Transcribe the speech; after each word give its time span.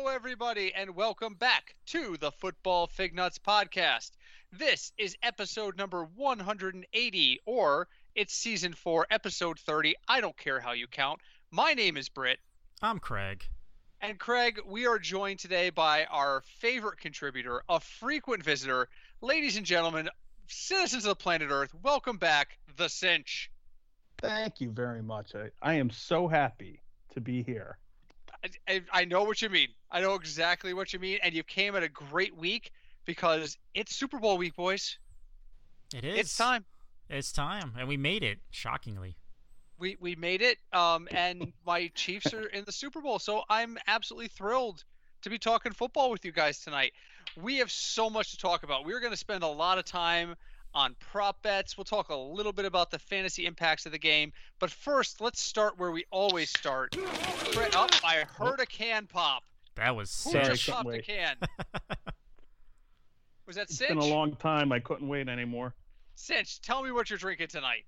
Hello, 0.00 0.14
everybody, 0.14 0.72
and 0.76 0.94
welcome 0.94 1.34
back 1.34 1.74
to 1.86 2.16
the 2.18 2.30
Football 2.30 2.86
Fig 2.86 3.16
Nuts 3.16 3.36
podcast. 3.36 4.12
This 4.52 4.92
is 4.96 5.16
episode 5.24 5.76
number 5.76 6.04
180, 6.14 7.40
or 7.46 7.88
it's 8.14 8.32
season 8.32 8.74
four, 8.74 9.08
episode 9.10 9.58
30. 9.58 9.96
I 10.06 10.20
don't 10.20 10.36
care 10.36 10.60
how 10.60 10.70
you 10.70 10.86
count. 10.86 11.20
My 11.50 11.72
name 11.72 11.96
is 11.96 12.08
Britt. 12.08 12.38
I'm 12.80 13.00
Craig. 13.00 13.42
And 14.00 14.20
Craig, 14.20 14.60
we 14.64 14.86
are 14.86 15.00
joined 15.00 15.40
today 15.40 15.68
by 15.68 16.04
our 16.04 16.42
favorite 16.60 17.00
contributor, 17.00 17.64
a 17.68 17.80
frequent 17.80 18.44
visitor. 18.44 18.88
Ladies 19.20 19.56
and 19.56 19.66
gentlemen, 19.66 20.08
citizens 20.46 21.06
of 21.06 21.08
the 21.08 21.16
planet 21.16 21.48
Earth, 21.50 21.74
welcome 21.82 22.18
back, 22.18 22.56
The 22.76 22.88
Sinch. 22.88 23.50
Thank 24.18 24.60
you 24.60 24.70
very 24.70 25.02
much. 25.02 25.34
I, 25.34 25.50
I 25.60 25.74
am 25.74 25.90
so 25.90 26.28
happy 26.28 26.82
to 27.14 27.20
be 27.20 27.42
here. 27.42 27.78
I, 28.68 28.82
I 28.92 29.04
know 29.04 29.24
what 29.24 29.42
you 29.42 29.48
mean. 29.48 29.68
I 29.90 30.00
know 30.00 30.14
exactly 30.14 30.74
what 30.74 30.92
you 30.92 30.98
mean, 30.98 31.18
and 31.22 31.34
you 31.34 31.42
came 31.42 31.74
at 31.76 31.82
a 31.82 31.88
great 31.88 32.36
week 32.36 32.72
because 33.04 33.56
it's 33.74 33.94
Super 33.94 34.18
Bowl 34.18 34.38
week, 34.38 34.54
boys. 34.54 34.98
It 35.94 36.04
is. 36.04 36.18
It's 36.18 36.36
time. 36.36 36.64
It's 37.08 37.32
time, 37.32 37.72
and 37.78 37.88
we 37.88 37.96
made 37.96 38.22
it. 38.22 38.38
Shockingly, 38.50 39.16
we 39.78 39.96
we 40.00 40.14
made 40.14 40.42
it. 40.42 40.58
Um, 40.72 41.08
and 41.10 41.52
my 41.66 41.90
Chiefs 41.94 42.32
are 42.34 42.46
in 42.46 42.64
the 42.64 42.72
Super 42.72 43.00
Bowl, 43.00 43.18
so 43.18 43.42
I'm 43.48 43.78
absolutely 43.86 44.28
thrilled 44.28 44.84
to 45.22 45.30
be 45.30 45.38
talking 45.38 45.72
football 45.72 46.10
with 46.10 46.24
you 46.24 46.32
guys 46.32 46.60
tonight. 46.60 46.92
We 47.40 47.56
have 47.56 47.70
so 47.70 48.10
much 48.10 48.30
to 48.32 48.36
talk 48.36 48.62
about. 48.62 48.84
We're 48.84 49.00
going 49.00 49.12
to 49.12 49.18
spend 49.18 49.42
a 49.42 49.48
lot 49.48 49.78
of 49.78 49.84
time 49.84 50.34
on 50.78 50.94
prop 51.00 51.42
bets. 51.42 51.76
We'll 51.76 51.84
talk 51.84 52.08
a 52.08 52.14
little 52.14 52.52
bit 52.52 52.64
about 52.64 52.92
the 52.92 53.00
fantasy 53.00 53.46
impacts 53.46 53.84
of 53.84 53.92
the 53.92 53.98
game. 53.98 54.32
But 54.60 54.70
first, 54.70 55.20
let's 55.20 55.40
start 55.40 55.76
where 55.76 55.90
we 55.90 56.04
always 56.10 56.50
start. 56.50 56.96
Up, 56.96 57.04
oh, 57.74 57.88
I 58.04 58.24
heard 58.36 58.60
a 58.60 58.66
can 58.66 59.06
pop. 59.06 59.42
That 59.74 59.96
was 59.96 60.24
Who 60.24 60.32
just 60.32 60.68
popped 60.68 60.94
a 60.94 61.02
can? 61.02 61.36
was 63.46 63.56
that 63.56 63.70
Sinch? 63.70 63.80
It's 63.80 63.88
been 63.88 63.98
a 63.98 64.14
long 64.14 64.36
time. 64.36 64.70
I 64.70 64.78
couldn't 64.78 65.08
wait 65.08 65.28
anymore. 65.28 65.74
Sinch, 66.14 66.60
tell 66.60 66.82
me 66.82 66.92
what 66.92 67.10
you're 67.10 67.18
drinking 67.18 67.48
tonight. 67.48 67.84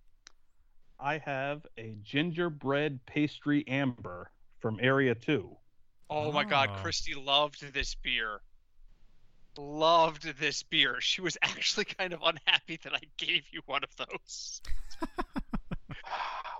I 0.98 1.18
have 1.18 1.64
a 1.78 1.96
gingerbread 2.02 3.06
pastry 3.06 3.64
amber 3.68 4.32
from 4.58 4.78
Area 4.82 5.14
2. 5.14 5.56
Oh 6.10 6.32
my 6.32 6.44
God, 6.44 6.70
Oh. 6.72 6.82
Christy 6.82 7.14
loved 7.14 7.72
this 7.72 7.94
beer. 7.94 8.40
Loved 9.58 10.38
this 10.38 10.62
beer. 10.62 11.00
She 11.00 11.20
was 11.20 11.36
actually 11.42 11.84
kind 11.86 12.12
of 12.12 12.20
unhappy 12.24 12.78
that 12.84 12.94
I 12.94 13.00
gave 13.16 13.42
you 13.50 13.60
one 13.66 13.82
of 13.84 13.90
those. 13.96 14.60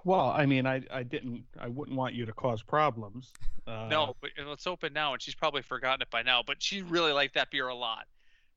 Well, 0.04 0.30
I 0.30 0.46
mean, 0.46 0.66
I, 0.66 0.82
I 0.90 1.02
didn't, 1.02 1.44
I 1.58 1.68
wouldn't 1.68 1.96
want 1.96 2.14
you 2.14 2.24
to 2.24 2.32
cause 2.32 2.62
problems. 2.62 3.32
Uh, 3.66 3.86
No, 3.90 4.16
but 4.20 4.30
let's 4.46 4.66
open 4.66 4.92
now, 4.92 5.12
and 5.12 5.20
she's 5.20 5.34
probably 5.34 5.62
forgotten 5.62 6.00
it 6.02 6.10
by 6.10 6.22
now. 6.22 6.42
But 6.46 6.62
she 6.62 6.82
really 6.82 7.12
liked 7.12 7.34
that 7.34 7.50
beer 7.50 7.68
a 7.68 7.74
lot, 7.74 8.06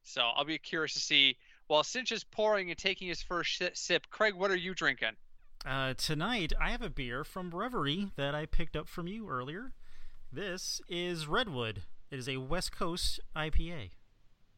so 0.04 0.22
I'll 0.22 0.46
be 0.46 0.58
curious 0.58 0.94
to 0.94 1.00
see. 1.00 1.36
While 1.68 1.84
Sinch 1.84 2.12
is 2.12 2.24
pouring 2.24 2.70
and 2.70 2.78
taking 2.78 3.08
his 3.08 3.22
first 3.22 3.62
sip, 3.74 4.10
Craig, 4.10 4.36
what 4.36 4.52
are 4.52 4.56
you 4.56 4.74
drinking? 4.74 5.14
Uh, 5.66 5.94
tonight, 5.96 6.54
I 6.62 6.72
have 6.72 6.82
a 6.82 6.90
beer 6.90 7.24
from 7.24 7.52
Reverie 7.52 8.12
that 8.16 8.36
I 8.36 8.46
picked 8.46 8.76
up 8.76 8.88
from 8.88 9.08
you 9.08 9.30
earlier. 9.30 9.74
This 10.32 10.82
is 10.90 11.28
Redwood. 11.28 11.84
It 12.12 12.20
is 12.20 12.28
a 12.30 12.38
West 12.38 12.72
Coast 12.76 13.20
IPA. 13.36 13.92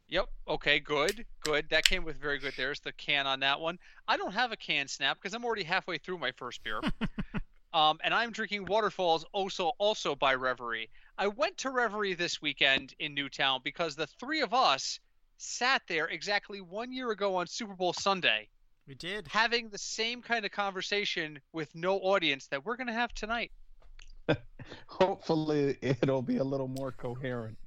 Yep. 0.07 0.25
Okay. 0.47 0.79
Good. 0.79 1.25
Good. 1.41 1.67
That 1.69 1.85
came 1.85 2.03
with 2.03 2.17
very 2.17 2.37
good. 2.39 2.53
There's 2.55 2.79
the 2.79 2.91
can 2.93 3.25
on 3.27 3.39
that 3.39 3.59
one. 3.59 3.79
I 4.07 4.17
don't 4.17 4.33
have 4.33 4.51
a 4.51 4.57
can 4.57 4.87
snap 4.87 5.17
because 5.21 5.33
I'm 5.33 5.43
already 5.45 5.63
halfway 5.63 5.97
through 5.97 6.19
my 6.19 6.31
first 6.31 6.63
beer. 6.63 6.79
um, 7.73 7.97
and 8.03 8.13
I'm 8.13 8.31
drinking 8.31 8.65
Waterfalls 8.65 9.25
also 9.31 9.71
also 9.79 10.15
by 10.15 10.35
Reverie. 10.35 10.89
I 11.17 11.27
went 11.27 11.57
to 11.59 11.69
Reverie 11.71 12.13
this 12.13 12.41
weekend 12.41 12.93
in 12.99 13.13
Newtown 13.13 13.61
because 13.63 13.95
the 13.95 14.07
three 14.07 14.41
of 14.41 14.53
us 14.53 14.99
sat 15.37 15.81
there 15.87 16.07
exactly 16.07 16.61
one 16.61 16.91
year 16.91 17.11
ago 17.11 17.35
on 17.35 17.47
Super 17.47 17.73
Bowl 17.73 17.93
Sunday, 17.93 18.47
We 18.87 18.95
did. 18.95 19.27
having 19.27 19.69
the 19.69 19.77
same 19.77 20.21
kind 20.21 20.45
of 20.45 20.51
conversation 20.51 21.39
with 21.51 21.73
no 21.75 21.97
audience 21.99 22.47
that 22.47 22.65
we're 22.65 22.75
gonna 22.77 22.93
have 22.93 23.13
tonight. 23.13 23.51
Hopefully, 24.87 25.77
it'll 25.81 26.21
be 26.21 26.37
a 26.37 26.43
little 26.43 26.67
more 26.67 26.91
coherent. 26.91 27.57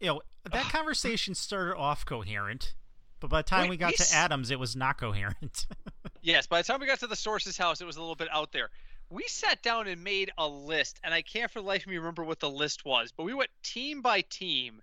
You 0.00 0.06
know, 0.08 0.20
that 0.50 0.64
conversation 0.72 1.34
started 1.34 1.76
off 1.76 2.04
coherent, 2.06 2.74
but 3.20 3.28
by 3.30 3.40
the 3.40 3.48
time 3.48 3.62
Wait, 3.62 3.70
we 3.70 3.76
got 3.76 3.88
we 3.92 3.96
to 3.96 4.02
s- 4.02 4.14
Adams, 4.14 4.50
it 4.50 4.58
was 4.58 4.76
not 4.76 4.98
coherent. 4.98 5.66
Yes, 6.20 6.46
by 6.48 6.60
the 6.60 6.66
time 6.66 6.80
we 6.80 6.86
got 6.86 6.98
to 7.00 7.06
the 7.06 7.14
source's 7.16 7.56
house, 7.56 7.80
it 7.80 7.84
was 7.86 7.96
a 7.96 8.00
little 8.00 8.16
bit 8.16 8.28
out 8.32 8.50
there. 8.52 8.70
We 9.08 9.22
sat 9.28 9.62
down 9.62 9.86
and 9.86 10.02
made 10.02 10.32
a 10.36 10.46
list, 10.46 10.98
and 11.04 11.14
I 11.14 11.22
can't 11.22 11.50
for 11.50 11.60
the 11.60 11.66
life 11.66 11.82
of 11.82 11.86
me 11.88 11.96
remember 11.96 12.24
what 12.24 12.40
the 12.40 12.50
list 12.50 12.84
was, 12.84 13.12
but 13.16 13.22
we 13.22 13.32
went 13.34 13.50
team 13.62 14.02
by 14.02 14.22
team 14.22 14.82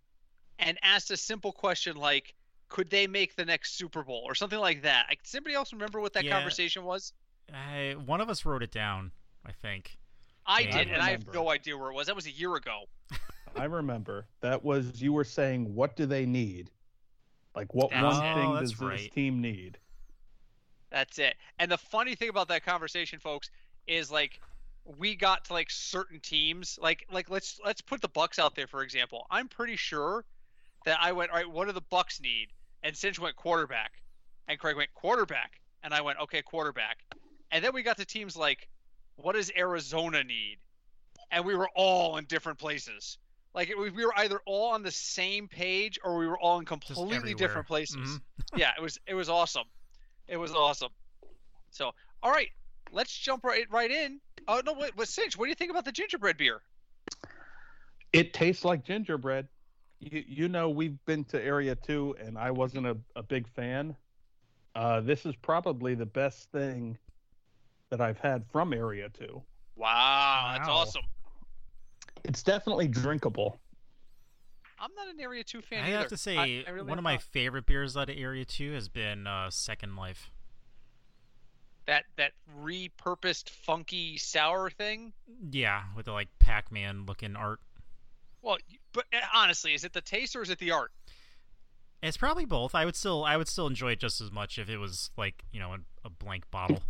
and 0.59 0.77
asked 0.81 1.11
a 1.11 1.17
simple 1.17 1.51
question 1.51 1.97
like, 1.97 2.33
could 2.69 2.89
they 2.89 3.05
make 3.05 3.35
the 3.35 3.43
next 3.45 3.77
Super 3.77 4.01
Bowl 4.01 4.23
or 4.25 4.33
something 4.33 4.57
like 4.57 4.83
that? 4.83 5.05
Like, 5.09 5.23
Does 5.23 5.35
anybody 5.35 5.55
else 5.55 5.73
remember 5.73 5.99
what 5.99 6.13
that 6.13 6.23
Yeah. 6.23 6.31
conversation 6.31 6.83
was? 6.85 7.11
I, 7.53 7.95
one 8.05 8.21
of 8.21 8.29
us 8.29 8.45
wrote 8.45 8.63
it 8.63 8.71
down, 8.71 9.11
I 9.45 9.51
think. 9.51 9.97
I 10.47 10.61
Yeah. 10.61 10.77
did, 10.77 10.87
I 10.89 10.93
and 10.93 11.01
I 11.03 11.09
have 11.11 11.31
no 11.33 11.49
idea 11.51 11.77
where 11.77 11.91
it 11.91 11.93
was. 11.95 12.07
That 12.07 12.15
was 12.15 12.25
a 12.27 12.31
year 12.31 12.55
ago. 12.55 12.85
I 13.55 13.66
remember 13.66 14.27
that 14.41 14.63
was 14.63 15.01
you 15.01 15.13
were 15.13 15.23
saying, 15.23 15.73
what 15.73 15.95
do 15.95 16.05
they 16.05 16.25
need? 16.25 16.71
Like, 17.55 17.73
what 17.73 17.89
That's 17.89 18.03
one 18.03 18.25
it. 18.25 18.33
thing 18.33 18.49
Oh, 18.49 18.59
does 18.59 18.73
that's 18.73 19.01
this 19.01 19.09
team 19.09 19.41
need? 19.41 19.77
That's 20.91 21.19
it. 21.19 21.35
And 21.59 21.71
the 21.71 21.77
funny 21.77 22.15
thing 22.15 22.29
about 22.29 22.47
that 22.49 22.65
conversation, 22.65 23.19
folks, 23.19 23.49
is 23.88 24.11
like 24.11 24.39
we 24.97 25.15
got 25.15 25.45
to 25.45 25.53
like 25.53 25.69
certain 25.71 26.19
teams. 26.19 26.77
Like 26.81 27.05
like 27.11 27.29
let's 27.29 27.59
let's 27.65 27.81
put 27.81 28.01
the 28.01 28.07
Bucks 28.09 28.39
out 28.39 28.55
there 28.55 28.67
for 28.67 28.83
example. 28.83 29.25
I'm 29.31 29.47
pretty 29.47 29.75
sure 29.75 30.25
that 30.85 30.99
I 31.01 31.11
went, 31.11 31.31
all 31.31 31.38
right, 31.38 31.49
what 31.49 31.65
do 31.65 31.73
the 31.73 31.81
Bucks 31.81 32.21
need? 32.21 32.49
And 32.83 32.95
Sinch 32.95 33.19
went 33.19 33.35
quarterback. 33.35 33.94
And 34.47 34.59
Craig 34.59 34.75
went 34.75 34.94
quarterback. 34.94 35.59
And 35.83 35.94
I 35.94 36.01
went, 36.01 36.19
okay, 36.19 36.41
quarterback. 36.41 36.97
And 37.51 37.63
then 37.63 37.73
we 37.73 37.83
got 37.83 37.97
to 37.97 38.05
teams 38.05 38.38
like, 38.38 38.67
what 39.15 39.33
does 39.33 39.51
Arizona 39.57 40.23
need? 40.23 40.57
And 41.31 41.45
we 41.45 41.55
were 41.55 41.69
all 41.75 42.17
in 42.17 42.25
different 42.25 42.59
places. 42.59 43.17
Like 43.55 43.69
it, 43.69 43.77
was- 43.77 43.93
we 43.93 44.05
were 44.05 44.13
either 44.17 44.41
all 44.45 44.71
on 44.73 44.83
the 44.83 44.91
same 44.91 45.47
page 45.47 45.97
or 46.03 46.17
we 46.17 46.27
were 46.27 46.38
all 46.38 46.59
in 46.59 46.66
completely 46.66 47.33
different 47.38 47.67
places 47.67 47.95
Mhm. 47.95 48.21
yeah, 48.57 48.71
it 48.77 48.81
was 48.81 48.99
it 49.07 49.13
was 49.16 49.29
awesome. 49.29 49.63
It 50.27 50.38
was 50.38 50.51
awesome. 50.51 50.91
So, 51.71 51.91
all 52.21 52.31
right, 52.31 52.49
let's 52.91 53.17
jump 53.17 53.44
right 53.45 53.65
right 53.71 53.89
in. 53.89 54.19
Oh 54.47 54.61
no, 54.65 54.73
wait, 54.73 54.95
wait, 54.97 55.07
Sinch, 55.07 55.38
what 55.38 55.45
do 55.45 55.49
you 55.49 55.55
think 55.55 55.71
about 55.71 55.85
the 55.85 55.91
gingerbread 55.94 56.38
beer? 56.38 56.61
It 58.13 58.33
tastes 58.33 58.63
like 58.65 58.83
gingerbread. 58.83 59.47
You, 59.99 60.23
you 60.27 60.47
know, 60.49 60.69
we've 60.69 60.97
been 61.05 61.23
to 61.25 61.41
Area 61.41 61.75
2, 61.75 62.17
and 62.19 62.38
I 62.38 62.51
wasn't 62.51 62.85
a, 62.85 62.97
a 63.15 63.23
big 63.23 63.47
fan. 63.47 63.95
Uh, 64.75 65.01
this 65.01 65.25
is 65.25 65.35
probably 65.38 65.95
the 65.95 66.05
best 66.05 66.51
thing 66.51 66.97
that 67.89 68.01
I've 68.01 68.19
had 68.19 68.45
from 68.51 68.73
Area 68.73 69.09
2. 69.09 69.41
Wow, 69.75 70.55
that's 70.57 70.69
awesome. 70.69 71.03
It's 72.28 72.44
definitely 72.44 72.88
drinkable. 72.88 73.59
I'm 74.80 74.91
not 74.96 75.08
an 75.08 75.19
Area 75.22 75.44
Two 75.44 75.62
fan 75.62 75.84
I 75.84 75.88
either. 75.90 75.97
have 76.00 76.08
to 76.09 76.18
say, 76.18 76.38
I- 76.38 76.63
I 76.68 76.72
really 76.72 76.81
one 76.90 76.91
am 76.94 76.97
of 77.00 77.03
my 77.03 77.13
not. 77.13 77.22
favorite 77.24 77.66
beers 77.66 77.96
out 77.96 78.09
of 78.09 78.18
Area 78.18 78.44
2 78.46 78.74
has 78.74 78.90
been 78.90 79.25
uh, 79.25 79.50
Second 79.50 79.96
Life. 79.96 80.30
that 81.88 82.03
that 82.18 82.31
repurposed 82.62 83.50
funky 83.50 84.18
sour 84.18 84.69
thing. 84.69 85.13
Yeah, 85.52 85.84
with 85.95 86.06
the 86.07 86.12
like 86.12 86.27
Pac-Man 86.39 87.06
looking 87.07 87.36
art. 87.36 87.60
Well, 88.42 88.57
but 88.92 89.06
uh, 89.13 89.19
honestly, 89.33 89.74
is 89.74 89.83
it 89.83 89.94
the 89.94 90.01
taste 90.01 90.36
or 90.36 90.42
is 90.42 90.50
it 90.50 90.60
the 90.60 90.71
art? 90.71 90.92
It's 92.04 92.18
probably 92.18 92.45
both. 92.45 92.75
I 92.75 92.86
would 92.86 92.95
still 92.95 93.24
I 93.24 93.38
would 93.38 93.48
still 93.48 93.68
enjoy 93.68 93.92
it 93.94 94.00
just 94.00 94.19
as 94.19 94.31
much 94.31 94.60
if 94.60 94.69
it 94.69 94.78
was 94.78 95.10
like, 95.18 95.45
you 95.51 95.60
know, 95.60 95.74
a, 95.74 95.78
a 96.06 96.10
blank 96.10 96.50
bottle. 96.51 96.81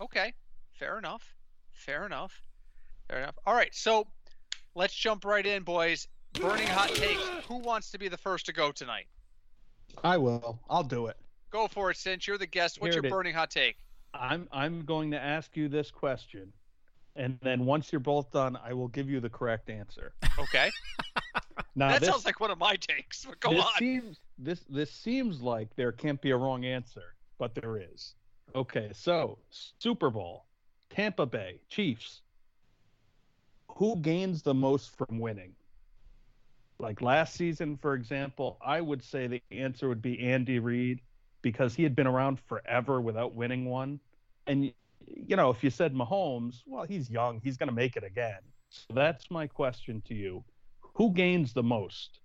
Okay, 0.00 0.34
fair 0.72 0.98
enough. 0.98 1.34
Fair 1.72 2.04
enough. 2.06 2.42
Fair 3.08 3.18
enough. 3.20 3.38
All 3.46 3.54
right, 3.54 3.74
so 3.74 4.06
let's 4.76 4.94
jump 4.94 5.24
right 5.24 5.44
in, 5.44 5.64
boys. 5.64 6.06
Burning 6.34 6.68
hot 6.68 6.90
takes. 6.90 7.20
Who 7.48 7.56
wants 7.56 7.90
to 7.90 7.98
be 7.98 8.08
the 8.08 8.18
first 8.18 8.46
to 8.46 8.52
go 8.52 8.70
tonight? 8.70 9.06
I 10.04 10.18
will. 10.18 10.60
I'll 10.70 10.84
do 10.84 11.06
it. 11.06 11.16
Go 11.50 11.66
for 11.66 11.90
it, 11.90 11.96
Sinch. 11.96 12.28
You're 12.28 12.38
the 12.38 12.46
guest. 12.46 12.80
What's 12.80 12.94
Here 12.94 13.02
your 13.02 13.06
it 13.06 13.08
is. 13.08 13.12
burning 13.12 13.34
hot 13.34 13.50
take? 13.50 13.78
I'm 14.14 14.46
I'm 14.52 14.84
going 14.84 15.10
to 15.10 15.20
ask 15.20 15.56
you 15.56 15.68
this 15.68 15.90
question, 15.90 16.52
and 17.16 17.38
then 17.42 17.64
once 17.64 17.90
you're 17.92 18.00
both 18.00 18.30
done, 18.30 18.58
I 18.62 18.72
will 18.74 18.88
give 18.88 19.08
you 19.08 19.20
the 19.20 19.30
correct 19.30 19.70
answer. 19.70 20.12
Okay. 20.38 20.70
Now 21.78 21.90
that 21.90 22.00
this, 22.00 22.08
sounds 22.08 22.24
like 22.24 22.40
one 22.40 22.50
of 22.50 22.58
my 22.58 22.76
takes. 22.76 23.26
But 23.26 23.38
go 23.40 23.50
this 23.52 23.64
on. 23.64 23.72
seems 23.78 24.20
this 24.38 24.64
this 24.70 24.90
seems 24.90 25.42
like 25.42 25.68
there 25.76 25.92
can't 25.92 26.20
be 26.22 26.30
a 26.30 26.36
wrong 26.36 26.64
answer, 26.64 27.14
but 27.38 27.54
there 27.54 27.78
is. 27.78 28.14
Okay, 28.54 28.90
so 28.94 29.38
Super 29.50 30.08
Bowl, 30.08 30.46
Tampa 30.88 31.26
Bay 31.26 31.60
Chiefs. 31.68 32.22
Who 33.76 33.96
gains 34.00 34.42
the 34.42 34.54
most 34.54 34.96
from 34.96 35.20
winning? 35.20 35.56
Like 36.78 37.02
last 37.02 37.34
season, 37.36 37.76
for 37.76 37.94
example, 37.94 38.58
I 38.64 38.80
would 38.80 39.02
say 39.02 39.28
the 39.28 39.42
answer 39.50 39.88
would 39.88 40.02
be 40.02 40.20
Andy 40.20 40.58
Reid 40.58 41.00
because 41.42 41.74
he 41.74 41.82
had 41.84 41.94
been 41.96 42.06
around 42.06 42.40
forever 42.40 43.00
without 43.00 43.34
winning 43.34 43.64
one. 43.66 44.00
And 44.46 44.72
you 45.06 45.36
know, 45.36 45.50
if 45.50 45.62
you 45.64 45.70
said 45.70 45.94
Mahomes, 45.94 46.62
well, 46.66 46.84
he's 46.84 47.10
young, 47.10 47.40
he's 47.42 47.56
going 47.58 47.68
to 47.68 47.74
make 47.74 47.96
it 47.96 48.04
again. 48.04 48.40
So 48.70 48.94
that's 48.94 49.30
my 49.30 49.46
question 49.46 50.02
to 50.08 50.14
you. 50.14 50.44
who 50.94 51.12
gains 51.12 51.52
the 51.54 51.62
most? 51.62 52.20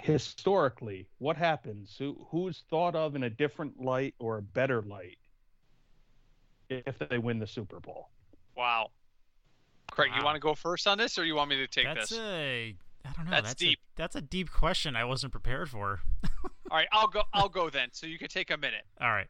Historically, 0.00 1.08
what 1.18 1.36
happens? 1.36 1.96
Who 1.98 2.26
who's 2.30 2.64
thought 2.70 2.94
of 2.96 3.14
in 3.16 3.22
a 3.24 3.30
different 3.30 3.80
light 3.80 4.14
or 4.18 4.38
a 4.38 4.42
better 4.42 4.82
light 4.82 5.18
if 6.70 6.98
they 6.98 7.18
win 7.18 7.38
the 7.38 7.46
Super 7.46 7.80
Bowl? 7.80 8.10
Wow. 8.56 8.90
Craig, 9.90 10.10
Wow. 10.12 10.18
you 10.18 10.24
want 10.24 10.36
to 10.36 10.40
go 10.40 10.54
first 10.54 10.86
on 10.86 10.98
this, 10.98 11.18
or 11.18 11.24
you 11.24 11.34
want 11.34 11.50
me 11.50 11.56
to 11.56 11.66
take 11.66 11.84
that's 11.84 12.10
this? 12.10 12.18
a 12.18 12.76
I 13.04 13.12
don't 13.16 13.24
know. 13.24 13.30
That's 13.30 13.48
That's, 13.48 13.54
deep. 13.54 13.78
A, 13.78 13.96
that's 13.96 14.16
a 14.16 14.20
deep 14.20 14.50
question. 14.50 14.94
I 14.94 15.04
wasn't 15.04 15.32
prepared 15.32 15.70
for. 15.70 16.00
All 16.70 16.76
right, 16.76 16.86
I'll 16.92 17.08
go. 17.08 17.22
I'll 17.32 17.48
go 17.48 17.70
then. 17.70 17.88
So 17.92 18.06
you 18.06 18.18
can 18.18 18.28
take 18.28 18.50
a 18.50 18.56
minute. 18.56 18.84
All 19.00 19.10
right. 19.10 19.26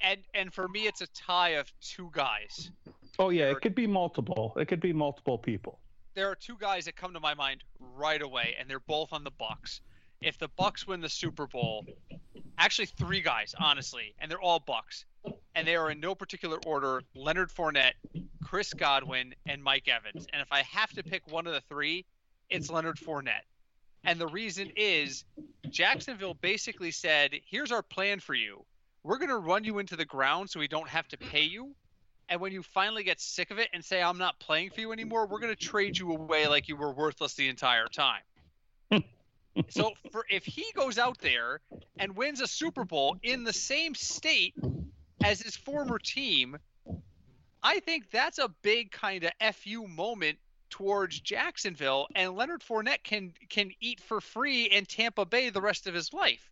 And 0.00 0.20
and 0.34 0.52
for 0.52 0.66
me, 0.68 0.86
it's 0.86 1.00
a 1.02 1.06
tie 1.08 1.50
of 1.50 1.70
two 1.80 2.08
guys. 2.12 2.70
Oh 3.18 3.30
yeah, 3.30 3.50
it 3.50 3.60
could 3.60 3.74
be 3.74 3.86
multiple. 3.86 4.52
It 4.56 4.66
could 4.66 4.80
be 4.80 4.92
multiple 4.92 5.38
people. 5.38 5.78
There 6.14 6.30
are 6.30 6.34
two 6.34 6.56
guys 6.58 6.86
that 6.86 6.96
come 6.96 7.12
to 7.12 7.20
my 7.20 7.34
mind 7.34 7.62
right 7.78 8.20
away, 8.22 8.56
and 8.58 8.68
they're 8.68 8.80
both 8.80 9.12
on 9.12 9.24
the 9.24 9.30
Bucks. 9.30 9.80
If 10.22 10.38
the 10.38 10.48
Bucks 10.56 10.86
win 10.86 11.00
the 11.02 11.08
Super 11.10 11.46
Bowl, 11.46 11.84
actually 12.58 12.86
three 12.86 13.20
guys, 13.20 13.54
honestly, 13.58 14.14
and 14.18 14.30
they're 14.30 14.40
all 14.40 14.58
Bucks, 14.58 15.04
and 15.56 15.66
they 15.66 15.74
are 15.74 15.90
in 15.90 15.98
no 15.98 16.14
particular 16.14 16.58
order: 16.66 17.02
Leonard 17.14 17.50
Fournette, 17.50 17.94
Chris 18.44 18.72
Godwin, 18.72 19.34
and 19.46 19.64
Mike 19.64 19.88
Evans. 19.88 20.26
And 20.32 20.40
if 20.40 20.52
I 20.52 20.62
have 20.62 20.90
to 20.90 21.02
pick 21.02 21.26
one 21.26 21.46
of 21.46 21.54
the 21.54 21.62
three, 21.62 22.04
it's 22.50 22.70
Leonard 22.70 22.98
Fournette. 22.98 23.46
And 24.04 24.20
the 24.20 24.28
reason 24.28 24.70
is 24.76 25.24
Jacksonville 25.68 26.34
basically 26.34 26.92
said, 26.92 27.32
"Here's 27.46 27.72
our 27.72 27.82
plan 27.82 28.20
for 28.20 28.34
you. 28.34 28.64
We're 29.02 29.18
going 29.18 29.30
to 29.30 29.38
run 29.38 29.64
you 29.64 29.78
into 29.78 29.96
the 29.96 30.04
ground 30.04 30.50
so 30.50 30.60
we 30.60 30.68
don't 30.68 30.88
have 30.88 31.08
to 31.08 31.16
pay 31.16 31.42
you." 31.42 31.74
And 32.28 32.40
when 32.40 32.52
you 32.52 32.62
finally 32.62 33.04
get 33.04 33.20
sick 33.20 33.50
of 33.50 33.58
it 33.58 33.68
and 33.72 33.84
say, 33.84 34.02
I'm 34.02 34.18
not 34.18 34.38
playing 34.40 34.70
for 34.70 34.80
you 34.80 34.90
anymore, 34.90 35.28
we're 35.28 35.38
going 35.38 35.54
to 35.54 35.64
trade 35.64 35.96
you 35.96 36.10
away 36.10 36.48
like 36.48 36.66
you 36.68 36.74
were 36.76 36.92
worthless 36.92 37.34
the 37.34 37.48
entire 37.48 37.86
time. 37.86 38.22
so 39.68 39.92
for 40.10 40.26
if 40.28 40.44
he 40.44 40.66
goes 40.74 40.98
out 40.98 41.18
there 41.18 41.60
and 41.98 42.16
wins 42.16 42.40
a 42.40 42.48
Super 42.48 42.84
Bowl 42.84 43.16
in 43.22 43.44
the 43.44 43.52
same 43.52 43.94
state 43.94 44.54
as 45.24 45.40
his 45.40 45.56
former 45.56 45.98
team, 45.98 46.58
I 47.62 47.80
think 47.80 48.10
that's 48.10 48.38
a 48.38 48.48
big 48.62 48.92
kind 48.92 49.24
of 49.24 49.54
FU 49.56 49.86
moment 49.88 50.38
towards 50.70 51.20
Jacksonville 51.20 52.06
and 52.14 52.34
Leonard 52.34 52.62
Fournette 52.62 53.02
can 53.02 53.32
can 53.48 53.70
eat 53.80 54.00
for 54.00 54.20
free 54.20 54.64
in 54.64 54.84
Tampa 54.84 55.24
Bay 55.24 55.50
the 55.50 55.60
rest 55.60 55.86
of 55.86 55.94
his 55.94 56.12
life. 56.12 56.50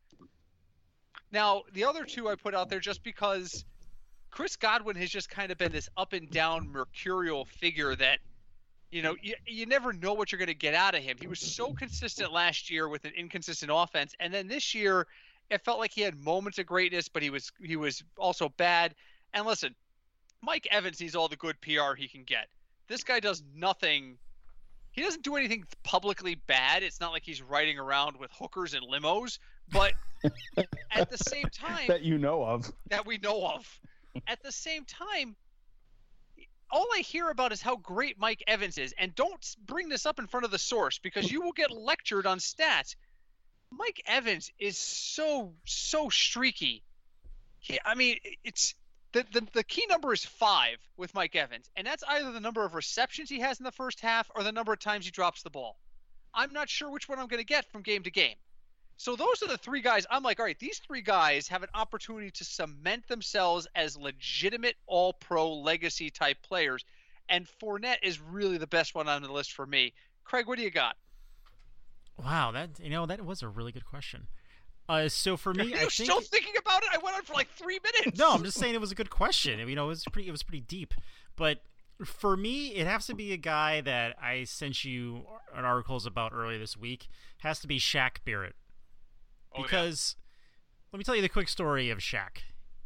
Now, 1.33 1.63
the 1.73 1.85
other 1.85 2.05
two 2.05 2.29
I 2.29 2.37
put 2.37 2.55
out 2.55 2.69
there 2.69 2.81
just 2.81 3.03
because 3.03 3.65
Chris 4.31 4.57
Godwin 4.57 4.97
has 4.97 5.11
just 5.11 5.29
kind 5.29 5.51
of 5.51 5.59
been 5.59 5.73
this 5.73 5.89
up 5.97 6.13
and 6.13 6.31
down 6.31 6.69
mercurial 6.69 7.45
figure 7.45 7.95
that, 7.97 8.19
you 8.91 9.03
know, 9.03 9.17
you, 9.21 9.35
you 9.47 9.67
never 9.67 9.93
know 9.93 10.15
what 10.15 10.31
you're 10.31 10.39
going 10.39 10.47
to 10.49 10.55
get 10.55 10.75
out 10.75 10.95
of 10.95 11.03
him. 11.03 11.17
He 11.21 11.27
was 11.27 11.41
so 11.41 11.73
consistent 11.73 12.33
last 12.33 12.71
year 12.71 12.89
with 12.89 13.05
an 13.05 13.13
inconsistent 13.17 13.71
offense, 13.75 14.15
and 14.21 14.33
then 14.33 14.49
this 14.49 14.75
year, 14.75 15.07
it 15.55 15.65
felt 15.65 15.79
like 15.79 15.93
he 15.93 16.01
had 16.03 16.17
moments 16.17 16.59
of 16.59 16.67
greatness, 16.67 17.09
but 17.09 17.23
he 17.23 17.31
was 17.31 17.51
he 17.63 17.77
was 17.77 18.03
also 18.19 18.49
bad. 18.49 18.95
And 19.33 19.47
listen, 19.47 19.75
Mike 20.43 20.67
Evans 20.71 21.01
needs 21.01 21.15
all 21.15 21.29
the 21.29 21.37
good 21.37 21.61
PR 21.61 21.95
he 21.97 22.09
can 22.09 22.25
get. 22.25 22.49
This 22.89 23.03
guy 23.05 23.21
does 23.21 23.43
nothing. 23.55 24.19
He 24.93 25.03
doesn't 25.03 25.25
do 25.25 25.35
anything 25.37 25.65
publicly 25.83 26.37
bad. 26.37 26.83
It's 26.83 27.01
not 27.01 27.13
like 27.13 27.25
he's 27.25 27.43
riding 27.43 27.79
around 27.79 28.17
with 28.17 28.31
hookers 28.33 28.75
and 28.75 28.85
limos, 28.87 29.39
but 29.73 29.93
at 30.93 31.11
the 31.11 31.19
same 31.19 31.47
time 31.53 31.89
That 31.89 32.03
you 32.03 32.19
know 32.19 32.45
of. 32.45 32.71
that 32.91 33.05
we 33.07 33.19
know 33.19 33.45
of. 33.47 33.81
At 34.29 34.41
the 34.45 34.53
same 34.53 34.85
time, 34.85 35.35
all 36.71 36.87
I 36.95 37.01
hear 37.01 37.31
about 37.31 37.51
is 37.51 37.61
how 37.61 37.77
great 37.77 38.19
Mike 38.19 38.43
Evans 38.47 38.79
is. 38.79 38.95
And 38.99 39.15
don't 39.15 39.45
bring 39.67 39.89
this 39.89 40.07
up 40.07 40.19
in 40.21 40.27
front 40.29 40.45
of 40.45 40.53
the 40.53 40.59
source 40.59 40.99
because 40.99 41.31
you 41.31 41.41
will 41.41 41.53
get 41.53 41.71
lectured 41.73 42.27
on 42.27 42.39
stats. 42.39 42.95
Mike 43.79 44.03
Evans 44.07 44.51
is 44.59 44.79
so, 44.79 45.53
so 45.65 46.09
streaky. 46.09 46.83
He, 47.59 47.79
I 47.85 47.95
mean, 47.95 48.19
it's 48.45 48.75
the, 49.13 49.25
the, 49.33 49.47
the 49.53 49.65
key 49.65 49.87
number 49.89 50.13
is 50.13 50.25
five 50.25 50.77
with 50.97 51.15
Mike 51.15 51.37
Evans, 51.37 51.71
and 51.77 51.87
that's 51.87 52.03
either 52.09 52.33
the 52.33 52.41
number 52.41 52.65
of 52.65 52.75
receptions 52.75 53.31
he 53.31 53.41
has 53.41 53.59
in 53.59 53.65
the 53.65 53.73
first 53.73 54.01
half 54.01 54.31
or 54.35 54.43
the 54.43 54.53
number 54.53 54.73
of 54.73 54.81
times 54.81 55.05
he 55.05 55.11
drops 55.11 55.43
the 55.43 55.51
ball. 55.51 55.79
I'm 56.35 56.53
not 56.53 56.69
sure 56.69 56.91
which 56.91 57.09
one 57.09 57.19
I'm 57.19 57.29
going 57.29 57.41
to 57.41 57.47
get 57.47 57.71
from 57.71 57.83
game 57.83 58.03
to 58.03 58.11
game. 58.11 58.35
So 58.97 59.17
those 59.17 59.43
are 59.43 59.49
the 59.49 59.59
three 59.59 59.81
guys. 59.81 60.07
I'm 60.11 60.23
like, 60.23 60.39
all 60.39 60.47
right, 60.47 60.59
these 60.59 60.79
three 60.79 61.03
guys 61.03 61.49
have 61.49 61.63
an 61.63 61.69
opportunity 61.75 62.31
to 62.33 62.45
cement 62.45 63.07
themselves 63.09 63.67
as 63.75 63.97
legitimate 63.97 64.77
all-pro 64.87 65.53
legacy 65.55 66.11
type 66.11 66.39
players, 66.43 66.85
and 67.29 67.47
Fournette 67.61 67.99
is 68.03 68.21
really 68.21 68.59
the 68.59 68.67
best 68.67 68.95
one 68.95 69.09
on 69.09 69.23
the 69.23 69.33
list 69.33 69.53
for 69.53 69.67
me. 69.67 69.93
Craig, 70.25 70.47
what 70.47 70.59
do 70.59 70.65
you 70.65 70.71
got? 70.71 70.97
Wow, 72.23 72.51
that 72.53 72.79
you 72.83 72.91
know 72.91 73.07
that 73.07 73.25
was 73.25 73.43
a 73.43 73.49
really 73.49 73.73
good 73.73 73.85
question. 73.85 74.29
Uh, 74.89 75.09
so 75.09 75.37
for 75.37 75.55
me, 75.55 75.73
I 75.75 75.79
think 75.79 75.91
still 75.93 76.21
thinking 76.21 76.55
about 76.59 76.83
it? 76.83 76.91
I 76.93 76.99
went 77.03 77.17
on 77.17 77.23
for 77.23 77.33
like 77.35 77.49
three 77.51 77.79
minutes. 77.83 78.19
no, 78.19 78.33
I'm 78.33 78.45
just 78.45 78.59
saying 78.59 78.75
it 78.75 78.81
was 78.81 78.93
a 78.93 78.95
good 78.95 79.11
question. 79.11 79.67
You 79.67 79.75
know, 79.75 79.87
it 79.87 79.89
was 79.89 80.05
pretty. 80.13 80.29
It 80.29 80.33
was 80.33 80.43
pretty 80.43 80.61
deep. 80.61 80.93
But 81.37 81.63
for 82.05 82.37
me, 82.37 82.69
it 82.75 82.87
has 82.87 83.07
to 83.07 83.15
be 83.15 83.33
a 83.33 83.37
guy 83.37 83.81
that 83.81 84.15
I 84.23 84.45
sent 84.45 84.85
you 84.85 85.25
an 85.55 85.65
articles 85.65 86.07
about 86.07 86.33
earlier 86.35 86.59
this 86.59 86.77
week. 86.77 87.09
Has 87.39 87.61
to 87.61 87.67
be 87.67 87.79
Shaq 87.79 88.17
Barrett 88.25 88.55
Oh, 89.53 89.59
yeah. 89.59 89.63
because 89.63 90.17
let 90.93 90.99
me 90.99 91.05
tell 91.05 91.17
you 91.17 91.23
the 91.23 91.29
quick 91.29 91.49
story 91.49 91.91
of 91.91 91.99
Shaq. 91.99 92.39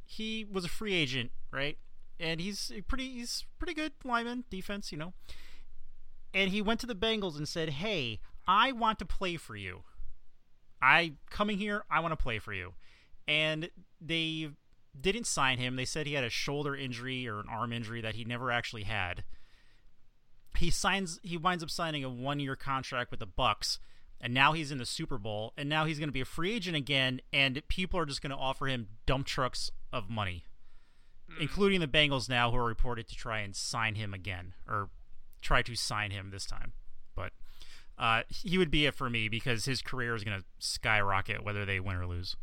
He 0.05 0.47
was 0.51 0.65
a 0.65 0.69
free 0.69 0.95
agent, 0.95 1.33
right? 1.51 1.77
And 2.21 2.41
he's 2.41 2.71
pretty. 2.87 3.11
He's 3.11 3.45
pretty 3.59 3.75
good 3.75 3.93
lineman, 4.05 4.45
defense, 4.51 4.91
you 4.93 4.99
know. 4.99 5.13
And 6.35 6.51
he 6.51 6.63
went 6.63 6.79
to 6.81 6.87
the 6.87 6.95
Bengals 6.95 7.37
and 7.37 7.49
said, 7.49 7.71
"Hey, 7.71 8.21
I 8.49 8.73
want 8.73 8.99
to 8.99 9.05
play 9.05 9.37
for 9.37 9.55
you. 9.55 9.85
I 10.83 11.12
coming 11.31 11.59
here. 11.59 11.85
I 11.91 12.00
want 12.00 12.12
to 12.12 12.23
play 12.23 12.39
for 12.41 12.53
you." 12.53 12.75
And 13.29 13.71
they 14.00 14.50
didn't 15.00 15.27
sign 15.27 15.59
him. 15.59 15.77
They 15.77 15.85
said 15.85 16.06
he 16.06 16.15
had 16.15 16.25
a 16.25 16.31
shoulder 16.31 16.75
injury 16.75 17.29
or 17.29 17.41
an 17.41 17.47
arm 17.49 17.73
injury 17.73 18.00
that 18.00 18.15
he 18.15 18.25
never 18.25 18.50
actually 18.50 18.85
had. 18.85 19.25
He 20.56 20.71
signs 20.71 21.21
he 21.23 21.37
winds 21.37 21.62
up 21.62 21.71
signing 21.71 22.05
a 22.05 22.11
1-year 22.11 22.57
contract 22.57 23.11
with 23.11 23.21
the 23.21 23.26
Bucks 23.26 23.78
and 24.21 24.35
now 24.35 24.52
he's 24.52 24.73
in 24.73 24.78
the 24.78 24.87
Super 24.87 25.19
Bowl 25.19 25.52
and 25.57 25.69
now 25.69 25.85
he's 25.85 25.99
going 25.99 26.09
to 26.09 26.12
be 26.12 26.21
a 26.21 26.26
free 26.26 26.55
agent 26.55 26.76
again 26.76 27.21
and 27.33 27.62
people 27.69 28.00
are 28.00 28.07
just 28.07 28.23
going 28.23 28.31
to 28.31 28.37
offer 28.37 28.67
him 28.67 28.88
dump 29.07 29.26
trucks 29.26 29.71
of 29.93 30.11
money. 30.11 30.45
Hmm. 31.31 31.43
Including 31.43 31.81
the 31.81 31.87
Bengals 31.87 32.28
now 32.28 32.50
who 32.50 32.57
are 32.57 32.67
reported 32.67 33.07
to 33.09 33.14
try 33.14 33.40
and 33.40 33.55
sign 33.55 33.95
him 33.95 34.12
again 34.12 34.55
or 34.67 34.90
try 35.40 35.62
to 35.62 35.76
sign 35.76 36.11
him 36.11 36.31
this 36.31 36.47
time. 36.47 36.73
But 37.99 38.05
uh, 38.05 38.23
he 38.28 38.59
would 38.59 38.71
be 38.71 38.87
it 38.87 38.95
for 38.95 39.11
me 39.11 39.28
because 39.28 39.64
his 39.64 39.83
career 39.83 40.14
is 40.14 40.23
going 40.23 40.38
to 40.38 40.45
skyrocket 40.59 41.45
whether 41.45 41.64
they 41.64 41.81
win 41.81 41.97
or 41.97 42.07
lose. 42.07 42.37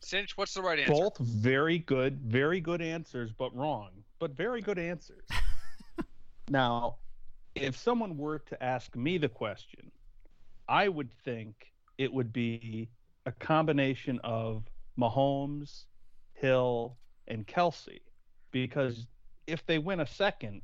Sinch, 0.00 0.36
what's 0.36 0.54
the 0.54 0.62
right 0.62 0.78
answer? 0.78 0.92
Both 0.92 1.18
very 1.18 1.78
good, 1.78 2.20
very 2.20 2.60
good 2.60 2.80
answers, 2.80 3.30
but 3.32 3.54
wrong. 3.54 3.90
But 4.18 4.34
very 4.34 4.60
good 4.62 4.78
answers. 4.78 5.26
now, 6.48 6.96
if 7.54 7.76
someone 7.76 8.16
were 8.16 8.38
to 8.38 8.62
ask 8.62 8.96
me 8.96 9.18
the 9.18 9.28
question, 9.28 9.90
I 10.68 10.88
would 10.88 11.12
think 11.24 11.72
it 11.98 12.12
would 12.12 12.32
be 12.32 12.88
a 13.26 13.32
combination 13.32 14.18
of 14.24 14.64
Mahomes, 14.98 15.84
Hill, 16.32 16.96
and 17.28 17.46
Kelce. 17.46 18.00
Because 18.50 19.06
if 19.46 19.64
they 19.66 19.78
win 19.78 20.00
a 20.00 20.06
second, 20.06 20.62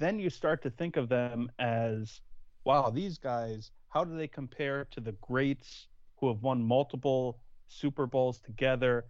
then 0.00 0.18
you 0.18 0.30
start 0.30 0.62
to 0.62 0.70
think 0.70 0.96
of 0.96 1.08
them 1.08 1.52
as, 1.58 2.22
wow, 2.64 2.90
these 2.90 3.18
guys, 3.18 3.70
how 3.90 4.04
do 4.04 4.16
they 4.16 4.28
compare 4.28 4.86
to 4.86 5.00
the 5.00 5.12
greats 5.12 5.88
who 6.16 6.28
have 6.28 6.42
won 6.42 6.62
multiple 6.62 7.38
Super 7.68 8.06
Bowls 8.06 8.40
together? 8.40 9.06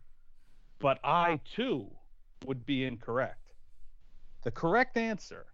But 0.80 0.98
I 1.04 1.40
too 1.44 1.90
would 2.44 2.66
be 2.66 2.84
incorrect. 2.84 3.54
The 4.42 4.50
correct 4.50 4.96
answer 4.96 5.46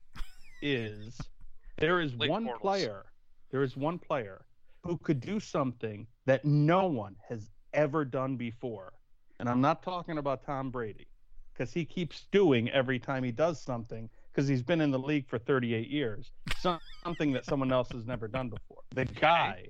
is 0.62 1.18
there 1.78 2.00
is 2.00 2.16
one 2.16 2.46
Bortles. 2.46 2.60
player, 2.60 3.06
there 3.50 3.62
is 3.62 3.76
one 3.76 3.98
player 3.98 4.46
who 4.84 4.96
could 4.98 5.20
do 5.20 5.40
something 5.40 6.06
that 6.26 6.44
no 6.44 6.86
one 6.86 7.16
has 7.28 7.50
ever 7.74 8.04
done 8.04 8.36
before. 8.36 8.94
And 9.38 9.48
I'm 9.48 9.60
not 9.60 9.82
talking 9.82 10.18
about 10.18 10.44
Tom 10.44 10.70
Brady 10.70 11.08
because 11.52 11.72
he 11.72 11.84
keeps 11.84 12.26
doing 12.32 12.70
every 12.70 12.98
time 12.98 13.22
he 13.22 13.32
does 13.32 13.60
something 13.60 14.08
because 14.36 14.46
he's 14.46 14.62
been 14.62 14.82
in 14.82 14.90
the 14.90 14.98
league 14.98 15.26
for 15.26 15.38
38 15.38 15.88
years, 15.88 16.30
something 16.58 17.32
that 17.32 17.46
someone 17.46 17.72
else 17.72 17.88
has 17.90 18.04
never 18.04 18.28
done 18.28 18.50
before. 18.50 18.82
The 18.94 19.06
guy, 19.06 19.68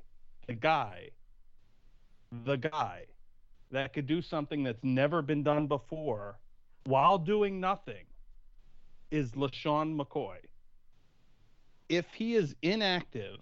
the 0.48 0.54
guy, 0.54 1.10
the 2.44 2.56
guy 2.56 3.04
that 3.70 3.92
could 3.92 4.06
do 4.06 4.20
something 4.20 4.64
that's 4.64 4.82
never 4.82 5.22
been 5.22 5.44
done 5.44 5.68
before 5.68 6.40
while 6.84 7.16
doing 7.16 7.60
nothing 7.60 8.06
is 9.12 9.30
LeSean 9.32 9.96
McCoy. 9.96 10.38
If 11.88 12.06
he 12.12 12.34
is 12.34 12.56
inactive 12.62 13.38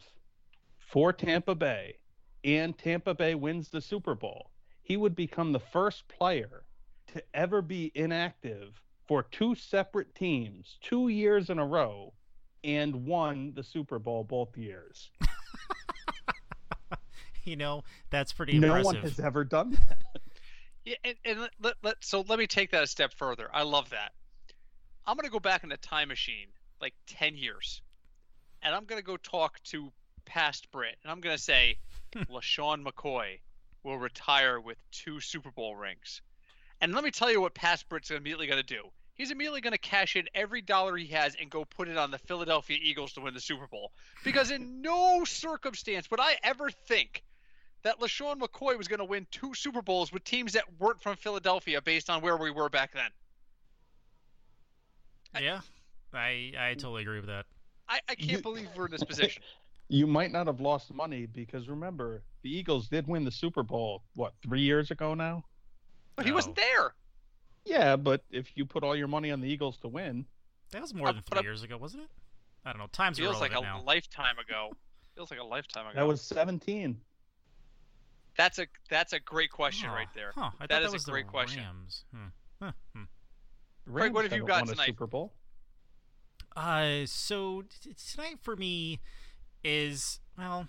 for 0.79 1.11
Tampa 1.11 1.55
Bay 1.55 1.97
and 2.45 2.77
Tampa 2.77 3.15
Bay 3.15 3.35
wins 3.35 3.71
the 3.71 3.81
Super 3.81 4.15
Bowl, 4.15 4.51
he 4.83 4.99
would 4.99 5.17
become 5.17 5.53
the 5.53 5.61
first 5.61 6.07
player 6.07 6.65
to 7.15 7.23
ever 7.33 7.63
be 7.63 7.91
inactive 7.95 8.84
for 9.07 9.23
two 9.23 9.55
separate 9.55 10.15
teams, 10.15 10.79
two 10.81 11.09
years 11.09 11.51
in 11.51 11.59
a 11.59 11.67
row, 11.67 12.13
and 12.63 13.07
won 13.07 13.53
the 13.55 13.63
Super 13.63 13.99
Bowl 13.99 14.25
both 14.25 14.57
years. 14.57 15.11
you 17.45 17.57
know, 17.57 17.85
that's 18.11 18.33
pretty 18.33 18.59
no 18.59 18.69
impressive. 18.69 18.87
one 18.87 18.97
has 18.97 19.21
ever 19.21 19.45
done 19.45 19.73
that. 19.73 19.99
Yeah, 20.87 20.97
and, 21.03 21.15
and 21.25 21.41
let, 21.41 21.51
let, 21.63 21.75
let, 21.83 22.05
so 22.05 22.27
let 22.29 22.39
me 22.39 22.47
take 22.47 22.73
that 22.73 22.83
a 22.83 22.87
step 22.87 23.15
further. 23.15 23.49
I 23.51 23.63
love 23.63 23.89
that. 23.89 24.13
I'm 25.07 25.17
gonna 25.17 25.31
go 25.31 25.41
back 25.41 25.63
in 25.63 25.71
the 25.71 25.79
time 25.79 26.09
machine 26.09 26.49
like 26.79 26.93
ten 27.07 27.39
years, 27.39 27.81
and 28.63 28.75
I'm 28.75 28.85
gonna 28.85 29.01
go 29.01 29.17
talk 29.17 29.63
to 29.71 29.91
past 30.27 30.71
Brit, 30.71 30.97
and 31.03 31.11
I'm 31.11 31.23
gonna 31.23 31.39
say, 31.39 31.79
LeSean 32.15 32.85
McCoy 32.85 33.39
will 33.83 33.97
retire 33.97 34.61
with 34.61 34.77
two 34.91 35.21
Super 35.21 35.51
Bowl 35.51 35.75
rings. 35.75 36.21
And 36.85 36.93
let 36.93 37.03
me 37.03 37.11
tell 37.11 37.31
you 37.33 37.41
what 37.41 37.55
past 37.55 37.89
Brit's 37.89 38.11
immediately 38.11 38.47
gonna 38.47 38.63
do. 38.63 38.83
He's 39.15 39.31
immediately 39.31 39.63
going 39.63 39.73
to 39.73 39.79
cash 39.79 40.17
in 40.17 40.27
every 40.35 40.61
dollar 40.61 40.97
he 40.97 41.07
has 41.07 41.35
and 41.41 41.49
go 41.49 41.65
put 41.65 41.89
it 41.89 41.97
on 41.97 42.11
the 42.11 42.19
Philadelphia 42.19 42.77
Eagles 42.83 43.13
to 43.13 43.21
win 43.21 43.33
the 43.33 43.41
Super 43.41 43.69
Bowl. 43.69 43.93
Because 44.25 44.51
in 44.51 44.83
no 44.83 45.25
circumstance 45.25 46.11
would 46.11 46.19
I 46.21 46.37
ever 46.43 46.69
think 46.71 47.23
that 47.85 48.01
LeSean 48.01 48.41
McCoy 48.41 48.77
was 48.77 48.89
going 48.89 48.99
to 48.99 49.05
win 49.05 49.27
two 49.31 49.55
Super 49.55 49.83
Bowls 49.83 50.13
with 50.13 50.25
teams 50.25 50.55
that 50.55 50.65
weren't 50.81 51.01
from 51.01 51.17
Philadelphia 51.17 51.81
based 51.81 52.11
on 52.11 52.23
where 52.23 52.37
we 52.37 52.51
were 52.51 52.69
back 52.69 52.93
then. 52.93 53.11
Yeah, 55.41 55.61
I 56.13 56.53
I 56.59 56.75
totally 56.75 57.03
agree 57.03 57.21
with 57.21 57.29
that. 57.29 57.47
I, 57.89 58.01
I 58.09 58.15
can't 58.17 58.31
You- 58.33 58.43
believe 58.43 58.69
we're 58.77 58.87
in 58.87 58.91
this 58.93 59.05
position. 59.05 59.43
You 59.89 60.07
might 60.07 60.33
not 60.33 60.47
have 60.47 60.61
lost 60.61 60.93
money 60.95 61.27
because 61.27 61.69
remember, 61.69 62.23
the 62.43 62.49
Eagles 62.49 62.89
did 62.89 63.07
win 63.07 63.23
the 63.23 63.31
Super 63.31 63.63
Bowl, 63.63 64.03
what, 64.15 64.33
three 64.43 64.63
years 64.63 64.91
ago 64.91 65.13
now? 65.13 65.45
But 66.17 66.27
he 66.27 66.33
wasn't 66.33 66.57
there. 66.57 66.95
Yeah, 67.65 67.97
but 67.97 68.23
if 68.31 68.57
you 68.57 68.67
put 68.67 68.85
all 68.85 68.95
your 68.95 69.09
money 69.09 69.31
on 69.31 69.41
the 69.41 69.49
Eagles 69.49 69.79
to 69.79 69.89
win, 69.89 70.27
That 70.71 70.83
was 70.83 70.93
more 70.95 71.09
Uh, 71.09 71.13
than 71.13 71.23
but 71.31 71.39
three 71.39 71.47
years 71.47 71.63
ago, 71.63 71.77
wasn't 71.77 72.05
it? 72.05 72.11
I 72.65 72.73
don't 72.73 72.81
know. 72.81 72.89
Times 72.89 73.19
are 73.19 73.23
Feels 73.23 73.41
like 73.41 73.53
a 73.53 73.61
now. 73.61 73.83
lifetime 73.83 74.39
ago. 74.39 74.73
Feels 75.15 75.31
like 75.31 75.39
a 75.41 75.45
lifetime 75.45 75.87
ago. 75.87 75.95
that 76.01 76.07
was 76.07 76.21
17. 76.23 77.01
That's 78.37 78.59
a 78.59 78.67
that's 78.91 79.13
a 79.13 79.21
great 79.21 79.51
question 79.53 79.91
Oh, 79.91 79.95
right 79.95 80.09
there. 80.15 80.33
Huh, 80.35 80.51
I 80.59 80.67
That 80.67 80.69
that 80.71 80.83
is 80.83 80.91
a 80.91 80.93
was 80.95 81.05
the 81.05 81.13
great 81.13 81.29
question. 81.29 81.63
Rams. 81.63 82.05
Hmm. 82.13 82.27
Huh, 82.61 82.73
hmm. 82.95 83.03
Craig, 83.93 84.13
what 84.13 84.25
have 84.25 84.33
you 84.33 84.45
got 84.45 84.63
won 84.63 84.71
a 84.71 84.73
tonight? 84.73 84.87
Super 84.87 85.07
Bowl. 85.07 85.33
Uh, 86.57 87.07
so 87.07 87.63
t- 87.83 87.95
tonight 88.13 88.39
for 88.43 88.57
me 88.57 89.01
is 89.63 90.21
well, 90.37 90.67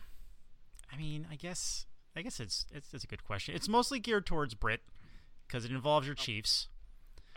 I 0.91 0.97
mean, 0.97 1.25
I 1.31 1.35
guess 1.35 1.85
I 2.15 2.21
guess 2.21 2.39
it's 2.39 2.65
it's, 2.71 2.93
it's 2.93 3.03
a 3.03 3.07
good 3.07 3.23
question. 3.23 3.55
It's 3.55 3.67
mostly 3.67 3.99
geared 3.99 4.25
towards 4.27 4.53
Brit 4.53 4.81
because 5.47 5.65
it 5.65 5.71
involves 5.71 6.05
your 6.07 6.15
Chiefs. 6.15 6.67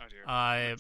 Oh 0.01 0.05
dear. 0.09 0.25
Uh, 0.27 0.77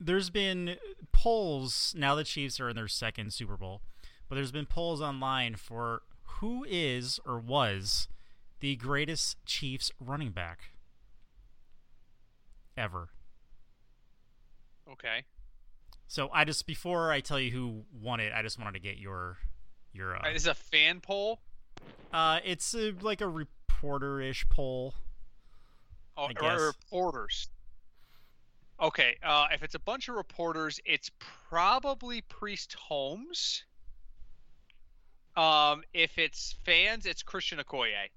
there's 0.00 0.30
been 0.30 0.76
polls 1.12 1.94
now 1.96 2.14
the 2.14 2.24
Chiefs 2.24 2.60
are 2.60 2.68
in 2.68 2.76
their 2.76 2.88
second 2.88 3.32
Super 3.32 3.56
Bowl, 3.56 3.80
but 4.28 4.34
there's 4.36 4.52
been 4.52 4.66
polls 4.66 5.00
online 5.00 5.56
for 5.56 6.02
who 6.40 6.64
is 6.68 7.20
or 7.26 7.38
was 7.38 8.08
the 8.60 8.76
greatest 8.76 9.36
Chiefs 9.46 9.90
running 10.00 10.30
back 10.30 10.70
ever. 12.76 13.08
okay. 14.90 15.24
So 16.06 16.28
I 16.32 16.44
just 16.44 16.66
before 16.66 17.10
I 17.10 17.20
tell 17.20 17.40
you 17.40 17.50
who 17.50 17.82
won 18.00 18.20
it, 18.20 18.32
I 18.34 18.42
just 18.42 18.58
wanted 18.58 18.74
to 18.74 18.80
get 18.80 18.98
your 18.98 19.38
your 19.92 20.16
uh, 20.16 20.28
Is 20.30 20.44
this 20.44 20.50
a 20.50 20.54
fan 20.54 21.00
poll? 21.00 21.40
uh 22.12 22.40
it's 22.44 22.74
uh 22.74 22.92
like 23.00 23.20
a 23.20 23.28
reporter-ish 23.28 24.48
poll. 24.48 24.94
Oh, 26.16 26.28
or 26.40 26.66
reporters. 26.66 27.48
Okay, 28.80 29.16
uh, 29.22 29.46
if 29.52 29.62
it's 29.62 29.74
a 29.74 29.80
bunch 29.80 30.08
of 30.08 30.16
reporters, 30.16 30.80
it's 30.84 31.10
probably 31.48 32.20
Priest 32.22 32.74
Holmes. 32.74 33.64
Um, 35.36 35.82
if 35.92 36.18
it's 36.18 36.56
fans, 36.64 37.06
it's 37.06 37.22
Christian 37.22 37.58
Okoye. 37.58 38.08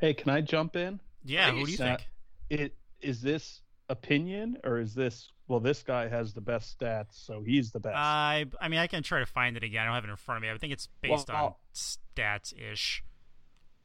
Hey, 0.00 0.14
can 0.14 0.30
I 0.30 0.40
jump 0.40 0.76
in? 0.76 1.00
Yeah, 1.24 1.50
who 1.50 1.52
do 1.52 1.58
you 1.60 1.66
Please. 1.66 1.78
think? 1.78 2.06
It 2.50 2.74
is 3.00 3.20
this 3.20 3.62
opinion 3.90 4.58
or 4.64 4.78
is 4.78 4.94
this 4.94 5.30
well 5.46 5.60
this 5.60 5.82
guy 5.82 6.08
has 6.08 6.32
the 6.32 6.40
best 6.40 6.78
stats, 6.78 7.12
so 7.12 7.42
he's 7.42 7.70
the 7.70 7.80
best. 7.80 7.96
I 7.96 8.46
I 8.60 8.68
mean 8.68 8.78
I 8.78 8.86
can 8.86 9.02
try 9.02 9.20
to 9.20 9.26
find 9.26 9.56
it 9.56 9.62
again. 9.62 9.82
I 9.82 9.86
don't 9.86 9.94
have 9.94 10.04
it 10.04 10.10
in 10.10 10.16
front 10.16 10.38
of 10.38 10.42
me. 10.42 10.50
I 10.50 10.56
think 10.58 10.72
it's 10.72 10.88
based 11.00 11.30
on 11.30 11.54
stats 11.74 12.52
ish. 12.58 13.02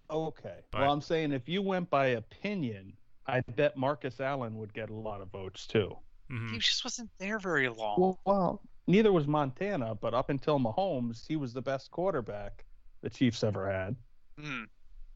okay. 0.10 0.60
but- 0.72 0.82
well, 0.82 0.92
I'm 0.92 1.02
saying 1.02 1.32
if 1.32 1.50
you 1.50 1.62
went 1.62 1.90
by 1.90 2.08
opinion, 2.08 2.94
I 3.28 3.42
bet 3.42 3.78
Marcus 3.78 4.20
Allen 4.20 4.58
would 4.58 4.74
get 4.74 4.90
a 4.90 4.94
lot 4.94 5.22
of 5.22 5.30
votes 5.32 5.68
too. 5.68 5.96
hmm 6.30 6.54
He 6.54 6.60
just 6.60 6.84
wasn't 6.84 7.10
there 7.20 7.40
very 7.40 7.70
long. 7.70 8.00
Well, 8.00 8.20
well, 8.26 8.62
neither 8.88 9.12
was 9.12 9.28
Montana, 9.28 9.96
but 9.96 10.14
up 10.14 10.30
until 10.30 10.60
Mahomes, 10.60 11.26
he 11.28 11.36
was 11.36 11.54
the 11.54 11.62
best 11.62 11.92
quarterback 11.92 12.66
the 13.02 13.10
Chiefs 13.10 13.44
ever 13.44 13.72
had 13.72 13.96
Hmm. 14.40 14.64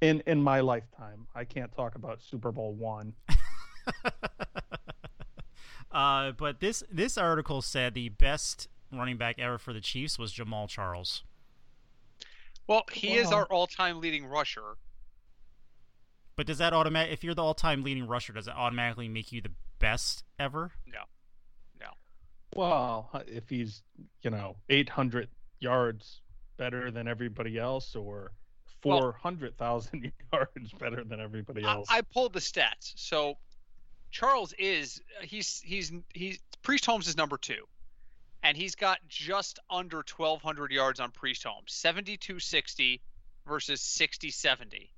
in 0.02 0.22
in 0.28 0.42
my 0.42 0.60
lifetime. 0.60 1.28
I 1.36 1.44
can't 1.44 1.72
talk 1.76 1.96
about 1.96 2.22
Super 2.22 2.52
Bowl 2.52 2.74
one. 2.74 3.14
uh, 5.92 6.32
but 6.34 6.60
this 6.60 6.84
this 6.92 7.18
article 7.18 7.62
said 7.62 7.94
the 7.94 8.10
best 8.10 8.68
running 8.92 9.18
back 9.18 9.40
ever 9.40 9.58
for 9.58 9.74
the 9.74 9.82
Chiefs 9.82 10.20
was 10.20 10.34
Jamaal 10.34 10.68
Charles. 10.70 11.24
Well, 12.68 12.84
he 12.92 13.16
is 13.16 13.32
our 13.32 13.46
all-time 13.46 14.02
leading 14.02 14.26
rusher. 14.26 14.76
But 16.38 16.46
does 16.46 16.60
that 16.60 16.72
automatic 16.72 17.12
if 17.12 17.24
you're 17.24 17.34
the 17.34 17.44
all-time 17.44 17.84
leading 17.84 18.08
rusher, 18.08 18.32
does 18.32 18.48
it 18.48 18.54
automatically 18.56 19.10
make 19.10 19.32
you 19.32 19.42
the 19.42 19.52
best 19.80 20.24
ever? 20.40 20.72
No, 20.86 21.00
no. 21.82 21.88
Well, 22.56 23.10
if 23.28 23.50
he's 23.50 23.82
you 24.22 24.30
know 24.30 24.56
800 24.70 25.30
yards 25.60 26.22
better 26.58 26.92
than 26.92 27.08
everybody 27.08 27.58
else, 27.58 27.96
or 27.96 28.32
Well- 28.86 29.00
400,000 29.00 30.12
yards 30.34 30.74
better 30.74 31.04
than 31.04 31.20
everybody 31.20 31.66
I, 31.66 31.74
else. 31.74 31.88
I 31.90 32.02
pulled 32.02 32.34
the 32.34 32.40
stats. 32.40 32.94
So 32.96 33.38
Charles 34.12 34.54
is 34.60 35.02
he's 35.24 35.60
he's 35.66 35.92
he's 36.14 36.40
Priest 36.62 36.86
Holmes 36.86 37.08
is 37.08 37.18
number 37.18 37.38
two, 37.38 37.66
and 38.44 38.56
he's 38.56 38.76
got 38.76 39.00
just 39.08 39.58
under 39.72 39.98
1,200 39.98 40.72
yards 40.72 41.00
on 41.00 41.10
Priest 41.12 41.44
Holmes, 41.44 41.72
72-60 41.72 43.00
versus 43.48 43.82
60-70. 43.82 44.90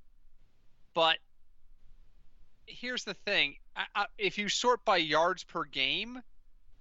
But 0.92 1.18
here's 2.70 3.04
the 3.04 3.14
thing: 3.14 3.56
I, 3.76 3.84
I, 3.94 4.06
if 4.18 4.38
you 4.38 4.48
sort 4.48 4.84
by 4.84 4.98
yards 4.98 5.44
per 5.44 5.64
game 5.64 6.22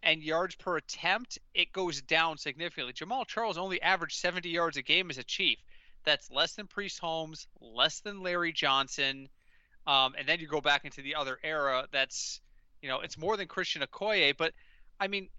and 0.04 0.22
yards 0.24 0.56
per 0.56 0.78
attempt, 0.78 1.40
it 1.54 1.74
goes 1.74 2.02
down 2.02 2.38
significantly. 2.38 2.94
Jamaal 2.94 3.28
Charles 3.28 3.58
only 3.58 3.82
averaged 3.82 4.18
70 4.18 4.50
yards 4.50 4.78
a 4.78 4.82
game 4.82 5.10
as 5.10 5.18
a 5.18 5.24
Chief. 5.24 5.60
That's 6.06 6.32
less 6.32 6.54
than 6.54 6.68
Priest 6.68 7.00
Holmes, 7.00 7.48
less 7.60 8.00
than 8.00 8.24
Larry 8.24 8.54
Johnson. 8.54 9.28
Um, 9.86 10.14
and 10.18 10.28
then 10.28 10.40
you 10.40 10.48
go 10.48 10.62
back 10.62 10.86
into 10.86 11.02
the 11.02 11.16
other 11.16 11.38
era. 11.44 11.88
That's, 11.92 12.42
you 12.82 12.90
know, 12.90 13.02
it's 13.02 13.18
more 13.18 13.36
than 13.36 13.48
Christian 13.48 13.82
Okoye. 13.82 14.36
But 14.38 14.54
I 15.00 15.08
mean, 15.08 15.30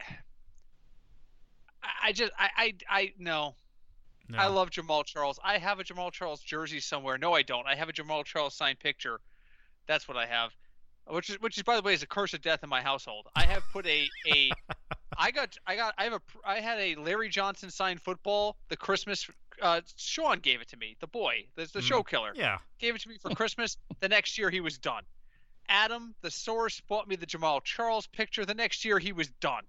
I, 1.82 2.08
I 2.08 2.12
just, 2.12 2.32
I, 2.38 2.48
I, 2.56 2.74
I 2.88 3.12
no. 3.18 3.54
No. 4.28 4.38
I 4.38 4.46
love 4.46 4.70
Jamaal 4.70 5.04
Charles. 5.04 5.40
I 5.42 5.58
have 5.58 5.80
a 5.80 5.84
Jamaal 5.84 6.12
Charles 6.12 6.40
jersey 6.40 6.78
somewhere. 6.78 7.18
No, 7.18 7.32
I 7.34 7.42
don't. 7.42 7.66
I 7.66 7.74
have 7.74 7.88
a 7.88 7.92
Jamaal 7.92 8.24
Charles 8.24 8.54
signed 8.54 8.78
picture. 8.78 9.18
That's 9.90 10.06
what 10.06 10.16
I 10.16 10.26
have. 10.26 10.52
Which 11.08 11.30
is, 11.30 11.40
which 11.40 11.56
is, 11.56 11.64
by 11.64 11.74
the 11.74 11.82
way, 11.82 11.92
is 11.94 12.04
a 12.04 12.06
curse 12.06 12.32
of 12.32 12.42
death 12.42 12.60
in 12.62 12.68
my 12.68 12.80
household. 12.80 13.26
I 13.34 13.44
have 13.44 13.62
put 13.72 13.84
a, 13.88 14.08
a, 14.24 14.52
I 15.18 15.32
got, 15.32 15.56
I 15.66 15.74
got, 15.74 15.94
I 15.98 16.04
have 16.04 16.12
a, 16.12 16.20
I 16.44 16.60
had 16.60 16.78
a 16.78 16.94
Larry 16.94 17.28
Johnson 17.28 17.70
signed 17.70 18.00
football. 18.00 18.56
The 18.68 18.76
Christmas, 18.76 19.28
uh, 19.60 19.80
Sean 19.96 20.38
gave 20.38 20.60
it 20.60 20.68
to 20.68 20.76
me. 20.76 20.96
The 21.00 21.08
boy, 21.08 21.46
the, 21.56 21.68
the 21.72 21.80
Mhm. 21.80 21.82
show 21.82 22.02
killer 22.04 22.32
Yeah. 22.36 22.58
gave 22.78 22.94
it 22.94 23.00
to 23.00 23.08
me 23.08 23.18
for 23.18 23.30
Christmas. 23.34 23.78
the 23.98 24.08
next 24.08 24.38
year 24.38 24.48
he 24.48 24.60
was 24.60 24.78
done. 24.78 25.02
Adam, 25.68 26.14
the 26.22 26.30
source, 26.30 26.80
bought 26.88 27.08
me 27.08 27.16
the 27.16 27.26
Jamaal 27.26 27.60
Charles 27.64 28.06
picture. 28.06 28.46
The 28.46 28.54
next 28.54 28.84
year 28.84 29.00
he 29.00 29.12
was 29.12 29.28
done. 29.40 29.64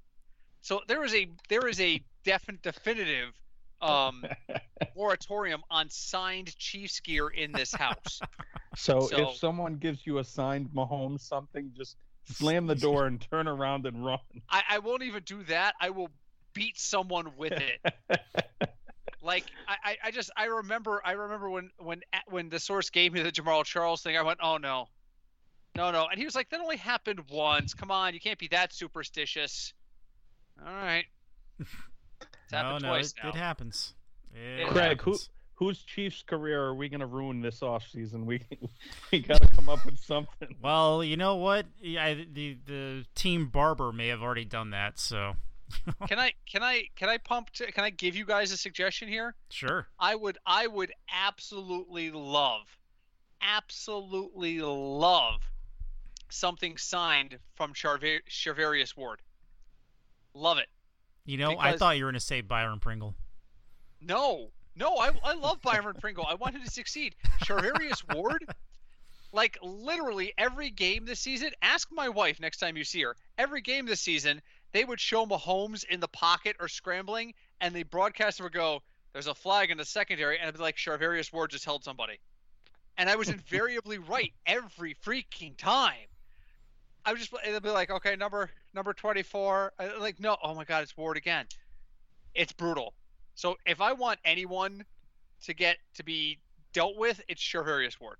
So 0.61 0.81
there 0.87 1.03
is 1.03 1.15
a 1.15 1.27
there 1.49 1.67
is 1.67 1.81
a 1.81 1.99
definite 2.23 2.61
definitive 2.61 3.33
um, 3.81 4.23
moratorium 4.95 5.63
on 5.71 5.89
signed 5.89 6.55
Chiefs 6.57 6.99
gear 6.99 7.29
in 7.29 7.51
this 7.53 7.71
house. 7.73 8.21
So, 8.75 9.01
so- 9.01 9.29
if 9.29 9.37
someone 9.37 9.75
gives 9.77 10.05
you 10.05 10.19
a 10.19 10.23
signed 10.23 10.69
Mahomes 10.73 11.21
something, 11.21 11.71
just 11.75 11.97
slam 12.25 12.67
the 12.67 12.75
door 12.75 13.07
and 13.07 13.19
turn 13.29 13.47
around 13.47 13.85
and 13.85 14.05
run. 14.05 14.19
I, 14.49 14.63
I 14.69 14.79
won't 14.79 15.03
even 15.03 15.23
do 15.23 15.43
that. 15.43 15.75
I 15.81 15.89
will 15.89 16.09
beat 16.53 16.77
someone 16.79 17.31
with 17.37 17.53
it. 17.53 17.93
like 19.21 19.45
I, 19.67 19.75
I- 19.91 19.97
I 20.05 20.11
just 20.11 20.31
I 20.35 20.45
remember 20.45 21.01
I 21.03 21.13
remember 21.13 21.49
when 21.49 21.69
when 21.79 22.01
when 22.27 22.49
the 22.49 22.59
source 22.59 22.89
gave 22.89 23.13
me 23.13 23.21
the 23.21 23.31
Jamaal 23.31 23.63
Charles 23.65 24.01
thing, 24.01 24.17
I 24.17 24.21
went, 24.23 24.39
oh 24.41 24.57
no, 24.57 24.87
no 25.75 25.91
no, 25.91 26.07
and 26.09 26.17
he 26.19 26.25
was 26.25 26.35
like, 26.35 26.49
that 26.49 26.59
only 26.59 26.77
happened 26.77 27.21
once. 27.31 27.73
Come 27.73 27.91
on, 27.91 28.13
you 28.13 28.19
can't 28.19 28.39
be 28.39 28.47
that 28.49 28.73
superstitious. 28.73 29.73
All 30.59 30.73
right, 30.73 31.05
it's 31.59 31.69
happened 32.51 32.83
no, 32.83 32.89
twice 32.89 33.11
it, 33.11 33.23
now. 33.23 33.29
it 33.29 33.35
happens. 33.35 33.93
It 34.33 34.67
Craig, 34.67 35.01
who 35.01 35.11
happens. 35.11 35.29
Whose 35.61 35.83
Chiefs 35.83 36.23
career 36.23 36.59
are 36.59 36.73
we 36.73 36.89
going 36.89 37.01
to 37.01 37.05
ruin 37.05 37.39
this 37.39 37.59
offseason? 37.59 38.25
We 38.25 38.41
we 39.11 39.19
got 39.19 39.41
to 39.41 39.47
come 39.47 39.69
up 39.69 39.85
with 39.85 39.99
something. 39.99 40.55
Well, 40.61 41.03
you 41.03 41.17
know 41.17 41.35
what? 41.35 41.67
Yeah, 41.79 42.03
I, 42.03 42.25
the 42.33 42.57
the 42.65 43.05
team 43.13 43.47
Barber 43.47 43.91
may 43.91 44.07
have 44.07 44.23
already 44.23 44.43
done 44.43 44.71
that, 44.71 44.97
so 44.97 45.33
can 46.07 46.17
I 46.17 46.33
can 46.49 46.63
I 46.63 46.85
can 46.95 47.09
I 47.09 47.19
pump 47.19 47.51
to, 47.51 47.71
can 47.71 47.83
I 47.83 47.91
give 47.91 48.15
you 48.15 48.25
guys 48.25 48.51
a 48.51 48.57
suggestion 48.57 49.07
here? 49.07 49.35
Sure. 49.51 49.87
I 49.99 50.15
would 50.15 50.39
I 50.47 50.65
would 50.65 50.91
absolutely 51.13 52.09
love 52.09 52.63
absolutely 53.41 54.59
love 54.61 55.41
something 56.29 56.77
signed 56.77 57.37
from 57.55 57.73
Charver- 57.73 58.21
Charvarius 58.29 58.95
Ward. 58.97 59.19
Love 60.33 60.57
it. 60.57 60.67
You 61.25 61.37
know, 61.37 61.55
I 61.59 61.77
thought 61.77 61.97
you 61.97 62.05
were 62.05 62.11
going 62.11 62.19
to 62.19 62.25
say 62.25 62.41
Byron 62.41 62.79
Pringle. 62.79 63.13
No, 63.99 64.49
no, 64.75 64.97
I, 64.97 65.11
I 65.23 65.33
love 65.33 65.61
Byron 65.61 65.95
Pringle. 65.99 66.25
I 66.27 66.35
want 66.35 66.55
him 66.55 66.63
to 66.63 66.71
succeed. 66.71 67.15
Charvarius 67.43 68.01
Ward, 68.15 68.45
like 69.33 69.57
literally 69.61 70.33
every 70.37 70.69
game 70.69 71.05
this 71.05 71.19
season. 71.19 71.51
Ask 71.61 71.89
my 71.91 72.09
wife 72.09 72.39
next 72.39 72.57
time 72.57 72.77
you 72.77 72.83
see 72.83 73.01
her. 73.03 73.15
Every 73.37 73.61
game 73.61 73.85
this 73.85 74.01
season, 74.01 74.41
they 74.71 74.83
would 74.83 74.99
show 74.99 75.25
Mahomes 75.25 75.83
in 75.83 75.99
the 75.99 76.07
pocket 76.07 76.55
or 76.59 76.67
scrambling, 76.67 77.33
and 77.59 77.75
the 77.75 77.83
broadcaster 77.83 78.43
would 78.43 78.53
go, 78.53 78.81
"There's 79.13 79.27
a 79.27 79.35
flag 79.35 79.71
in 79.71 79.77
the 79.77 79.85
secondary," 79.85 80.37
and 80.37 80.43
it'd 80.47 80.55
be 80.55 80.61
like 80.63 80.77
Charvarius 80.77 81.31
Ward 81.33 81.51
just 81.51 81.65
held 81.65 81.83
somebody, 81.83 82.19
and 82.97 83.09
I 83.09 83.15
was 83.17 83.29
invariably 83.29 83.97
right 83.97 84.31
every 84.45 84.95
freaking 85.05 85.57
time. 85.57 86.07
I 87.03 87.11
was 87.13 87.21
just 87.21 87.33
it'd 87.45 87.63
be 87.63 87.69
like, 87.71 87.89
okay, 87.89 88.15
number 88.15 88.49
number 88.73 88.93
24. 88.93 89.73
I- 89.79 89.97
Like, 89.97 90.19
no, 90.19 90.37
oh 90.41 90.53
my 90.55 90.63
god, 90.63 90.83
it's 90.83 90.95
Ward 90.95 91.17
again. 91.17 91.45
It's 92.33 92.53
brutal. 92.53 92.93
So 93.35 93.55
if 93.65 93.81
I 93.81 93.93
want 93.93 94.19
anyone 94.25 94.85
to 95.45 95.53
get 95.53 95.77
to 95.95 96.03
be 96.03 96.39
dealt 96.73 96.97
with, 96.97 97.21
it's 97.27 97.41
Charvarius 97.41 97.99
Ward. 97.99 98.17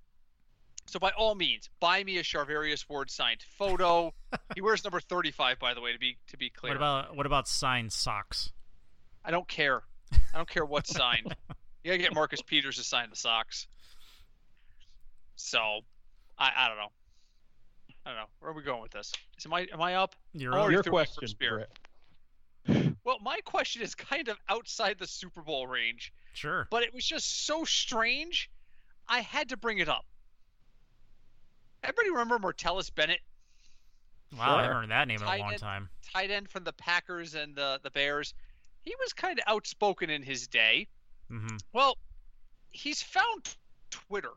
So 0.86 0.98
by 0.98 1.10
all 1.10 1.34
means, 1.34 1.70
buy 1.80 2.02
me 2.02 2.18
a 2.18 2.22
Charvarius 2.22 2.88
Ward 2.88 3.10
signed 3.10 3.40
photo. 3.56 4.12
he 4.54 4.60
wears 4.60 4.82
number 4.84 5.00
35, 5.00 5.58
by 5.58 5.74
the 5.74 5.80
way, 5.80 5.92
to 5.92 5.98
be 5.98 6.18
to 6.28 6.36
be 6.36 6.50
clear. 6.50 6.72
What 6.72 6.76
about 6.76 7.16
what 7.16 7.26
about 7.26 7.46
signed 7.46 7.92
socks? 7.92 8.52
I 9.24 9.30
don't 9.30 9.46
care. 9.46 9.82
I 10.12 10.36
don't 10.36 10.48
care 10.48 10.64
what's 10.64 10.90
signed. 10.94 11.34
You 11.84 11.90
gotta 11.90 11.98
get 11.98 12.14
Marcus 12.14 12.40
Peters 12.40 12.76
to 12.76 12.84
sign 12.84 13.10
the 13.10 13.16
socks. 13.16 13.66
So, 15.34 15.80
I, 16.38 16.52
I 16.56 16.68
don't 16.68 16.76
know. 16.76 16.92
I 18.06 18.10
don't 18.10 18.18
know. 18.18 18.26
Where 18.38 18.52
are 18.52 18.54
we 18.54 18.62
going 18.62 18.82
with 18.82 18.92
this? 18.92 19.12
Is 19.36 19.46
am 19.46 19.52
I 19.54 19.66
am 19.72 19.82
I 19.82 19.94
up? 19.96 20.14
You're 20.32 20.52
Or 20.52 20.58
up. 20.60 20.66
you 20.66 20.74
Your 20.74 20.82
threw 20.84 20.92
me 20.92 20.98
for 20.98 21.04
question, 21.04 21.26
Spear. 21.28 21.66
Well, 23.04 23.18
my 23.20 23.38
question 23.44 23.82
is 23.82 23.94
kind 23.94 24.28
of 24.28 24.38
outside 24.48 24.98
the 24.98 25.06
Super 25.06 25.42
Bowl 25.42 25.66
range. 25.66 26.12
sure. 26.34 26.68
but 26.70 26.82
it 26.82 26.94
was 26.94 27.04
just 27.04 27.46
so 27.46 27.64
strange. 27.64 28.48
I 29.08 29.20
had 29.20 29.48
to 29.50 29.56
bring 29.56 29.78
it 29.78 29.88
up. 29.88 30.04
Everybody 31.82 32.10
remember 32.10 32.38
Martellus 32.38 32.94
Bennett, 32.94 33.20
Wow, 34.36 34.56
I 34.56 34.62
haven't 34.62 34.76
heard 34.76 34.90
that 34.90 35.08
name 35.08 35.20
in 35.20 35.26
a 35.26 35.36
long 35.36 35.52
end. 35.52 35.60
time. 35.60 35.88
tight 36.14 36.30
end 36.30 36.48
from 36.48 36.64
the 36.64 36.72
Packers 36.72 37.34
and 37.34 37.54
the 37.54 37.80
the 37.82 37.90
Bears? 37.90 38.32
He 38.82 38.94
was 38.98 39.12
kind 39.12 39.38
of 39.38 39.44
outspoken 39.46 40.08
in 40.10 40.22
his 40.22 40.46
day. 40.48 40.86
Mm-hmm. 41.30 41.56
Well, 41.72 41.98
he's 42.70 43.02
found 43.02 43.56
Twitter, 43.90 44.32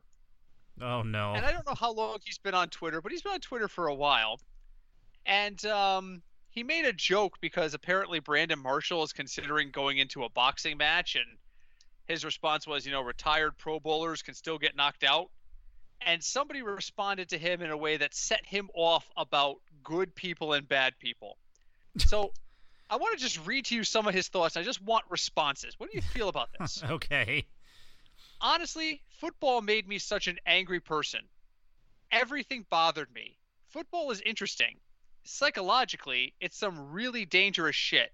Oh 0.82 1.02
no. 1.04 1.34
and 1.34 1.46
I 1.46 1.52
don't 1.54 1.66
know 1.66 1.76
how 1.76 1.94
long 1.94 2.18
he's 2.26 2.38
been 2.40 2.54
on 2.56 2.68
Twitter, 2.70 3.00
but 3.02 3.12
he's 3.14 3.22
been 3.22 3.34
on 3.34 3.40
Twitter 3.40 3.68
for 3.70 3.88
a 3.88 3.96
while. 3.96 4.40
And 5.26 5.64
um, 5.66 6.22
he 6.56 6.64
made 6.64 6.86
a 6.86 6.94
joke 6.94 7.38
because 7.42 7.74
apparently 7.74 8.20
Brandon 8.20 8.58
Marshall 8.58 9.04
is 9.04 9.12
considering 9.12 9.72
going 9.72 9.98
into 9.98 10.24
a 10.24 10.30
boxing 10.30 10.78
match, 10.78 11.16
and 11.16 11.26
his 12.08 12.24
response 12.24 12.66
was, 12.66 12.86
you 12.86 12.94
know, 12.94 13.02
retired 13.02 13.58
Pro 13.58 13.82
Bowlers 13.82 14.22
can 14.22 14.34
still 14.34 14.58
get 14.58 14.76
knocked 14.76 15.04
out. 15.04 15.30
And 16.02 16.24
somebody 16.24 16.62
responded 16.62 17.30
to 17.30 17.38
him 17.38 17.62
in 17.62 17.72
a 17.72 17.78
way 17.78 17.98
that 17.98 18.16
set 18.16 18.46
him 18.46 18.70
off 18.74 19.06
about 19.18 19.58
good 19.84 20.16
people 20.16 20.54
and 20.54 20.68
bad 20.68 20.98
people. 20.98 21.38
So 21.98 22.32
I 22.90 22.98
want 22.98 23.18
to 23.18 23.24
just 23.24 23.46
read 23.46 23.66
to 23.66 23.76
you 23.76 23.84
some 23.84 24.08
of 24.08 24.14
his 24.14 24.30
thoughts. 24.30 24.56
I 24.56 24.64
just 24.64 24.82
want 24.82 25.04
responses. 25.10 25.76
What 25.78 25.92
do 25.92 25.98
you 25.98 26.02
feel 26.02 26.30
about 26.30 26.50
this? 26.58 26.84
okay. 26.90 27.46
honestly, 28.40 29.02
football 29.20 29.62
made 29.62 29.88
me 29.88 29.98
such 29.98 30.28
an 30.28 30.38
angry 30.46 30.80
person. 30.80 31.22
Everything 32.12 32.66
bothered 32.70 33.14
me. 33.14 33.38
Football 33.70 34.12
is 34.12 34.22
interesting. 34.22 34.78
Psychologically, 35.28 36.36
it's 36.40 36.56
some 36.56 36.92
really 36.92 37.26
dangerous 37.26 37.76
shit. 37.76 38.14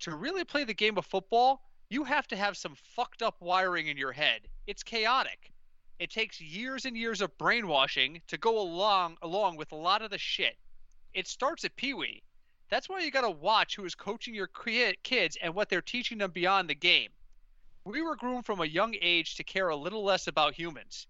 To 0.00 0.16
really 0.16 0.42
play 0.42 0.64
the 0.64 0.72
game 0.72 0.96
of 0.96 1.04
football, 1.04 1.62
you 1.90 2.02
have 2.04 2.26
to 2.28 2.36
have 2.36 2.56
some 2.56 2.74
fucked 2.74 3.20
up 3.20 3.36
wiring 3.40 3.88
in 3.88 3.98
your 3.98 4.12
head. 4.12 4.48
It's 4.66 4.82
chaotic. 4.82 5.52
It 5.98 6.10
takes 6.10 6.40
years 6.40 6.86
and 6.86 6.96
years 6.96 7.20
of 7.20 7.36
brainwashing 7.36 8.22
to 8.28 8.38
go 8.38 8.58
along 8.58 9.18
along 9.20 9.56
with 9.56 9.72
a 9.72 9.76
lot 9.76 10.00
of 10.00 10.10
the 10.10 10.16
shit. 10.16 10.56
It 11.12 11.28
starts 11.28 11.66
at 11.66 11.76
Pee 11.76 11.92
Wee. 11.92 12.22
That's 12.70 12.88
why 12.88 13.00
you 13.00 13.10
got 13.10 13.20
to 13.20 13.30
watch 13.30 13.76
who 13.76 13.84
is 13.84 13.94
coaching 13.94 14.34
your 14.34 14.48
kids 15.02 15.36
and 15.42 15.54
what 15.54 15.68
they're 15.68 15.82
teaching 15.82 16.16
them 16.16 16.30
beyond 16.30 16.70
the 16.70 16.74
game. 16.74 17.10
We 17.84 18.00
were 18.00 18.16
groomed 18.16 18.46
from 18.46 18.60
a 18.60 18.66
young 18.66 18.96
age 19.02 19.36
to 19.36 19.44
care 19.44 19.68
a 19.68 19.76
little 19.76 20.04
less 20.04 20.26
about 20.26 20.54
humans. 20.54 21.06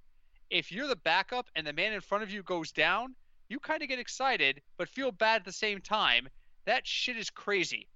If 0.51 0.73
you're 0.73 0.89
the 0.89 0.97
backup 0.97 1.49
and 1.55 1.65
the 1.65 1.73
man 1.73 1.93
in 1.93 2.01
front 2.01 2.25
of 2.25 2.31
you 2.31 2.43
goes 2.43 2.73
down, 2.73 3.15
you 3.49 3.61
kind 3.61 3.83
of 3.83 3.89
get 3.89 3.99
excited 3.99 4.61
but 4.77 4.89
feel 4.89 5.13
bad 5.13 5.37
at 5.37 5.45
the 5.45 5.53
same 5.53 5.81
time. 5.81 6.29
That 6.65 6.87
shit 6.87 7.17
is 7.17 7.31
crazy. 7.31 7.89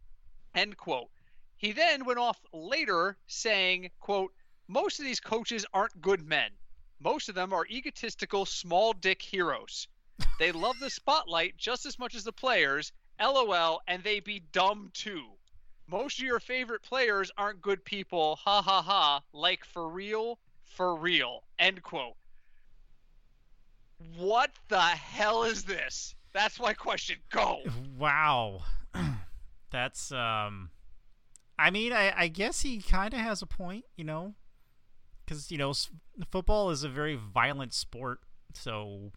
End 0.55 0.77
quote. 0.77 1.11
He 1.57 1.73
then 1.73 2.05
went 2.05 2.19
off 2.19 2.41
later 2.53 3.17
saying, 3.27 3.91
quote, 4.01 4.33
most 4.69 4.99
of 4.99 5.05
these 5.05 5.21
coaches 5.21 5.67
aren't 5.75 6.01
good 6.01 6.23
men. 6.23 6.51
Most 7.01 7.29
of 7.29 7.35
them 7.35 7.53
are 7.53 7.67
egotistical, 7.67 8.47
small 8.47 8.93
dick 8.93 9.21
heroes. 9.21 9.89
They 10.39 10.53
love 10.53 10.79
the 10.79 10.91
spotlight 10.91 11.57
just 11.57 11.87
as 11.87 11.99
much 11.99 12.15
as 12.15 12.25
the 12.25 12.33
players, 12.33 12.93
lol, 13.21 13.81
and 13.87 14.03
they 14.03 14.21
be 14.21 14.41
dumb 14.53 14.91
too. 14.95 15.27
Most 15.87 16.19
of 16.19 16.25
your 16.25 16.41
favorite 16.41 16.83
players 16.83 17.31
aren't 17.37 17.61
good 17.61 17.85
people, 17.85 18.37
ha 18.37 18.63
ha 18.63 18.81
ha, 18.81 19.23
like 19.33 19.65
for 19.65 19.89
real, 19.89 20.39
for 20.65 20.95
real. 20.95 21.43
End 21.59 21.83
quote. 21.83 22.17
What 24.17 24.51
the 24.69 24.81
hell 24.81 25.45
is 25.45 25.65
this? 25.65 26.15
That's 26.33 26.61
my 26.61 26.73
question. 26.73 27.17
Go. 27.31 27.59
Wow. 27.99 28.63
That's 29.71 30.11
um 30.13 30.71
I 31.59 31.71
mean, 31.71 31.93
I 31.93 32.13
I 32.17 32.29
guess 32.29 32.63
he 32.63 32.81
kind 32.81 33.13
of 33.15 33.21
has 33.21 33.43
a 33.43 33.47
point, 33.47 33.85
you 33.97 34.05
know. 34.05 34.35
Cuz 35.27 35.51
you 35.51 35.59
know, 35.59 35.71
s- 35.71 35.91
football 36.31 36.71
is 36.71 36.83
a 36.83 36.89
very 36.89 37.17
violent 37.17 37.75
sport. 37.75 38.21
So 38.55 39.13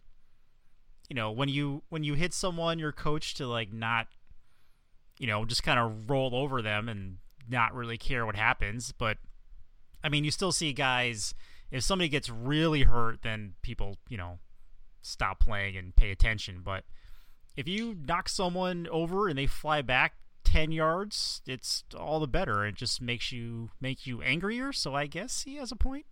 you 1.10 1.16
know, 1.16 1.32
when 1.32 1.50
you 1.50 1.84
when 1.90 2.04
you 2.04 2.16
hit 2.16 2.34
someone, 2.34 2.80
you're 2.80 2.92
coached 2.92 3.38
to 3.38 3.48
like 3.48 3.72
not 3.72 4.08
you 5.20 5.28
know, 5.28 5.46
just 5.46 5.64
kind 5.64 5.80
of 5.80 6.10
roll 6.10 6.36
over 6.36 6.62
them 6.62 6.90
and 6.90 7.18
not 7.48 7.74
really 7.74 7.98
care 7.98 8.26
what 8.26 8.36
happens, 8.36 8.92
but 8.92 9.18
I 10.04 10.10
mean, 10.10 10.24
you 10.24 10.32
still 10.32 10.52
see 10.52 10.74
guys 10.74 11.34
if 11.72 11.84
somebody 11.84 12.10
gets 12.10 12.30
really 12.30 12.84
hurt, 12.84 13.22
then 13.22 13.54
people, 13.62 13.98
you 14.10 14.18
know, 14.18 14.40
stop 15.04 15.40
playing 15.40 15.78
and 15.78 15.96
pay 15.96 16.10
attention, 16.10 16.62
but 16.64 16.84
if 17.56 17.68
you 17.68 17.96
knock 18.08 18.28
someone 18.28 18.88
over 18.90 19.28
and 19.28 19.38
they 19.38 19.46
fly 19.46 19.82
back 19.84 20.16
10 20.46 20.72
yards 20.72 21.42
it's 21.48 21.84
all 21.98 22.20
the 22.20 22.28
better 22.28 22.66
it 22.66 22.76
just 22.76 23.02
makes 23.02 23.32
you 23.32 23.70
make 23.80 24.06
you 24.06 24.22
angrier 24.22 24.74
so 24.74 24.94
i 24.94 25.06
guess 25.08 25.44
he 25.44 25.56
has 25.56 25.72
a 25.72 25.76
point 25.76 26.06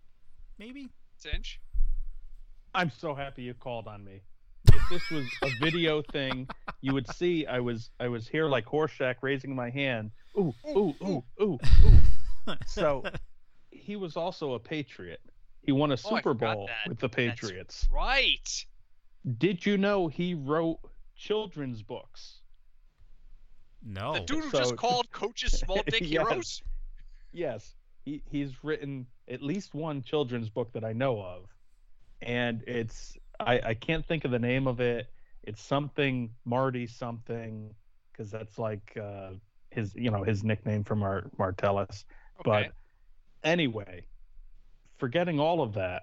maybe 0.58 0.88
Sinch. 1.18 1.60
I'm 2.74 2.90
so 2.90 3.14
happy 3.14 3.42
you 3.42 3.54
called 3.54 3.86
on 3.86 4.02
me. 4.02 4.22
If 4.72 4.82
this 4.90 5.10
was 5.10 5.26
a 5.42 5.50
video 5.60 6.02
thing, 6.02 6.48
you 6.80 6.94
would 6.94 7.06
see 7.14 7.46
I 7.46 7.60
was 7.60 7.90
I 8.00 8.08
was 8.08 8.26
here 8.26 8.46
like 8.46 8.64
Horshack 8.64 9.16
raising 9.22 9.54
my 9.54 9.70
hand. 9.70 10.10
Ooh, 10.38 10.54
ooh, 10.68 10.94
ooh, 11.04 11.22
ooh, 11.40 11.58
ooh. 11.84 12.54
So 12.66 13.04
he 13.70 13.94
was 13.96 14.16
also 14.16 14.54
a 14.54 14.58
Patriot. 14.58 15.20
He 15.62 15.70
won 15.70 15.90
a 15.90 15.94
Oh, 15.94 15.96
Super 15.96 16.22
forgot 16.22 16.54
Bowl 16.56 16.66
that. 16.66 16.88
with 16.88 16.98
the 16.98 17.06
That's 17.08 17.14
Patriots. 17.14 17.88
Right. 17.92 18.64
Did 19.38 19.64
you 19.64 19.76
know 19.78 20.08
he 20.08 20.34
wrote 20.34 20.78
children's 21.16 21.82
books? 21.82 22.40
no 23.84 24.14
The 24.14 24.20
dude 24.20 24.44
who 24.44 24.50
so- 24.50 24.58
just 24.58 24.76
called 24.76 25.10
coaches 25.10 25.52
small 25.58 25.82
dick 25.86 26.00
Yes. 26.02 26.08
heroes. 26.10 26.62
Yes, 27.32 27.74
he 28.04 28.22
he's 28.30 28.62
written 28.62 29.06
at 29.28 29.42
least 29.42 29.74
one 29.74 30.02
children's 30.02 30.48
book 30.50 30.72
that 30.72 30.84
I 30.84 30.92
know 30.92 31.20
of, 31.20 31.46
and 32.20 32.62
it's 32.66 33.16
I 33.40 33.60
I 33.64 33.74
can't 33.74 34.04
think 34.06 34.24
of 34.24 34.30
the 34.30 34.38
name 34.38 34.66
of 34.66 34.80
it. 34.80 35.06
It's 35.42 35.62
something 35.62 36.30
Marty 36.44 36.86
something 36.86 37.74
because 38.12 38.30
that's 38.30 38.58
like 38.58 38.96
uh, 39.00 39.30
his 39.70 39.94
you 39.94 40.10
know 40.10 40.22
his 40.22 40.44
nickname 40.44 40.84
from 40.84 40.98
Mar- 41.00 41.30
Martellus. 41.38 42.04
Okay. 42.40 42.44
But 42.44 42.72
anyway, 43.42 44.04
forgetting 44.98 45.40
all 45.40 45.62
of 45.62 45.74
that, 45.74 46.02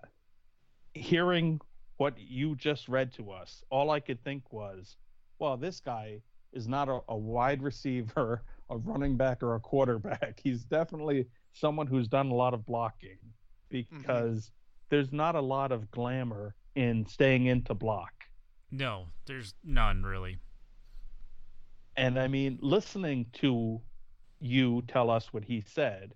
hearing 0.93 1.62
what 1.99 2.17
you 2.17 2.55
just 2.55 2.88
read 2.88 3.12
to 3.13 3.31
us, 3.31 3.62
all 3.69 3.91
I 3.91 3.99
could 3.99 4.23
think 4.23 4.53
was, 4.53 4.95
well, 5.38 5.57
this 5.57 5.81
guy 5.81 6.21
is 6.53 6.67
not 6.67 6.88
a, 6.88 7.01
a 7.09 7.17
wide 7.17 7.62
receiver, 7.69 8.41
a 8.69 8.77
running 8.77 9.17
back, 9.17 9.43
or 9.43 9.55
a 9.55 9.59
quarterback. 9.59 10.39
He's 10.43 10.63
definitely 10.63 11.27
someone 11.53 11.88
who's 11.88 12.07
done 12.07 12.31
a 12.31 12.33
lot 12.33 12.53
of 12.53 12.65
blocking 12.65 13.17
mm-hmm. 13.71 13.97
because 13.97 14.51
there's 14.89 15.12
not 15.12 15.35
a 15.35 15.41
lot 15.41 15.71
of 15.73 15.91
glamour 15.91 16.55
in 16.75 17.05
staying 17.05 17.47
into 17.47 17.73
block. 17.73 18.13
no 18.71 19.07
there's 19.25 19.53
none 19.63 20.03
really 20.03 20.39
And 21.97 22.17
I 22.17 22.27
mean, 22.27 22.59
listening 22.62 23.25
to 23.33 23.81
you 24.39 24.83
tell 24.88 25.09
us 25.09 25.33
what 25.33 25.43
he 25.43 25.62
said, 25.62 26.13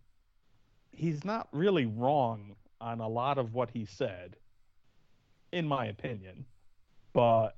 he's 0.91 1.26
not 1.26 1.50
really 1.52 1.86
wrong 1.86 2.56
on 2.80 3.02
a 3.02 3.08
lot 3.08 3.38
of 3.38 3.54
what 3.54 3.69
he 3.72 3.86
said, 3.86 4.38
in 5.54 5.68
my 5.68 5.86
opinion. 5.86 6.46
But 7.13 7.52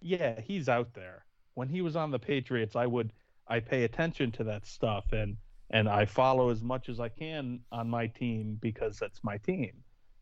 yeah, 0.00 0.40
he's 0.40 0.68
out 0.68 0.94
there. 0.94 1.24
When 1.54 1.68
he 1.68 1.80
was 1.82 1.96
on 1.96 2.10
the 2.10 2.18
Patriots, 2.18 2.76
I 2.76 2.86
would 2.86 3.12
I 3.48 3.60
pay 3.60 3.84
attention 3.84 4.32
to 4.32 4.44
that 4.44 4.66
stuff 4.66 5.12
and 5.12 5.36
and 5.70 5.88
I 5.88 6.04
follow 6.04 6.50
as 6.50 6.62
much 6.62 6.88
as 6.88 7.00
I 7.00 7.08
can 7.08 7.60
on 7.72 7.90
my 7.90 8.06
team 8.06 8.56
because 8.60 8.98
that's 8.98 9.22
my 9.24 9.38
team. 9.38 9.72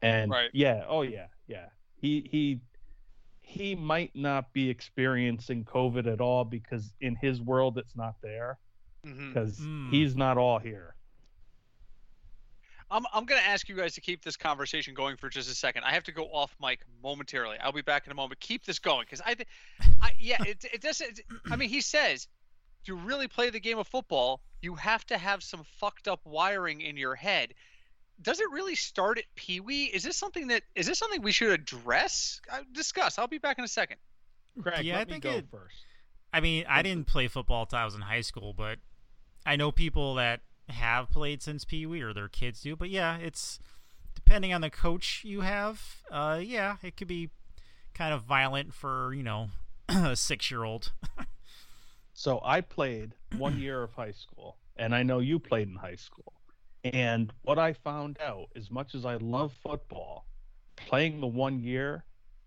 And 0.03 0.31
Right. 0.31 0.51
yeah, 0.53 0.85
oh 0.89 1.03
yeah, 1.03 1.27
yeah. 1.47 1.67
He 1.97 2.27
he 2.31 2.61
he 3.43 3.75
might 3.75 4.15
not 4.17 4.53
be 4.55 4.71
experiencing 4.71 5.65
COVID 5.65 6.07
at 6.11 6.21
all 6.21 6.45
because 6.45 6.95
in 7.03 7.15
his 7.17 7.43
world 7.43 7.77
it's 7.77 7.95
not 7.95 8.15
there 8.23 8.59
Mhm. 9.05 9.29
because 9.29 9.61
Mm. 9.61 9.91
he's 9.91 10.17
not 10.17 10.39
all 10.39 10.59
here. 10.59 10.95
I'm 12.95 13.05
I'm 13.13 13.25
gonna 13.25 13.41
ask 13.41 13.69
you 13.69 13.75
guys 13.77 13.95
to 13.95 14.01
keep 14.01 14.23
this 14.23 14.37
conversation 14.37 14.95
going 14.95 15.17
for 15.17 15.29
just 15.29 15.51
a 15.51 15.55
second. 15.55 15.83
I 15.85 15.93
have 15.93 16.05
to 16.05 16.13
go 16.13 16.27
off 16.27 16.55
mic 16.63 16.81
momentarily. 17.03 17.59
I'll 17.61 17.73
be 17.73 17.83
back 17.83 18.07
in 18.07 18.13
a 18.13 18.15
moment. 18.15 18.39
Keep 18.41 18.65
this 18.65 18.79
going 18.79 19.05
because 19.05 19.21
I, 19.27 19.35
thi- 19.35 19.47
I 20.01 20.13
yeah, 20.21 20.43
it 20.45 20.65
it 20.73 20.81
doesn't. 20.81 21.21
I 21.51 21.57
mean, 21.57 21.69
he 21.69 21.81
says 21.81 22.29
to 22.87 22.95
really 22.95 23.27
play 23.27 23.51
the 23.51 23.59
game 23.59 23.79
of 23.79 23.89
football, 23.89 24.41
you 24.63 24.75
have 24.77 25.05
to 25.07 25.19
have 25.19 25.43
some 25.43 25.65
fucked 25.79 26.07
up 26.07 26.21
wiring 26.25 26.83
in 26.83 26.97
your 26.97 27.15
head. 27.17 27.55
Does 28.23 28.39
it 28.39 28.49
really 28.53 28.77
start 28.77 29.19
at 29.19 29.25
Pee 29.35 29.59
Wee? 29.59 29.87
Is 29.87 30.05
this 30.05 30.17
something 30.17 30.47
that 30.49 30.63
is 30.77 30.87
this 30.87 30.99
something 30.99 31.21
we 31.21 31.33
should 31.33 31.51
address? 31.51 32.41
Uh, 32.53 32.59
discuss. 32.73 33.19
I'll 33.19 33.27
be 33.27 33.39
back 33.39 33.59
in 33.59 33.65
a 33.65 33.69
second. 33.69 33.97
Craig, 34.63 34.85
Yeah, 34.85 34.95
I 34.95 34.99
let 34.99 35.09
me 35.09 35.13
think 35.15 35.25
go 35.25 35.31
it- 35.33 35.47
first. 35.51 35.75
I 36.33 36.41
mean, 36.41 36.65
I 36.69 36.83
didn't 36.83 37.07
play 37.09 37.27
football 37.29 37.67
till 37.67 37.79
I 37.79 37.85
was 37.85 37.95
in 37.97 38.01
high 38.03 38.21
school, 38.21 38.53
but 38.53 38.79
I 39.47 39.57
know 39.57 39.71
people 39.73 40.15
that 40.17 40.41
have 40.69 41.11
played 41.11 41.43
since 41.43 41.65
Pee 41.65 41.87
Wee 41.87 42.03
or 42.03 42.13
their 42.13 42.29
kids 42.29 42.63
do. 42.63 42.77
But 42.77 42.91
yeah, 42.91 43.17
it's 43.17 43.59
depending 44.15 44.53
on 44.53 44.61
the 44.61 44.71
coach 44.71 45.23
you 45.25 45.43
have. 45.43 46.03
Uh, 46.11 46.41
yeah, 46.43 46.77
it 46.83 46.97
could 46.97 47.09
be 47.09 47.31
kind 47.95 48.13
of 48.13 48.23
violent 48.23 48.75
for 48.75 49.13
you 49.15 49.23
know 49.23 49.51
a 49.89 50.17
six 50.17 50.51
year 50.51 50.65
old. 50.65 50.93
So 52.15 52.41
I 52.45 52.61
played 52.61 53.13
one 53.37 53.59
year 53.59 53.83
of 53.83 53.93
high 53.93 54.13
school, 54.13 54.57
and 54.77 54.95
I 54.95 55.03
know 55.03 55.19
you 55.19 55.41
played 55.41 55.69
in 55.69 55.75
high 55.75 55.97
school. 55.97 56.33
And 56.85 57.33
what 57.43 57.59
I 57.59 57.73
found 57.73 58.19
out, 58.21 58.51
as 58.55 58.71
much 58.71 58.95
as 58.95 59.05
I 59.05 59.17
love 59.17 59.53
football, 59.63 60.25
playing 60.77 61.21
the 61.21 61.27
one 61.27 61.61
year, 61.61 62.05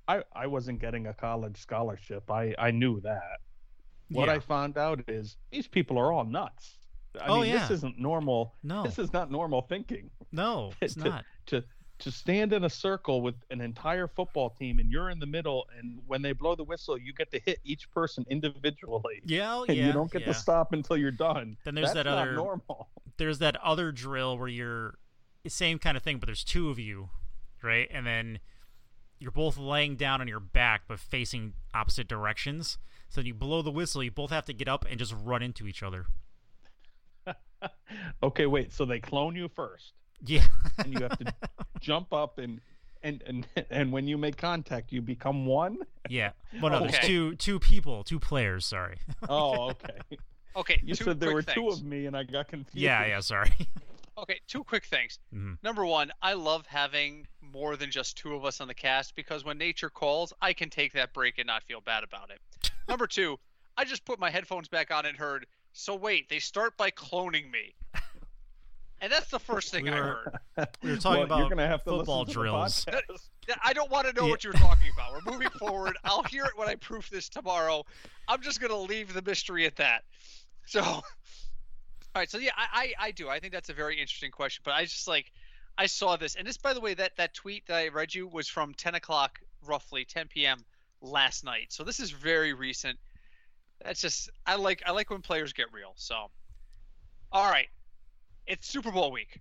I, 0.07 0.23
I 0.33 0.47
wasn't 0.47 0.79
getting 0.79 1.07
a 1.07 1.13
college 1.13 1.57
scholarship. 1.57 2.31
I, 2.31 2.55
I 2.57 2.71
knew 2.71 3.01
that. 3.01 3.39
What 4.09 4.29
yeah. 4.29 4.35
I 4.35 4.39
found 4.39 4.77
out 4.77 5.01
is 5.09 5.35
these 5.51 5.67
people 5.67 5.97
are 5.97 6.13
all 6.13 6.23
nuts. 6.23 6.76
I 7.21 7.27
Oh, 7.27 7.41
mean, 7.41 7.49
yeah. 7.51 7.59
this 7.59 7.71
isn't 7.71 7.99
normal. 7.99 8.53
no, 8.63 8.83
This 8.83 8.99
is 8.99 9.11
not 9.13 9.31
normal 9.31 9.61
thinking. 9.61 10.09
no, 10.31 10.71
it's 10.81 10.95
to- 10.95 11.09
not. 11.09 11.25
to 11.47 11.63
to 11.99 12.11
stand 12.11 12.53
in 12.53 12.63
a 12.63 12.69
circle 12.69 13.23
with 13.23 13.33
an 13.49 13.59
entire 13.59 14.07
football 14.07 14.51
team 14.51 14.77
and 14.77 14.91
you're 14.91 15.09
in 15.09 15.17
the 15.17 15.25
middle 15.25 15.65
and 15.79 15.97
when 16.05 16.21
they 16.21 16.31
blow 16.31 16.53
the 16.53 16.63
whistle 16.63 16.95
you 16.95 17.11
get 17.11 17.31
to 17.31 17.39
hit 17.43 17.57
each 17.63 17.89
person 17.89 18.23
individually 18.29 19.19
Yeah, 19.25 19.63
and 19.67 19.75
yeah. 19.75 19.87
you 19.87 19.93
don't 19.93 20.11
get 20.11 20.21
yeah. 20.21 20.27
to 20.27 20.33
stop 20.35 20.73
until 20.73 20.95
you're 20.95 21.09
done 21.09 21.57
Then 21.65 21.73
there's 21.73 21.87
That's 21.87 22.03
that 22.03 22.05
not 22.05 22.19
other- 22.27 22.33
normal 22.33 22.89
there's 23.17 23.39
that 23.39 23.55
other 23.63 23.91
drill 23.91 24.37
where 24.37 24.47
you're 24.47 24.99
same 25.47 25.79
kind 25.79 25.97
of 25.97 26.03
thing, 26.03 26.19
but 26.19 26.27
there's 26.27 26.43
two 26.43 26.69
of 26.69 26.77
you, 26.77 27.09
right? 27.63 27.87
And 27.91 28.05
then 28.05 28.37
you're 29.17 29.31
both 29.31 29.57
laying 29.57 29.95
down 29.95 30.21
on 30.21 30.27
your 30.27 30.39
back 30.39 30.83
but 30.87 30.99
facing 30.99 31.53
opposite 31.73 32.07
directions. 32.07 32.77
So 33.09 33.21
then 33.21 33.25
you 33.25 33.33
blow 33.33 33.63
the 33.63 33.71
whistle, 33.71 34.03
you 34.03 34.11
both 34.11 34.29
have 34.29 34.45
to 34.45 34.53
get 34.53 34.67
up 34.67 34.85
and 34.87 34.99
just 34.99 35.15
run 35.19 35.41
into 35.41 35.65
each 35.65 35.81
other. 35.81 36.05
okay 38.23 38.45
wait 38.45 38.73
so 38.73 38.85
they 38.85 38.99
clone 38.99 39.35
you 39.35 39.47
first 39.47 39.93
Yeah. 40.25 40.45
and 40.79 40.93
you 40.93 40.99
have 41.01 41.17
to 41.19 41.33
jump 41.79 42.13
up 42.13 42.37
and 42.37 42.61
and 43.03 43.23
and 43.27 43.47
and 43.69 43.91
when 43.91 44.07
you 44.07 44.17
make 44.17 44.37
contact 44.37 44.91
you 44.91 45.01
become 45.01 45.45
one 45.45 45.77
yeah. 46.09 46.31
Well, 46.61 46.71
no, 46.71 46.79
there's 46.87 46.99
two 47.05 47.35
two 47.35 47.59
people, 47.59 48.03
two 48.03 48.19
players. 48.19 48.65
Sorry. 48.65 48.97
oh 49.29 49.69
okay 49.71 50.17
Okay, 50.55 50.81
you 50.83 50.95
two 50.95 51.03
said 51.03 51.19
there 51.19 51.33
were 51.33 51.43
quick 51.43 51.55
two 51.55 51.67
of 51.67 51.83
me 51.83 52.05
and 52.07 52.15
i 52.17 52.23
got 52.23 52.47
confused 52.47 52.77
yeah, 52.77 53.05
yeah. 53.05 53.19
Sorry. 53.19 53.51
Okay, 54.17 54.39
two 54.47 54.63
quick 54.63 54.85
things. 54.85 55.19
Mhm. 55.31 55.57
Number 55.61 55.85
one, 55.85 56.11
I 56.23 56.33
love 56.33 56.65
having 56.65 57.27
more 57.39 57.75
than 57.77 57.91
just 57.91 58.17
two 58.17 58.33
of 58.33 58.45
us 58.45 58.59
on 58.59 58.67
the 58.67 58.73
cast 58.73 59.15
because 59.15 59.45
when 59.45 59.59
nature 59.59 59.91
calls, 59.91 60.33
I 60.41 60.53
can 60.53 60.71
take 60.71 60.93
that 60.93 61.13
break 61.13 61.37
and 61.37 61.45
not 61.45 61.61
feel 61.63 61.81
bad 61.81 62.03
about 62.03 62.31
it. 62.31 62.41
Number 62.89 63.05
two, 63.05 63.37
I 63.77 63.85
just 63.85 64.05
put 64.05 64.17
my 64.17 64.31
headphones 64.31 64.67
back 64.69 64.89
on 64.89 65.05
and 65.05 65.15
heard, 65.15 65.45
so 65.77 65.95
wait, 65.95 66.27
they 66.27 66.39
start 66.39 66.75
by 66.75 66.89
cloning 66.91 67.51
me. 67.51 67.75
And 68.99 69.11
that's 69.11 69.29
the 69.29 69.37
first 69.39 69.71
thing 69.71 69.83
We 69.83 69.91
I 69.91 69.95
heard. 69.95 70.37
We 70.81 70.89
were 70.89 70.97
talking 70.97 71.27
well, 71.29 71.37
you're 71.37 71.45
about 71.45 71.49
gonna 71.51 71.67
have 71.67 71.83
football 71.83 72.21
listen 72.21 72.25
to 72.25 72.33
drills. 72.33 72.85
I 73.63 73.71
don't 73.73 73.91
want 73.91 74.07
to 74.07 74.13
know 74.13 74.25
Yeah. 74.25 74.31
what 74.31 74.43
you're 74.43 74.53
talking 74.53 74.89
about. 74.91 75.13
We're 75.13 75.31
moving 75.31 75.49
forward. 75.51 75.95
I'll 76.03 76.23
hear 76.23 76.45
it 76.45 76.53
when 76.55 76.67
I 76.67 76.73
proof 76.75 77.07
this 77.11 77.29
tomorrow. 77.29 77.85
I'm 78.27 78.41
just 78.41 78.59
gonna 78.59 78.75
leave 78.75 79.13
the 79.13 79.21
mystery 79.21 79.67
at 79.67 79.75
that. 79.75 80.03
So, 80.65 80.81
all 80.83 81.03
right. 82.15 82.29
So 82.29 82.39
yeah, 82.39 82.51
I, 82.57 82.93
I 82.99 83.07
I 83.07 83.11
do. 83.11 83.29
I 83.29 83.39
think 83.39 83.53
that's 83.53 83.69
a 83.69 83.73
very 83.73 83.99
interesting 83.99 84.31
question. 84.31 84.63
But 84.65 84.73
I 84.73 84.85
just 84.85 85.07
like 85.07 85.31
I 85.77 85.85
saw 85.85 86.15
this, 86.17 86.33
and 86.33 86.47
this, 86.47 86.57
by 86.57 86.73
the 86.73 86.81
way, 86.81 86.95
that 86.95 87.15
that 87.17 87.35
tweet 87.35 87.67
that 87.67 87.75
I 87.75 87.87
read 87.89 88.15
you 88.15 88.27
was 88.27 88.47
from 88.47 88.73
10 88.73 88.95
o'clock, 88.95 89.37
roughly 89.63 90.05
10 90.05 90.27
p.m. 90.27 90.65
last 91.01 91.43
night. 91.43 91.67
So 91.69 91.83
this 91.83 91.99
is 91.99 92.09
very 92.09 92.53
recent. 92.53 92.97
That's 93.83 94.01
just 94.01 94.29
I 94.45 94.55
like 94.55 94.83
I 94.85 94.91
like 94.91 95.09
when 95.09 95.21
players 95.21 95.53
get 95.53 95.67
real. 95.71 95.93
So, 95.95 96.29
all 97.31 97.49
right, 97.49 97.67
it's 98.45 98.67
Super 98.67 98.91
Bowl 98.91 99.11
week. 99.11 99.39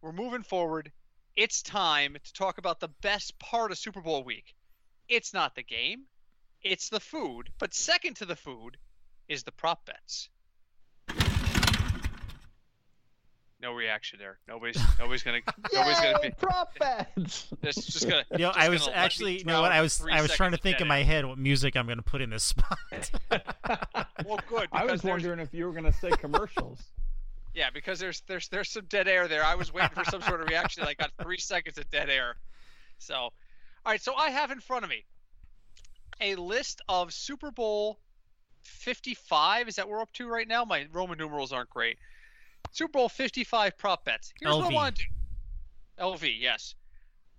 We're 0.00 0.12
moving 0.12 0.42
forward 0.42 0.90
it's 1.34 1.62
time 1.62 2.16
to 2.22 2.32
talk 2.34 2.58
about 2.58 2.80
the 2.80 2.90
best 3.00 3.38
part 3.38 3.70
of 3.70 3.78
Super 3.78 4.02
Bowl 4.02 4.22
week. 4.22 4.54
It's 5.08 5.32
not 5.32 5.54
the 5.54 5.62
game, 5.62 6.04
it's 6.62 6.90
the 6.90 7.00
food, 7.00 7.50
but 7.58 7.74
second 7.74 8.16
to 8.16 8.26
the 8.26 8.36
food 8.36 8.76
is 9.28 9.42
the 9.42 9.52
prop 9.52 9.86
bets. 9.86 10.28
No 13.62 13.72
reaction 13.72 14.18
there. 14.18 14.38
Nobody's 14.48 14.76
nobody's 14.98 15.22
gonna 15.22 15.38
nobody's 15.72 16.00
gonna 16.00 16.18
be 16.18 16.26
Yay, 16.28 16.34
prop 16.36 16.76
bets. 16.78 17.46
this 17.60 17.76
just 17.76 18.08
gonna 18.08 18.24
You 18.32 18.38
know, 18.38 18.48
just 18.48 18.58
I 18.58 18.68
was 18.68 18.80
gonna 18.80 18.90
let 18.90 18.98
me 18.98 19.04
actually, 19.04 19.38
you 19.38 19.44
know 19.44 19.60
what? 19.62 19.70
I 19.70 19.80
was, 19.80 20.04
I 20.10 20.20
was 20.20 20.32
trying 20.32 20.50
to 20.50 20.56
think 20.56 20.80
in 20.80 20.88
my 20.88 21.04
head 21.04 21.24
what 21.24 21.38
music 21.38 21.76
I'm 21.76 21.86
going 21.86 21.98
to 21.98 22.02
put 22.02 22.20
in 22.20 22.30
this 22.30 22.42
spot. 22.44 22.78
Well 24.26 24.38
good 24.48 24.68
I 24.72 24.82
because 24.82 24.90
was 24.92 25.02
there's 25.02 25.04
wondering 25.04 25.40
if 25.40 25.52
you 25.52 25.64
were 25.66 25.72
going 25.72 25.84
to 25.84 25.92
say 25.92 26.10
commercials. 26.10 26.80
yeah, 27.54 27.70
because 27.72 27.98
there's 27.98 28.22
there's 28.28 28.48
there's 28.48 28.70
some 28.70 28.84
dead 28.86 29.08
air 29.08 29.26
there. 29.28 29.44
I 29.44 29.54
was 29.54 29.72
waiting 29.72 29.90
for 29.94 30.04
some 30.04 30.22
sort 30.22 30.40
of 30.40 30.48
reaction. 30.48 30.84
I 30.84 30.94
got 30.94 31.10
three 31.20 31.38
seconds 31.38 31.78
of 31.78 31.90
dead 31.90 32.08
air. 32.10 32.36
So, 32.98 33.14
all 33.14 33.32
right. 33.86 34.00
So 34.00 34.14
I 34.14 34.30
have 34.30 34.50
in 34.52 34.60
front 34.60 34.84
of 34.84 34.90
me 34.90 35.04
a 36.20 36.36
list 36.36 36.82
of 36.88 37.12
Super 37.12 37.50
Bowl 37.50 37.98
55. 38.62 39.68
Is 39.68 39.76
that 39.76 39.88
we're 39.88 40.00
up 40.00 40.12
to 40.14 40.28
right 40.28 40.46
now? 40.46 40.64
My 40.64 40.86
Roman 40.92 41.18
numerals 41.18 41.52
aren't 41.52 41.70
great. 41.70 41.98
Super 42.70 42.92
Bowl 42.92 43.08
55 43.08 43.76
prop 43.76 44.04
bets. 44.04 44.32
Here's 44.40 44.54
what 44.54 44.64
I 44.66 44.68
LV. 44.70 44.74
want 44.74 44.96
to 44.96 45.02
do. 45.04 46.04
LV, 46.04 46.34
yes. 46.40 46.74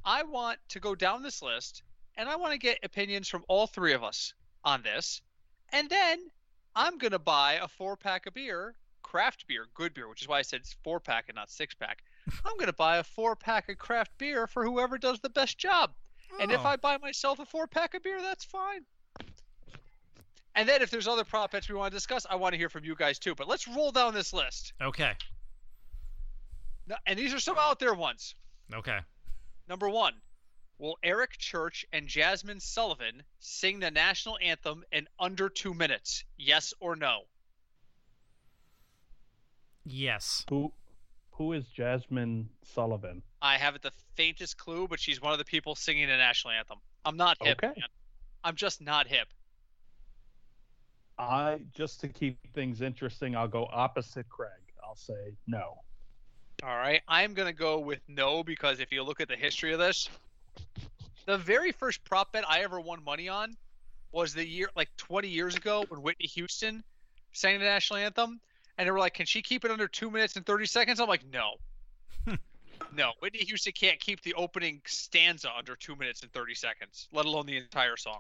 I 0.06 0.24
want 0.24 0.60
to 0.70 0.80
go 0.80 0.96
down 0.96 1.24
this 1.24 1.42
list 1.42 1.82
and 2.18 2.30
I 2.30 2.36
want 2.36 2.52
to 2.54 2.60
get 2.60 2.78
opinions 2.84 3.28
from 3.30 3.44
all 3.48 3.66
three 3.68 3.94
of 3.94 4.04
us 4.04 4.34
on 4.64 4.82
this. 4.84 5.22
And 5.72 5.90
then 5.90 6.20
I'm 6.76 6.98
going 6.98 7.12
to 7.12 7.20
buy 7.20 7.54
a 7.54 7.68
four 7.68 7.96
pack 7.98 8.26
of 8.28 8.34
beer, 8.34 8.76
craft 9.02 9.48
beer, 9.48 9.66
good 9.74 9.94
beer, 9.94 10.08
which 10.08 10.22
is 10.22 10.28
why 10.28 10.40
I 10.40 10.42
said 10.44 10.60
it's 10.62 10.76
four 10.84 11.00
pack 11.00 11.26
and 11.30 11.36
not 11.36 11.50
six 11.50 11.74
pack. 11.74 12.04
I'm 12.46 12.54
going 12.58 12.68
to 12.68 12.74
buy 12.74 12.98
a 12.98 13.04
four 13.04 13.36
pack 13.36 13.70
of 13.70 13.78
craft 13.78 14.12
beer 14.18 14.46
for 14.46 14.64
whoever 14.66 14.98
does 14.98 15.20
the 15.20 15.30
best 15.30 15.58
job. 15.58 15.92
And 16.40 16.52
if 16.52 16.62
Oh. 16.66 16.70
I 16.70 16.76
buy 16.78 16.98
myself 16.98 17.40
a 17.40 17.46
four 17.46 17.68
pack 17.68 17.94
of 17.94 18.04
beer, 18.04 18.22
that's 18.22 18.44
fine. 18.46 18.82
And 20.56 20.70
then 20.70 20.82
if 20.82 20.89
there's 20.92 21.08
other 21.08 21.24
prop 21.24 21.52
bets 21.52 21.68
we 21.68 21.76
want 21.76 21.92
to 21.92 21.98
discuss, 21.98 22.26
I 22.30 22.36
want 22.36 22.54
to 22.54 22.58
hear 22.58 22.70
from 22.70 22.86
you 22.86 22.96
guys 22.96 23.18
too. 23.20 23.34
But 23.36 23.48
let's 23.48 23.68
roll 23.68 23.92
down 23.92 24.13
this 24.13 24.34
list. 24.34 24.74
okay, 24.82 25.13
No- 26.88 26.96
And 27.08 27.18
these 27.18 27.34
are 27.34 27.39
some 27.39 27.58
out 27.58 27.80
there 27.80 27.94
ones. 27.94 28.36
okay. 28.74 29.00
Number 29.68 29.89
one, 29.89 30.13
will 30.78 30.98
Eric 31.02 31.38
Church 31.38 31.86
and 31.94 32.08
Jazmine 32.08 32.62
Sullivan 32.62 33.24
sing 33.39 33.80
the 33.80 33.89
national 33.89 34.38
anthem 34.44 34.84
in 34.92 35.08
under 35.20 35.50
two 35.50 35.74
minutes? 35.74 36.24
Yes 36.38 36.74
or 36.80 36.96
no? 36.96 37.22
Yes. 39.86 40.46
Who 40.50 40.72
who 41.32 41.54
is 41.54 41.63
Jazmine 41.78 42.46
Sullivan? 42.63 43.22
I 43.42 43.58
haven't 43.58 43.82
the 43.82 43.92
faintest 44.16 44.58
clue, 44.58 44.88
but 44.88 45.00
she's 45.00 45.20
one 45.22 45.34
of 45.34 45.39
the 45.39 45.46
people 45.46 45.76
singing 45.76 46.08
the 46.08 46.16
national 46.18 46.52
anthem. 46.54 46.78
I'm 47.06 47.18
not 47.18 47.38
hip. 47.42 47.58
Okay. 47.63 47.74
man. 47.80 47.89
I'm 48.44 48.56
just 48.56 48.82
not 48.82 49.08
hip. 49.08 49.28
I 51.17 51.60
just 51.73 52.02
to 52.02 52.08
keep 52.08 52.38
things 52.54 52.82
interesting, 52.82 53.36
I'll 53.36 53.47
go 53.47 53.67
opposite 53.71 54.28
Craig. 54.30 54.49
I'll 54.84 54.95
say 54.95 55.34
no. 55.47 55.80
All 56.63 56.76
right. 56.76 57.02
I'm 57.08 57.34
going 57.34 57.47
to 57.47 57.54
go 57.54 57.80
with 57.80 57.99
no 58.08 58.43
because 58.43 58.80
if 58.80 58.91
you 58.91 59.04
look 59.04 59.21
at 59.21 59.28
the 59.28 59.36
history 59.36 59.73
of 59.73 59.80
this, 59.80 60.10
the 61.26 61.38
very 61.38 61.71
first 61.71 62.04
prop 62.04 62.32
bet 62.34 62.49
I 62.49 62.62
ever 62.62 62.80
won 62.80 63.04
money 63.04 63.30
on 63.30 63.56
was 64.12 64.34
the 64.34 64.47
year 64.47 64.69
like 64.76 64.89
20 64.97 65.28
years 65.28 65.56
ago 65.56 65.86
when 65.89 66.02
Whitney 66.02 66.28
Houston 66.28 66.84
sang 67.32 67.60
the 67.60 67.65
national 67.65 67.97
anthem. 67.99 68.39
and 68.78 68.88
they 68.88 68.91
were 68.91 68.99
like, 68.99 69.13
"Can 69.13 69.26
she 69.26 69.41
keep 69.41 69.65
it 69.65 69.71
under 69.71 69.88
two 69.88 70.10
minutes 70.10 70.36
and 70.36 70.45
thirty 70.45 70.65
seconds?" 70.65 70.99
I'm 70.99 71.08
like, 71.08 71.23
"No, 71.32 71.56
no." 72.93 73.12
Whitney 73.19 73.39
Houston 73.45 73.73
can't 73.73 73.99
keep 73.99 74.21
the 74.21 74.34
opening 74.36 74.82
stanza 74.86 75.49
under 75.56 75.76
two 75.76 75.95
minutes 75.95 76.21
and 76.23 76.32
thirty 76.32 76.56
seconds, 76.56 77.08
let 77.12 77.26
alone 77.26 77.45
the 77.45 77.58
entire 77.58 77.97
song. 77.97 78.19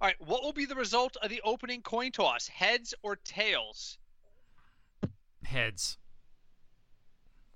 All 0.00 0.08
right, 0.08 0.16
what 0.20 0.42
will 0.42 0.52
be 0.52 0.66
the 0.66 0.74
result 0.74 1.16
of 1.22 1.30
the 1.30 1.40
opening 1.42 1.80
coin 1.80 2.12
toss? 2.12 2.48
Heads 2.48 2.94
or 3.02 3.16
tails? 3.16 3.98
Heads. 5.42 5.96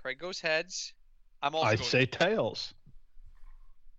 Craig 0.01 0.19
goes 0.19 0.41
heads. 0.41 0.95
I'm 1.43 1.55
also. 1.55 1.67
I 1.67 1.77
going 1.77 1.89
say 1.89 2.07
tails. 2.07 2.75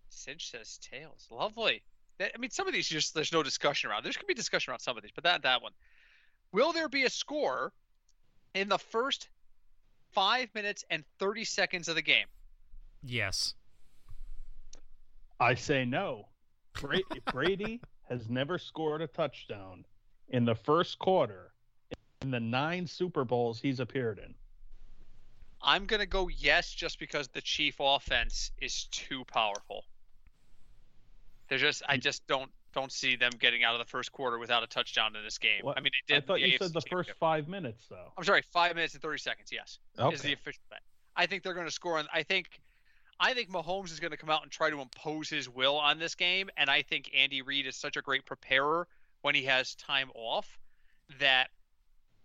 Sinch 0.09 0.49
says 0.49 0.79
tails. 0.81 1.27
Lovely. 1.29 1.83
That- 2.17 2.31
I 2.33 2.37
mean, 2.37 2.49
some 2.51 2.67
of 2.67 2.73
these 2.73 2.87
just 2.87 3.13
there's 3.13 3.31
no 3.31 3.43
discussion 3.43 3.89
around. 3.91 4.03
There's 4.03 4.17
gonna 4.17 4.25
be 4.25 4.33
discussion 4.33 4.71
around 4.71 4.79
some 4.79 4.97
of 4.97 5.03
these, 5.03 5.11
but 5.13 5.23
that 5.23 5.43
that 5.43 5.61
one. 5.61 5.73
Will 6.51 6.73
there 6.73 6.89
be 6.89 7.03
a 7.03 7.09
score 7.09 7.71
in 8.53 8.69
the 8.69 8.77
first 8.79 9.29
five 10.11 10.49
minutes 10.55 10.83
and 10.89 11.03
thirty 11.19 11.43
seconds 11.43 11.87
of 11.87 11.95
the 11.95 12.01
game? 12.01 12.27
Yes. 13.03 13.53
I 15.39 15.55
say 15.55 15.85
no. 15.85 16.27
Brady 17.31 17.81
has 18.11 18.29
never 18.29 18.57
scored 18.57 19.01
a 19.01 19.07
touchdown 19.07 19.85
in 20.29 20.43
the 20.43 20.53
first 20.53 20.99
quarter 20.99 21.53
in 22.21 22.29
the 22.29 22.39
nine 22.39 22.85
Super 22.85 23.23
Bowls 23.23 23.59
he's 23.59 23.79
appeared 23.79 24.19
in. 24.19 24.35
I'm 25.61 25.85
gonna 25.85 26.05
go 26.05 26.27
yes, 26.27 26.71
just 26.71 26.99
because 26.99 27.29
the 27.29 27.41
Chief 27.41 27.77
offense 27.79 28.51
is 28.59 28.85
too 28.91 29.23
powerful. 29.25 29.85
There's 31.47 31.61
just 31.61 31.83
I 31.87 31.97
mm. 31.97 32.01
just 32.01 32.27
don't 32.27 32.51
don't 32.73 32.91
see 32.91 33.15
them 33.15 33.31
getting 33.39 33.63
out 33.63 33.75
of 33.75 33.79
the 33.79 33.89
first 33.89 34.11
quarter 34.11 34.37
without 34.39 34.61
a 34.63 34.67
touchdown 34.67 35.15
in 35.15 35.23
this 35.23 35.37
game. 35.37 35.61
What? 35.61 35.77
I 35.77 35.81
mean, 35.81 35.91
I 36.09 36.19
thought 36.19 36.41
you 36.41 36.47
AFC 36.47 36.59
said 36.59 36.73
the 36.73 36.81
first 36.81 36.89
championship. 36.89 37.17
five 37.17 37.47
minutes, 37.47 37.85
though. 37.89 38.11
I'm 38.17 38.23
sorry, 38.25 38.43
five 38.51 38.75
minutes 38.75 38.93
and 38.93 39.01
thirty 39.01 39.19
seconds. 39.19 39.51
Yes. 39.53 39.79
is 40.13 40.21
the 40.21 40.33
official 40.33 40.63
bet. 40.69 40.79
I 41.15 41.27
think 41.27 41.43
they're 41.43 41.53
going 41.53 41.67
to 41.67 41.71
score. 41.71 41.97
On, 41.97 42.07
I 42.13 42.23
think, 42.23 42.61
I 43.21 43.35
think 43.35 43.51
Mahomes 43.51 43.91
is 43.91 43.99
going 43.99 44.09
to 44.09 44.17
come 44.17 44.31
out 44.31 44.41
and 44.41 44.51
try 44.51 44.71
to 44.71 44.81
impose 44.81 45.29
his 45.29 45.47
will 45.47 45.77
on 45.77 45.99
this 45.99 46.15
game, 46.15 46.49
and 46.57 46.71
I 46.71 46.81
think 46.81 47.11
Andy 47.15 47.43
Reid 47.43 47.67
is 47.67 47.75
such 47.75 47.95
a 47.95 48.01
great 48.01 48.25
preparer 48.25 48.87
when 49.21 49.35
he 49.35 49.43
has 49.43 49.75
time 49.75 50.09
off 50.15 50.57
that 51.19 51.49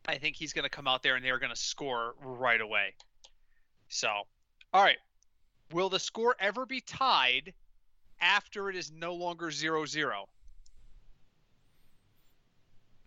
I 0.08 0.16
think 0.16 0.36
he's 0.36 0.54
going 0.54 0.62
to 0.62 0.70
come 0.70 0.88
out 0.88 1.02
there 1.02 1.14
and 1.14 1.22
they're 1.22 1.38
going 1.38 1.52
to 1.52 1.60
score 1.60 2.14
right 2.22 2.60
away. 2.60 2.94
So, 3.88 4.08
all 4.72 4.82
right, 4.82 4.96
will 5.70 5.90
the 5.90 5.98
score 5.98 6.34
ever 6.40 6.64
be 6.64 6.80
tied 6.80 7.52
after 8.18 8.70
it 8.70 8.76
is 8.76 8.90
no 8.90 9.14
longer 9.14 9.48
0-0? 9.48 10.10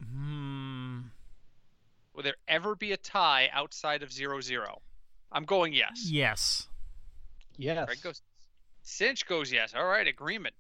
Hmm. 0.04 1.00
Will 2.14 2.24
there 2.24 2.36
ever 2.48 2.76
be 2.76 2.92
a 2.92 2.98
tie 2.98 3.50
outside 3.52 4.04
of 4.04 4.10
0-0? 4.10 4.62
I'm 5.32 5.46
going 5.46 5.74
yes. 5.74 6.06
Yes. 6.06 6.69
Yes. 7.60 7.86
Craig 7.88 8.02
goes. 8.02 8.22
Sinch 8.84 9.28
goes 9.28 9.52
yes. 9.52 9.74
All 9.76 9.86
right, 9.86 10.08
agreement. 10.08 10.56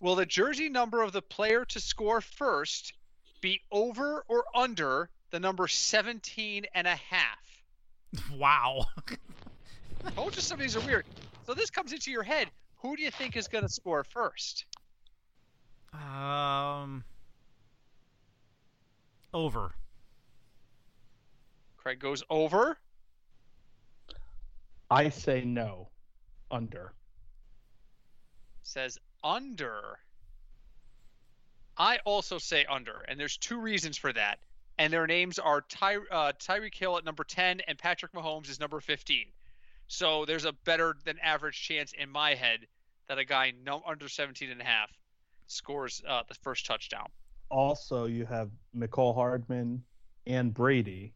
Will 0.00 0.16
the 0.16 0.26
jersey 0.26 0.68
number 0.68 1.00
of 1.00 1.12
the 1.12 1.22
player 1.22 1.64
to 1.66 1.80
score 1.80 2.20
first 2.20 2.92
be 3.40 3.60
over 3.70 4.24
or 4.26 4.44
under 4.54 5.08
the 5.30 5.38
number 5.38 5.68
17 5.68 6.66
and 6.74 6.86
a 6.86 6.96
half? 6.96 7.62
Wow. 8.36 8.86
Told 10.16 10.34
you 10.34 10.42
some 10.42 10.56
of 10.56 10.60
these 10.60 10.76
are 10.76 10.80
weird. 10.80 11.06
So 11.46 11.54
this 11.54 11.70
comes 11.70 11.92
into 11.92 12.10
your 12.10 12.24
head. 12.24 12.48
Who 12.78 12.96
do 12.96 13.02
you 13.02 13.10
think 13.12 13.36
is 13.36 13.46
going 13.46 13.64
to 13.64 13.70
score 13.70 14.04
first? 14.04 14.66
um. 15.92 17.04
Over. 19.32 19.72
Craig 21.76 22.00
goes 22.00 22.24
over. 22.28 22.76
I 24.90 25.08
say 25.08 25.42
no. 25.44 25.88
Under. 26.50 26.92
Says 28.62 28.98
under. 29.22 29.98
I 31.76 31.98
also 32.04 32.38
say 32.38 32.66
under, 32.66 33.04
and 33.08 33.18
there's 33.18 33.36
two 33.38 33.58
reasons 33.58 33.96
for 33.96 34.12
that. 34.12 34.38
And 34.78 34.92
their 34.92 35.06
names 35.06 35.38
are 35.38 35.62
Ty, 35.62 35.96
uh, 36.10 36.32
Tyreek 36.38 36.74
Hill 36.74 36.96
at 36.98 37.04
number 37.04 37.22
10 37.24 37.60
and 37.68 37.78
Patrick 37.78 38.12
Mahomes 38.12 38.48
is 38.50 38.58
number 38.58 38.80
15. 38.80 39.26
So 39.88 40.24
there's 40.24 40.44
a 40.44 40.52
better 40.64 40.96
than 41.04 41.18
average 41.20 41.60
chance 41.60 41.92
in 41.92 42.08
my 42.10 42.34
head 42.34 42.66
that 43.08 43.18
a 43.18 43.24
guy 43.24 43.52
no 43.64 43.82
under 43.86 44.08
17 44.08 44.50
and 44.50 44.60
a 44.60 44.64
half 44.64 44.90
scores 45.46 46.02
uh, 46.08 46.22
the 46.28 46.34
first 46.34 46.64
touchdown. 46.66 47.06
Also, 47.50 48.06
you 48.06 48.24
have 48.26 48.50
Mecole 48.76 49.14
Hardman 49.14 49.82
and 50.26 50.54
Brady. 50.54 51.12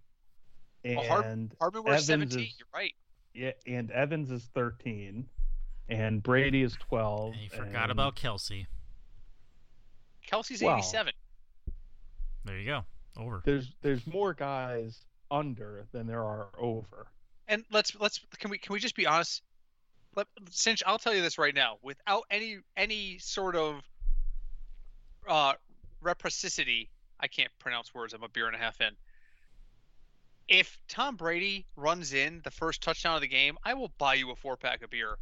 And 0.85 0.97
Well, 0.99 1.07
Hard- 1.09 1.53
Hardman 1.61 1.85
was 1.85 2.07
17. 2.07 2.41
is- 2.41 2.55
You're 2.59 2.67
right. 2.75 2.95
Yeah, 3.35 3.51
and 3.67 3.91
Evans 3.91 4.31
is 4.31 4.45
13 4.55 5.27
and 5.89 6.23
Brady 6.23 6.63
is 6.63 6.77
12. 6.89 7.33
And 7.33 7.43
you 7.43 7.51
forgot 7.51 7.85
and- 7.85 7.93
about 7.93 8.17
Kelce. 8.17 8.67
Kelce's 10.27 10.63
Wow. 10.63 10.79
87. 10.79 11.13
There 12.45 12.59
you 12.59 12.65
go. 12.67 12.85
Over. 13.17 13.43
There's 13.45 13.73
there's 13.83 14.07
more 14.07 14.35
guys 14.35 15.05
under 15.31 15.87
than 15.93 16.07
there 16.07 16.25
are 16.25 16.49
over. 16.59 17.07
And 17.47 17.65
let's 17.71 17.95
let's 17.97 18.21
can 18.39 18.51
we 18.51 18.59
can 18.59 18.73
we 18.73 18.81
just 18.81 18.97
be 18.97 19.07
honest? 19.07 19.43
Let, 20.17 20.27
Sinch, 20.51 20.83
I'll 20.87 20.99
tell 20.99 21.15
you 21.15 21.23
this 21.23 21.39
right 21.39 21.55
now, 21.55 21.79
without 21.83 22.25
any 22.31 22.59
any 22.77 23.19
sort 23.19 23.55
of 23.57 23.83
uh 25.29 25.55
reciprocity, 26.01 26.91
I 27.21 27.29
can't 27.29 27.53
pronounce 27.59 27.95
words. 27.95 28.15
I'm 28.15 28.23
a 28.23 28.29
beer 28.29 28.47
and 28.47 28.57
a 28.57 28.59
half 28.59 28.81
in. 28.81 28.95
If 30.49 30.79
Tom 30.89 31.17
Brady 31.17 31.67
runs 31.77 32.13
in 32.13 32.41
the 32.45 32.51
first 32.51 32.83
touchdown 32.83 33.15
of 33.15 33.21
the 33.23 33.29
game, 33.29 33.57
I 33.65 33.75
will 33.75 33.93
buy 33.99 34.15
you 34.15 34.31
a 34.31 34.37
four 34.37 34.57
pack 34.57 34.83
of 34.83 34.91
beer 34.91 35.17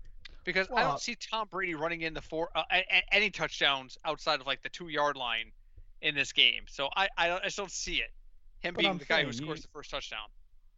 because 0.45 0.67
I 0.75 0.83
don't 0.83 1.01
see 1.01 1.17
Tom 1.31 1.49
Brady 1.51 1.75
running 1.75 2.03
in 2.03 2.15
the 2.15 2.21
four 2.23 2.49
uh, 2.55 2.63
any 3.13 3.31
touchdowns 3.31 3.97
outside 4.05 4.41
of 4.41 4.47
like 4.47 4.63
the 4.63 4.69
two 4.69 4.89
yard 4.89 5.17
line 5.17 5.53
in 6.01 6.15
this 6.15 6.33
game. 6.33 6.65
So 6.67 6.89
I 6.97 7.09
I, 7.17 7.29
don't, 7.29 7.41
I 7.41 7.45
just 7.45 7.57
don't 7.57 7.71
see 7.71 7.97
it. 7.97 8.11
Him 8.61 8.75
being 8.77 8.91
I'm 8.91 8.99
the 8.99 9.05
guy 9.05 9.25
who 9.25 9.33
scores 9.33 9.59
you- 9.59 9.63
the 9.63 9.69
first 9.73 9.91
touchdown. 9.91 10.29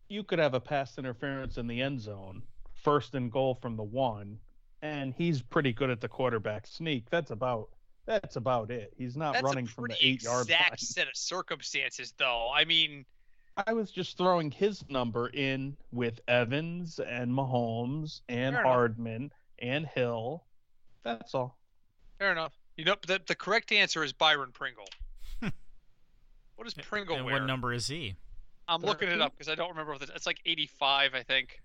You 0.08 0.22
could 0.22 0.38
have 0.38 0.52
a 0.52 0.60
pass 0.60 0.98
interference 0.98 1.56
in 1.56 1.66
the 1.66 1.80
end 1.80 1.98
zone, 1.98 2.42
first 2.74 3.14
and 3.14 3.32
goal 3.32 3.54
from 3.54 3.74
the 3.76 3.82
one, 3.82 4.38
and 4.82 5.14
he's 5.14 5.40
pretty 5.40 5.72
good 5.72 5.88
at 5.88 6.02
the 6.02 6.08
quarterback 6.08 6.66
sneak. 6.66 7.08
That's 7.08 7.30
about 7.30 7.70
that's 8.06 8.36
about 8.36 8.70
it. 8.70 8.92
He's 8.98 9.16
not 9.16 9.32
That's 9.32 9.44
running 9.44 9.66
from 9.66 9.86
the 9.88 9.96
eight 10.00 10.22
yard 10.22 10.50
line. 10.50 10.58
exact 10.60 10.80
set 10.80 11.08
of 11.08 11.16
circumstances, 11.16 12.12
though. 12.18 12.50
I 12.54 12.66
mean, 12.66 13.06
I 13.56 13.72
was 13.72 13.90
just 13.90 14.18
throwing 14.18 14.50
his 14.50 14.84
number 14.88 15.28
in 15.28 15.76
with 15.92 16.20
Evans 16.26 16.98
and 16.98 17.30
Mahomes 17.30 18.20
and 18.28 18.54
Fair 18.54 18.60
enough. 18.60 18.62
Hardman 18.64 19.32
and 19.60 19.86
Hill. 19.86 20.44
That's 21.04 21.34
all. 21.34 21.56
fair 22.18 22.32
enough. 22.32 22.52
You 22.76 22.84
know, 22.84 22.96
the, 23.06 23.20
the 23.24 23.34
correct 23.34 23.70
answer 23.70 24.02
is 24.02 24.12
Byron 24.12 24.50
Pringle. 24.52 24.88
what 25.40 26.64
does 26.64 26.74
Pringle 26.74 27.16
and 27.16 27.24
wear? 27.24 27.34
what 27.34 27.46
number 27.46 27.72
is 27.72 27.86
he? 27.86 28.16
I'm 28.66 28.80
looking 28.82 29.08
it 29.08 29.20
up 29.20 29.32
because 29.32 29.48
I 29.48 29.54
don't 29.54 29.68
remember 29.70 29.92
what 29.92 30.00
the, 30.00 30.12
it's 30.14 30.26
like 30.26 30.40
85, 30.44 31.14
I 31.14 31.22
think. 31.22 31.60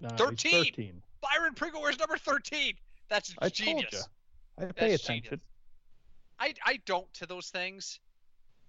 No, 0.00 0.08
13. 0.10 0.64
13. 0.64 1.02
Byron 1.20 1.54
Pringle 1.54 1.82
wears 1.82 1.98
number 1.98 2.16
13. 2.16 2.74
That's 3.08 3.34
I 3.40 3.48
genius. 3.48 3.90
told 3.90 3.92
you. 3.92 4.68
I 4.68 4.72
pay 4.72 4.90
That's 4.90 5.04
attention. 5.04 5.22
genius. 5.24 5.40
I 6.40 6.54
I 6.64 6.80
don't 6.86 7.12
to 7.14 7.26
those 7.26 7.48
things. 7.48 7.98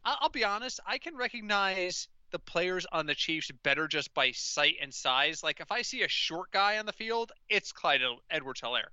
I, 0.04 0.17
I'll 0.19 0.30
be 0.30 0.43
honest. 0.43 0.80
I 0.86 0.98
can 0.98 1.15
recognize 1.15 2.08
the 2.32 2.39
players 2.39 2.86
on 2.92 3.06
the 3.06 3.15
Chiefs 3.15 3.52
better 3.63 3.88
just 3.88 4.13
by 4.13 4.32
sight 4.32 4.76
and 4.82 4.94
size. 4.94 5.44
Like 5.44 5.60
if 5.60 5.72
I 5.72 5.82
see 5.82 6.04
a 6.04 6.08
short 6.08 6.52
guy 6.52 6.78
on 6.78 6.86
the 6.86 6.94
field, 6.94 7.32
it's 7.50 7.72
Clyde 7.72 8.02
Edwards 8.30 8.62
Helaire. 8.62 8.92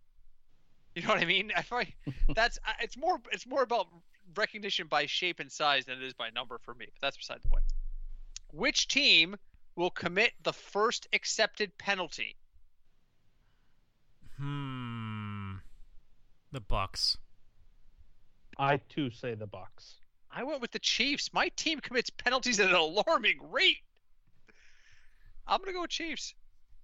You 0.95 1.03
know 1.03 1.09
what 1.09 1.19
I 1.19 1.27
mean? 1.27 1.53
If 1.57 1.73
I 1.73 1.93
that's 2.35 2.59
it's 2.81 2.97
more 2.97 3.21
it's 3.31 3.47
more 3.47 3.63
about 3.63 3.87
recognition 4.35 4.87
by 4.87 5.07
shape 5.07 5.41
and 5.41 5.51
size 5.51 5.85
than 5.85 5.99
it 6.01 6.05
is 6.05 6.15
by 6.15 6.31
number 6.31 6.59
for 6.59 6.75
me. 6.75 6.87
But 6.93 7.01
that's 7.01 7.17
beside 7.17 7.43
the 7.43 7.49
point. 7.49 7.65
Which 8.53 8.89
team 8.89 9.37
will 9.75 9.91
commit 9.91 10.33
the 10.43 10.53
first 10.53 11.07
accepted 11.13 11.77
penalty? 11.79 12.37
Hmm. 14.39 15.57
The 16.53 16.61
Bucks. 16.61 17.19
I 18.59 18.79
too 18.79 19.11
say 19.11 19.35
the 19.35 19.47
Bucks. 19.47 19.97
I 20.37 20.43
went 20.45 20.61
with 20.61 20.71
the 20.71 20.79
Chiefs. 20.79 21.33
My 21.33 21.49
team 21.57 21.81
commits 21.81 22.11
penalties 22.11 22.61
at 22.61 22.69
an 22.69 22.75
alarming 22.75 23.39
rate. 23.51 23.79
I'm 25.49 25.61
gonna 25.61 25.73
go 25.73 25.81
with 25.81 25.91
Chiefs. 25.91 26.35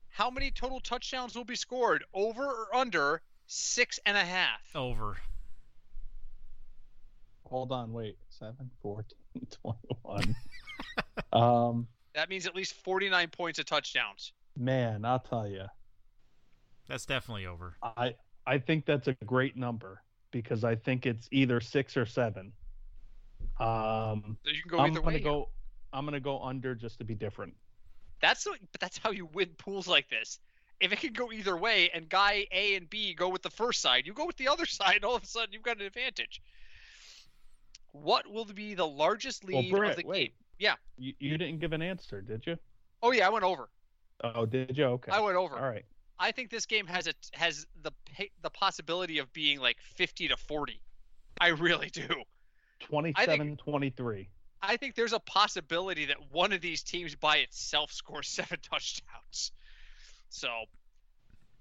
How 0.08 0.30
many 0.30 0.50
total 0.50 0.80
touchdowns 0.80 1.36
will 1.36 1.44
be 1.44 1.54
scored? 1.54 2.02
Over 2.14 2.44
or 2.44 2.74
under 2.74 3.20
six 3.46 4.00
and 4.06 4.16
a 4.16 4.24
half? 4.24 4.74
Over. 4.74 5.18
Hold 7.44 7.72
on, 7.72 7.92
wait. 7.92 8.16
7, 8.30 8.70
14, 8.80 9.04
21. 9.50 10.34
um, 11.34 11.86
That 12.14 12.30
means 12.30 12.46
at 12.46 12.56
least 12.56 12.72
49 12.72 13.28
points 13.28 13.58
of 13.58 13.66
touchdowns. 13.66 14.32
man, 14.56 15.04
I'll 15.04 15.18
tell 15.18 15.46
you. 15.46 15.66
That's 16.88 17.04
definitely 17.04 17.46
over. 17.46 17.76
I 17.82 18.14
I 18.46 18.58
think 18.58 18.86
that's 18.86 19.08
a 19.08 19.12
great 19.26 19.56
number 19.56 20.02
because 20.30 20.64
I 20.64 20.74
think 20.74 21.04
it's 21.04 21.28
either 21.30 21.60
6 21.60 21.96
or 21.98 22.06
7. 22.06 22.52
Um, 23.60 24.38
So 24.44 24.50
you 24.50 24.62
can 24.62 24.70
go 24.70 24.78
I'm 24.78 24.90
either 24.90 25.00
gonna 25.00 25.16
way. 25.16 25.20
go 25.20 25.48
I'm 25.92 26.04
gonna 26.04 26.20
go 26.20 26.40
under 26.42 26.74
just 26.74 26.98
to 26.98 27.04
be 27.04 27.14
different. 27.14 27.54
That's 28.20 28.46
what, 28.46 28.58
but 28.72 28.80
that's 28.80 28.98
how 28.98 29.10
you 29.10 29.26
win 29.26 29.50
pools 29.58 29.86
like 29.88 30.08
this. 30.08 30.38
If 30.80 30.92
it 30.92 31.00
can 31.00 31.12
go 31.12 31.30
either 31.32 31.56
way, 31.56 31.90
and 31.92 32.08
guy 32.08 32.46
A 32.52 32.74
and 32.76 32.88
B 32.88 33.14
go 33.14 33.28
with 33.28 33.42
the 33.42 33.50
first 33.50 33.80
side, 33.82 34.06
you 34.06 34.12
go 34.14 34.26
with 34.26 34.36
the 34.36 34.48
other 34.48 34.66
side, 34.78 34.96
and 34.96 35.04
all 35.04 35.16
of 35.16 35.22
a 35.22 35.26
sudden 35.26 35.52
you've 35.52 35.62
got 35.62 35.78
an 35.80 35.86
advantage. 35.86 36.40
What 37.92 38.26
will 38.26 38.44
be 38.46 38.74
the 38.74 38.86
largest 38.86 39.44
Well, 39.44 39.60
lead 39.62 39.70
Brett, 39.70 39.90
of 39.90 39.96
the 39.98 40.06
wait. 40.06 40.18
game? 40.28 40.32
Yeah. 40.58 40.74
You, 40.96 41.12
you 41.18 41.36
didn't 41.38 41.58
give 41.58 41.72
an 41.72 41.82
answer, 41.82 42.20
did 42.22 42.46
you? 42.46 42.56
Oh 43.02 43.10
yeah, 43.12 43.26
I 43.26 43.30
went 43.30 43.44
over. 43.44 43.68
Oh, 44.24 44.46
did 44.46 44.78
you? 44.78 44.84
Okay. 44.84 45.12
I 45.12 45.20
went 45.20 45.36
over. 45.36 45.56
All 45.56 45.68
right. 45.68 45.84
I 46.18 46.30
think 46.30 46.50
this 46.50 46.66
game 46.66 46.86
has 46.86 47.08
a 47.08 47.14
has 47.32 47.66
the 47.82 47.90
the 48.42 48.50
possibility 48.50 49.18
of 49.18 49.32
being 49.32 49.58
like 49.58 49.78
50 49.96 50.28
to 50.28 50.36
40. 50.36 50.80
I 51.40 51.48
really 51.48 51.90
do. 51.90 52.06
27 52.88 53.56
23. 53.56 54.28
I 54.62 54.76
think 54.76 54.94
there's 54.94 55.12
a 55.12 55.18
possibility 55.20 56.06
that 56.06 56.30
one 56.30 56.52
of 56.52 56.60
these 56.60 56.82
teams 56.82 57.14
by 57.16 57.38
itself 57.38 57.92
scores 57.92 58.28
seven 58.28 58.58
touchdowns. 58.62 59.52
So, 60.28 60.48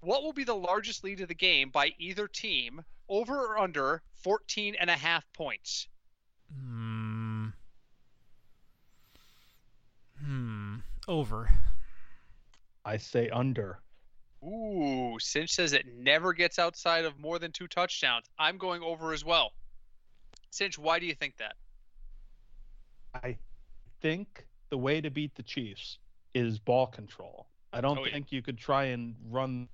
what 0.00 0.22
will 0.22 0.32
be 0.32 0.44
the 0.44 0.54
largest 0.54 1.04
lead 1.04 1.20
of 1.20 1.28
the 1.28 1.34
game 1.34 1.70
by 1.70 1.90
either 1.98 2.28
team 2.28 2.84
over 3.08 3.34
or 3.34 3.58
under 3.58 4.02
14 4.22 4.76
and 4.78 4.88
a 4.88 4.96
half 4.96 5.24
points? 5.32 5.88
Hmm. 6.52 7.48
Hmm. 10.24 10.76
Over. 11.08 11.50
I 12.84 12.96
say 12.96 13.28
under. 13.28 13.80
Ooh, 14.44 15.18
Sinch 15.20 15.52
says 15.52 15.72
it 15.72 15.86
never 15.86 16.32
gets 16.32 16.58
outside 16.58 17.04
of 17.04 17.18
more 17.18 17.38
than 17.38 17.52
two 17.52 17.68
touchdowns. 17.68 18.26
I'm 18.38 18.58
going 18.58 18.82
over 18.82 19.12
as 19.12 19.24
well. 19.24 19.52
Sinch, 20.52 20.78
why 20.78 20.98
do 20.98 21.06
you 21.06 21.14
think 21.14 21.38
that? 21.38 21.54
I 23.14 23.36
think 24.00 24.46
the 24.68 24.76
way 24.76 25.00
to 25.00 25.10
beat 25.10 25.34
the 25.34 25.42
Chiefs 25.42 25.98
is 26.34 26.58
ball 26.58 26.86
control. 26.86 27.48
I 27.72 27.80
don't 27.80 27.98
Oh, 27.98 28.04
yeah. 28.04 28.12
think 28.12 28.30
you 28.32 28.42
could 28.42 28.58
try 28.58 28.84
and 28.84 29.16
run, 29.30 29.68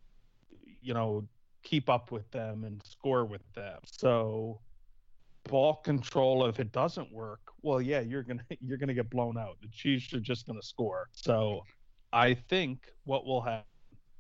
you 0.80 0.94
know, 0.94 1.28
keep 1.64 1.88
up 1.90 2.12
with 2.12 2.30
them 2.30 2.62
and 2.62 2.80
score 2.84 3.24
with 3.24 3.42
them. 3.54 3.80
So, 3.84 4.60
ball 5.44 5.74
control. 5.74 6.46
If 6.46 6.60
it 6.60 6.70
doesn't 6.70 7.10
work, 7.12 7.40
well, 7.62 7.82
yeah, 7.82 8.00
you're 8.00 8.22
gonna 8.22 8.44
you're 8.60 8.78
gonna 8.78 8.94
get 8.94 9.10
blown 9.10 9.36
out. 9.36 9.60
The 9.60 9.68
Chiefs 9.68 10.12
are 10.14 10.20
just 10.20 10.46
gonna 10.46 10.62
score. 10.62 11.08
So, 11.12 11.64
I 12.12 12.34
think 12.34 12.86
what 13.04 13.26
will 13.26 13.40
happen 13.40 13.64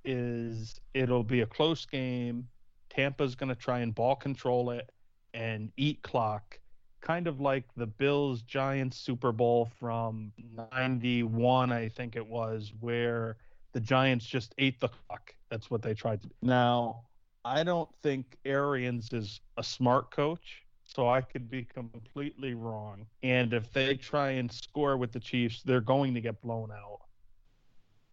is 0.04 0.80
it'll 0.94 1.22
be 1.24 1.42
a 1.42 1.46
close 1.46 1.86
game. 1.86 2.48
Tampa's 2.90 3.36
gonna 3.36 3.54
try 3.54 3.78
and 3.80 3.94
ball 3.94 4.16
control 4.16 4.70
it 4.70 4.90
and 5.38 5.70
eat 5.76 6.02
clock 6.02 6.58
kind 7.00 7.28
of 7.28 7.40
like 7.40 7.64
the 7.76 7.86
Bills 7.86 8.42
Giants 8.42 8.98
Super 8.98 9.30
Bowl 9.30 9.70
from 9.78 10.32
91, 10.72 11.72
I 11.72 11.88
think 11.88 12.16
it 12.16 12.26
was, 12.26 12.72
where 12.80 13.36
the 13.72 13.80
Giants 13.80 14.26
just 14.26 14.52
ate 14.58 14.80
the 14.80 14.88
clock. 14.88 15.34
That's 15.48 15.70
what 15.70 15.80
they 15.80 15.94
tried 15.94 16.22
to 16.22 16.28
do. 16.28 16.34
Now, 16.42 17.02
I 17.44 17.62
don't 17.62 17.88
think 18.02 18.36
Arians 18.44 19.12
is 19.12 19.40
a 19.56 19.62
smart 19.62 20.10
coach, 20.10 20.64
so 20.84 21.08
I 21.08 21.20
could 21.20 21.48
be 21.48 21.64
completely 21.64 22.54
wrong. 22.54 23.06
And 23.22 23.52
if 23.52 23.72
they 23.72 23.94
try 23.94 24.30
and 24.32 24.50
score 24.50 24.96
with 24.96 25.12
the 25.12 25.20
Chiefs, 25.20 25.62
they're 25.62 25.80
going 25.80 26.14
to 26.14 26.20
get 26.20 26.42
blown 26.42 26.72
out. 26.72 27.00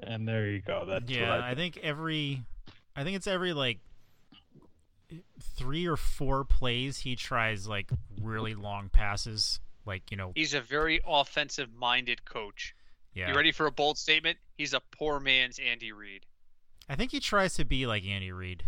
And 0.01 0.27
there 0.27 0.47
you 0.47 0.61
go. 0.61 0.85
That's 0.87 1.09
yeah, 1.09 1.33
I 1.33 1.51
I 1.51 1.55
think 1.55 1.79
every, 1.81 2.43
I 2.95 3.03
think 3.03 3.15
it's 3.15 3.27
every 3.27 3.53
like 3.53 3.79
three 5.41 5.85
or 5.87 5.97
four 5.97 6.43
plays 6.45 6.99
he 6.99 7.15
tries 7.15 7.67
like 7.67 7.89
really 8.21 8.53
long 8.55 8.89
passes, 8.89 9.59
like 9.85 10.09
you 10.11 10.17
know, 10.17 10.31
He's 10.35 10.53
a 10.53 10.61
very 10.61 10.99
offensive 11.07 11.69
minded 11.73 12.25
coach. 12.25 12.75
yeah. 13.13 13.29
You 13.29 13.35
ready 13.35 13.51
for 13.51 13.65
a 13.67 13.71
bold 13.71 13.97
statement? 13.97 14.37
He's 14.57 14.73
a 14.73 14.81
poor 14.91 15.19
man's 15.19 15.59
Andy 15.59 15.91
Reid. 15.91 16.25
I 16.89 16.95
think 16.95 17.11
he 17.11 17.19
tries 17.19 17.55
to 17.55 17.65
be 17.65 17.87
like 17.87 18.05
Andy 18.05 18.31
Reid, 18.31 18.63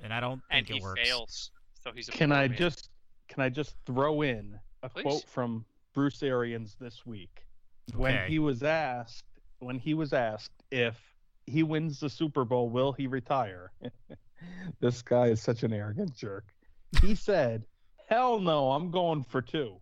and 0.00 0.12
I 0.14 0.20
don't 0.20 0.40
And 0.50 0.66
think 0.66 0.68
he 0.68 0.76
it 0.78 0.82
works. 0.82 1.00
fails. 1.02 1.50
So 1.84 1.90
he's 1.94 2.08
a 2.08 2.12
Can 2.12 2.30
poor 2.30 2.38
I 2.38 2.48
man. 2.48 2.56
just 2.56 2.88
can 3.28 3.42
I 3.42 3.48
just 3.50 3.74
throw 3.86 4.22
in 4.22 4.58
a 4.82 4.88
Please. 4.88 5.02
quote 5.02 5.24
from 5.28 5.64
Bruce 5.94 6.22
Arians 6.22 6.76
this 6.80 7.04
week 7.04 7.44
when 7.94 8.26
he 8.28 8.38
was 8.38 8.62
asked 8.62 9.24
when 9.58 9.78
he 9.78 9.92
was 9.94 10.12
asked 10.12 10.52
if 10.70 10.96
he 11.46 11.62
wins 11.62 11.98
the 12.00 12.08
Super 12.10 12.44
Bowl, 12.44 12.68
will 12.70 12.92
he 12.92 13.06
retire? 13.06 13.72
this 14.80 15.02
guy 15.02 15.26
is 15.28 15.40
such 15.42 15.62
an 15.62 15.72
arrogant 15.72 16.14
jerk. 16.14 16.44
He 17.02 17.14
said, 17.14 17.64
"Hell 18.08 18.38
no, 18.40 18.70
I'm 18.72 18.90
going 18.90 19.24
for 19.24 19.42
two. 19.42 19.76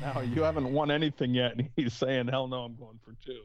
Now 0.00 0.20
you 0.20 0.42
haven't 0.42 0.72
won 0.72 0.90
anything 0.90 1.34
yet, 1.34 1.52
and 1.56 1.68
he's 1.76 1.92
saying, 1.94 2.28
"Hell 2.28 2.48
no, 2.48 2.62
I'm 2.62 2.76
going 2.76 2.98
for 3.04 3.14
two. 3.24 3.42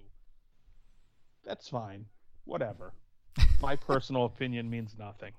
That's 1.45 1.67
fine. 1.67 2.05
Whatever. 2.45 2.93
My 3.61 3.75
personal 3.75 4.25
opinion 4.25 4.69
means 4.69 4.95
nothing. 4.97 5.33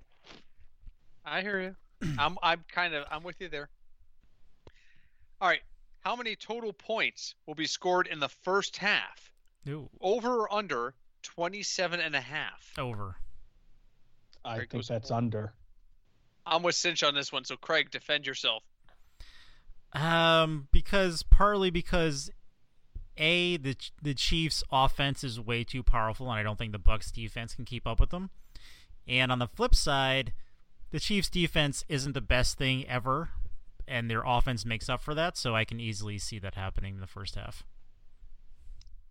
I 1.24 1.40
hear 1.42 1.60
you. 1.60 1.76
I'm 2.18 2.36
I'm 2.42 2.64
kind 2.72 2.94
of 2.94 3.04
I'm 3.10 3.22
with 3.22 3.40
you 3.40 3.48
there. 3.48 3.68
All 5.40 5.48
right. 5.48 5.60
How 6.00 6.16
many 6.16 6.34
total 6.34 6.72
points 6.72 7.34
will 7.46 7.54
be 7.54 7.66
scored 7.66 8.08
in 8.08 8.18
the 8.18 8.28
first 8.28 8.76
half? 8.76 9.32
Ooh, 9.68 9.88
Over 10.00 10.40
or 10.40 10.52
under 10.52 10.94
27 11.22 12.00
and 12.00 12.16
a 12.16 12.20
half? 12.20 12.72
over. 12.76 13.16
I 14.44 14.56
Craig 14.56 14.70
think 14.70 14.80
goes 14.80 14.88
that's 14.88 15.08
for- 15.08 15.14
under. 15.14 15.54
I'm 16.44 16.62
with 16.62 16.74
Sinch 16.74 17.02
on 17.04 17.14
this 17.14 17.32
one, 17.32 17.44
so 17.44 17.56
Craig, 17.56 17.90
defend 17.90 18.26
yourself. 18.26 18.64
Um, 19.92 20.68
because 20.72 21.22
partly 21.22 21.70
because 21.70 22.30
a 23.16 23.58
the 23.58 23.76
the 24.00 24.14
Chiefs' 24.14 24.64
offense 24.72 25.22
is 25.22 25.38
way 25.38 25.64
too 25.64 25.82
powerful, 25.82 26.30
and 26.30 26.38
I 26.40 26.42
don't 26.42 26.58
think 26.58 26.72
the 26.72 26.78
Bucs' 26.80 27.12
defense 27.12 27.54
can 27.54 27.64
keep 27.64 27.86
up 27.86 28.00
with 28.00 28.10
them. 28.10 28.30
And 29.06 29.30
on 29.30 29.38
the 29.38 29.46
flip 29.48 29.74
side, 29.74 30.32
the 30.90 30.98
Chiefs' 31.00 31.28
defense 31.28 31.84
isn't 31.88 32.12
the 32.14 32.20
best 32.20 32.56
thing 32.58 32.88
ever, 32.88 33.30
and 33.86 34.10
their 34.10 34.22
offense 34.24 34.64
makes 34.64 34.88
up 34.88 35.02
for 35.02 35.14
that. 35.14 35.36
So 35.36 35.54
I 35.54 35.64
can 35.64 35.78
easily 35.78 36.18
see 36.18 36.38
that 36.38 36.54
happening 36.54 36.94
in 36.94 37.00
the 37.00 37.06
first 37.06 37.34
half. 37.34 37.64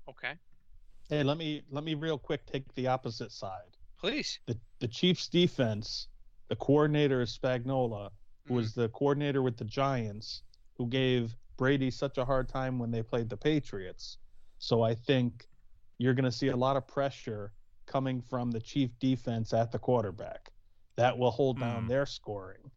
Okay. 0.10 0.34
Hey, 1.10 1.24
let 1.24 1.38
me 1.38 1.62
let 1.70 1.84
me 1.84 1.94
real 1.94 2.18
quick 2.18 2.46
take 2.46 2.74
the 2.74 2.88
opposite 2.88 3.32
side. 3.32 3.71
Please. 4.02 4.40
The 4.48 4.60
the 4.80 4.88
Chiefs 4.88 5.28
defense, 5.30 6.08
the 6.50 6.56
coordinator 6.56 7.22
is 7.22 7.38
Spagnuolo, 7.38 8.10
who 8.48 8.54
Mm. 8.54 8.58
was 8.58 8.74
the 8.74 8.90
coordinator 8.90 9.44
with 9.44 9.58
the 9.58 9.66
Giants, 9.66 10.42
who 10.74 10.88
gave 10.88 11.38
Brady 11.58 11.92
such 11.92 12.18
a 12.18 12.26
hard 12.26 12.50
time 12.50 12.80
when 12.80 12.90
they 12.90 13.04
played 13.04 13.30
the 13.30 13.38
Patriots. 13.38 14.18
So 14.58 14.82
I 14.82 14.96
think 14.96 15.48
you're 16.00 16.16
going 16.16 16.26
to 16.26 16.32
see 16.32 16.48
a 16.48 16.56
lot 16.56 16.78
of 16.78 16.88
pressure 16.88 17.54
coming 17.86 18.22
from 18.22 18.50
the 18.50 18.60
Chief 18.60 18.98
defense 18.98 19.54
at 19.54 19.72
the 19.72 19.78
quarterback. 19.78 20.52
That 20.96 21.16
will 21.18 21.32
hold 21.32 21.60
down 21.60 21.84
Hmm. 21.84 21.90
their 21.90 22.06
scoring. 22.08 22.72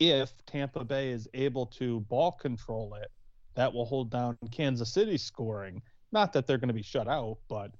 If 0.00 0.34
Tampa 0.46 0.84
Bay 0.84 1.10
is 1.12 1.28
able 1.34 1.66
to 1.66 2.00
ball 2.00 2.32
control 2.32 2.94
it, 2.94 3.12
that 3.54 3.72
will 3.72 3.84
hold 3.86 4.10
down 4.10 4.36
Kansas 4.50 4.92
City 4.92 5.16
scoring. 5.18 5.80
Not 6.10 6.32
that 6.32 6.46
they're 6.48 6.58
going 6.58 6.68
to 6.68 6.74
be 6.74 6.82
shut 6.82 7.06
out, 7.06 7.38
but 7.48 7.76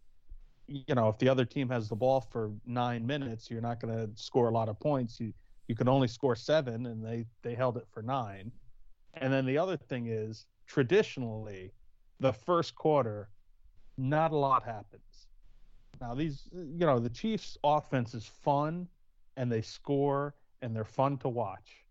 you 0.67 0.95
know, 0.95 1.09
if 1.09 1.19
the 1.19 1.29
other 1.29 1.45
team 1.45 1.69
has 1.69 1.89
the 1.89 1.97
ball 1.97 2.21
for 2.21 2.53
nine 2.67 3.07
minutes, 3.07 3.51
you're 3.51 3.61
not 3.61 3.81
going 3.81 3.95
to 3.95 4.11
score 4.21 4.49
a 4.49 4.53
lot 4.53 4.69
of 4.69 4.79
points. 4.81 5.21
You 5.21 5.33
you 5.69 5.75
can 5.75 5.89
only 5.89 6.09
score 6.09 6.37
seven, 6.37 6.87
and 6.87 7.05
they 7.05 7.25
they 7.43 7.55
held 7.55 7.77
it 7.77 7.87
for 7.91 8.03
nine. 8.03 8.53
And 9.15 9.33
then 9.33 9.47
the 9.47 9.59
other 9.59 9.77
thing 9.77 10.09
is, 10.09 10.47
traditionally, 10.67 11.73
the 12.21 12.33
first 12.33 12.75
quarter, 12.75 13.29
not 13.97 14.33
a 14.33 14.37
lot 14.37 14.63
happens. 14.63 15.29
Now 16.01 16.15
these, 16.15 16.49
you 16.53 16.87
know, 16.87 16.99
the 16.99 17.11
Chiefs' 17.11 17.57
offense 17.63 18.15
is 18.15 18.27
fun, 18.27 18.89
and 19.37 19.51
they 19.51 19.63
score, 19.63 20.35
and 20.63 20.75
they're 20.75 20.85
fun 20.85 21.19
to 21.19 21.29
watch. 21.29 21.85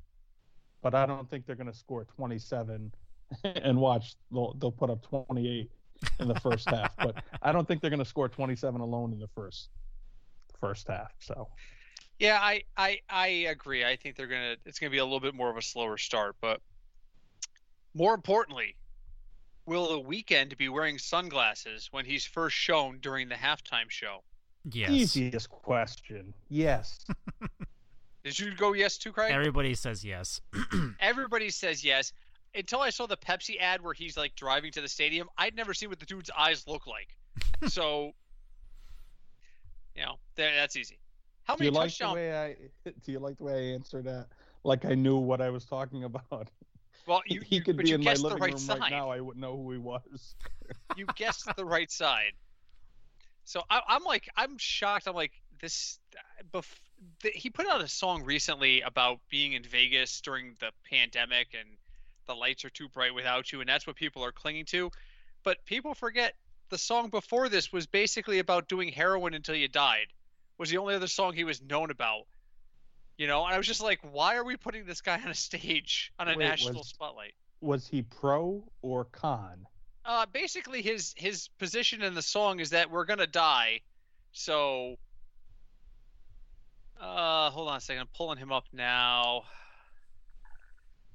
But 0.81 0.93
I 0.93 1.05
don't 1.05 1.29
think 1.29 1.45
they're 1.45 1.55
going 1.55 1.71
to 1.71 1.77
score 1.77 2.05
27 2.05 2.93
and 3.43 3.77
watch. 3.77 4.15
They'll 4.31 4.53
they'll 4.59 4.71
put 4.71 4.89
up 4.89 5.01
28 5.01 5.71
in 6.19 6.27
the 6.27 6.39
first 6.39 6.69
half, 6.69 6.95
but 6.97 7.23
I 7.41 7.51
don't 7.51 7.67
think 7.67 7.81
they're 7.81 7.89
going 7.89 7.99
to 7.99 8.05
score 8.05 8.29
27 8.29 8.81
alone 8.81 9.13
in 9.13 9.19
the 9.19 9.27
first 9.35 9.69
first 10.59 10.87
half. 10.87 11.11
So 11.19 11.49
Yeah, 12.19 12.39
I, 12.41 12.63
I 12.77 12.99
I 13.09 13.27
agree. 13.27 13.83
I 13.83 13.97
think 13.97 14.15
they're 14.15 14.27
gonna 14.27 14.55
it's 14.65 14.79
gonna 14.79 14.91
be 14.91 14.99
a 14.99 15.03
little 15.03 15.19
bit 15.19 15.35
more 15.35 15.49
of 15.49 15.57
a 15.57 15.61
slower 15.61 15.97
start, 15.97 16.35
but 16.41 16.61
more 17.93 18.13
importantly, 18.13 18.75
will 19.65 19.87
the 19.89 20.01
Weeknd 20.07 20.57
be 20.57 20.69
wearing 20.69 20.97
sunglasses 20.97 21.89
when 21.91 22.05
he's 22.05 22.25
first 22.25 22.55
shown 22.55 22.99
during 22.99 23.29
the 23.29 23.35
halftime 23.35 23.89
show? 23.89 24.23
Yes, 24.71 24.91
easiest 24.91 25.49
question, 25.49 26.33
yes. 26.49 27.05
Did 28.23 28.39
you 28.39 28.55
go 28.55 28.71
yes 28.71 28.97
too, 28.97 29.11
Craig? 29.11 29.31
everybody 29.31 29.75
says 29.75 30.05
yes. 30.05 30.39
Everybody 31.01 31.49
says 31.49 31.83
yes. 31.83 32.13
Until 32.55 32.81
I 32.81 32.89
saw 32.91 33.07
the 33.07 33.17
Pepsi 33.17 33.59
ad 33.59 33.81
where 33.81 33.93
he's 33.93 34.15
like 34.15 34.35
driving 34.35 34.71
to 34.73 34.81
the 34.81 34.87
stadium, 34.87 35.27
I'd 35.37 35.55
never 35.55 35.73
seen 35.73 35.89
what 35.89 35.99
the 35.99 36.05
dude's 36.05 36.29
eyes 36.37 36.67
look 36.67 36.85
like. 36.85 37.15
so, 37.67 38.11
you 39.95 40.03
know, 40.03 40.15
that's 40.35 40.75
easy. 40.75 40.99
How 41.43 41.55
many 41.55 41.71
do 41.71 41.73
you 41.73 41.79
like 41.79 41.97
the 41.97 42.13
way 42.13 42.37
I 42.37 42.55
do 43.05 43.11
you 43.11 43.19
like 43.19 43.37
the 43.37 43.43
way 43.43 43.71
I 43.71 43.73
answered 43.73 44.05
that? 44.05 44.27
Like 44.63 44.85
I 44.85 44.93
knew 44.93 45.17
what 45.17 45.41
I 45.41 45.49
was 45.49 45.65
talking 45.65 46.03
about. 46.03 46.49
Well, 47.05 47.21
you, 47.27 47.41
he 47.41 47.59
could 47.59 47.77
be 47.77 47.91
in 47.91 48.01
my 48.01 48.11
guessed 48.11 48.23
living 48.23 48.39
right 48.39 48.51
room 48.51 48.59
side. 48.59 48.79
right 48.79 48.91
now. 48.91 49.09
I 49.09 49.19
wouldn't 49.19 49.41
know 49.41 49.57
who 49.57 49.71
he 49.71 49.77
was. 49.77 50.35
you 50.95 51.05
guessed 51.15 51.49
the 51.57 51.65
right 51.65 51.91
side. 51.91 52.33
So 53.45 53.61
I, 53.69 53.81
I'm 53.87 54.03
like, 54.03 54.29
I'm 54.37 54.57
shocked. 54.57 55.07
I'm 55.07 55.15
like, 55.15 55.33
this. 55.59 55.99
Bef- 56.53 56.79
the, 57.21 57.31
he 57.31 57.49
put 57.49 57.67
out 57.67 57.81
a 57.81 57.87
song 57.87 58.23
recently 58.23 58.81
about 58.81 59.19
being 59.29 59.53
in 59.53 59.63
Vegas 59.63 60.21
during 60.21 60.55
the 60.59 60.71
pandemic 60.89 61.47
and 61.53 61.67
the 62.25 62.35
lights 62.35 62.65
are 62.65 62.69
too 62.69 62.89
bright 62.89 63.13
without 63.13 63.51
you, 63.51 63.59
and 63.61 63.69
that's 63.69 63.85
what 63.87 63.95
people 63.95 64.23
are 64.23 64.31
clinging 64.31 64.65
to. 64.65 64.91
But 65.43 65.65
people 65.65 65.93
forget 65.93 66.33
the 66.69 66.77
song 66.77 67.09
before 67.09 67.49
this 67.49 67.71
was 67.71 67.85
basically 67.87 68.39
about 68.39 68.67
doing 68.67 68.89
heroin 68.89 69.33
until 69.33 69.55
you 69.55 69.67
died. 69.67 70.07
Was 70.57 70.69
the 70.69 70.77
only 70.77 70.95
other 70.95 71.07
song 71.07 71.33
he 71.33 71.43
was 71.43 71.61
known 71.61 71.91
about. 71.91 72.23
You 73.17 73.27
know, 73.27 73.45
and 73.45 73.53
I 73.53 73.57
was 73.57 73.67
just 73.67 73.81
like, 73.81 73.99
why 74.01 74.37
are 74.37 74.43
we 74.43 74.57
putting 74.57 74.85
this 74.85 75.01
guy 75.01 75.19
on 75.21 75.29
a 75.29 75.35
stage 75.35 76.11
on 76.17 76.27
a 76.27 76.35
Wait, 76.35 76.45
national 76.45 76.79
was- 76.79 76.87
spotlight? 76.87 77.33
Was 77.61 77.87
he 77.87 78.01
pro 78.01 78.63
or 78.81 79.05
con? 79.05 79.67
Uh, 80.05 80.25
basically, 80.25 80.81
his 80.81 81.13
his 81.15 81.47
position 81.59 82.01
in 82.01 82.13
the 82.13 82.21
song 82.21 82.59
is 82.59 82.71
that 82.71 82.91
we're 82.91 83.05
gonna 83.05 83.25
die. 83.27 83.79
So, 84.33 84.97
uh, 86.99 87.49
hold 87.51 87.69
on 87.69 87.77
a 87.77 87.81
second. 87.81 88.01
I'm 88.01 88.07
pulling 88.15 88.37
him 88.37 88.51
up 88.51 88.65
now. 88.73 89.43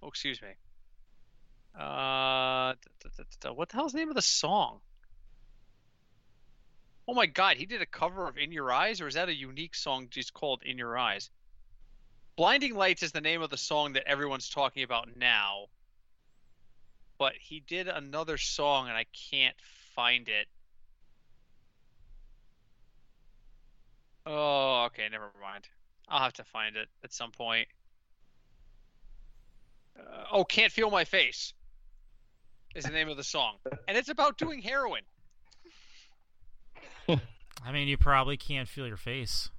Oh, 0.03 0.09
excuse 0.09 0.41
me. 0.41 0.49
Uh, 1.79 2.75
what 3.55 3.69
the 3.69 3.77
hell's 3.77 3.93
the 3.93 3.99
name 3.99 4.09
of 4.09 4.17
the 4.17 4.23
song? 4.23 4.81
Oh 7.07 7.15
my 7.15 7.27
God, 7.27 7.57
he 7.57 7.67
did 7.67 7.81
a 7.81 7.87
cover 7.87 8.27
of 8.29 8.37
"In 8.37 8.53
Your 8.53 8.73
Eyes," 8.73 9.01
or 9.01 9.07
is 9.07 9.15
that 9.15 9.29
a 9.29 9.35
unique 9.35 9.75
song 9.75 10.09
just 10.11 10.35
called 10.35 10.63
"In 10.65 10.77
Your 10.77 10.99
Eyes"? 10.99 11.31
"Blinding 12.37 12.75
Lights" 12.75 13.03
is 13.03 13.13
the 13.13 13.21
name 13.21 13.43
of 13.43 13.51
the 13.51 13.57
song 13.57 13.93
that 13.95 14.09
everyone's 14.09 14.49
talking 14.49 14.83
about 14.83 15.17
now 15.17 15.69
but 17.19 17.35
he 17.39 17.61
did 17.61 17.89
another 17.89 18.39
song 18.39 18.89
and 18.89 18.97
I 18.97 19.05
can't 19.31 19.57
find 19.95 20.29
it. 20.29 20.47
Oh, 24.25 24.85
okay, 24.87 25.09
never 25.11 25.31
mind. 25.43 25.69
I'll 26.09 26.23
have 26.23 26.35
to 26.35 26.45
find 26.45 26.77
it 26.77 26.89
at 27.03 27.13
some 27.13 27.33
point. 27.33 27.69
Uh, 29.99 30.25
oh, 30.31 30.45
can't 30.45 30.73
feel 30.73 30.91
my 30.91 31.05
face 31.05 31.53
is 32.75 32.85
the 32.85 32.91
name 32.91 33.09
of 33.09 33.17
the 33.17 33.25
song, 33.25 33.57
and 33.87 33.97
it's 33.97 34.09
about 34.09 34.39
doing 34.39 34.63
heroin. 34.63 35.03
I 37.09 37.73
mean, 37.73 37.89
you 37.89 37.97
probably 37.97 38.37
can't 38.37 38.69
feel 38.69 38.87
your 38.87 38.97
face. 38.97 39.51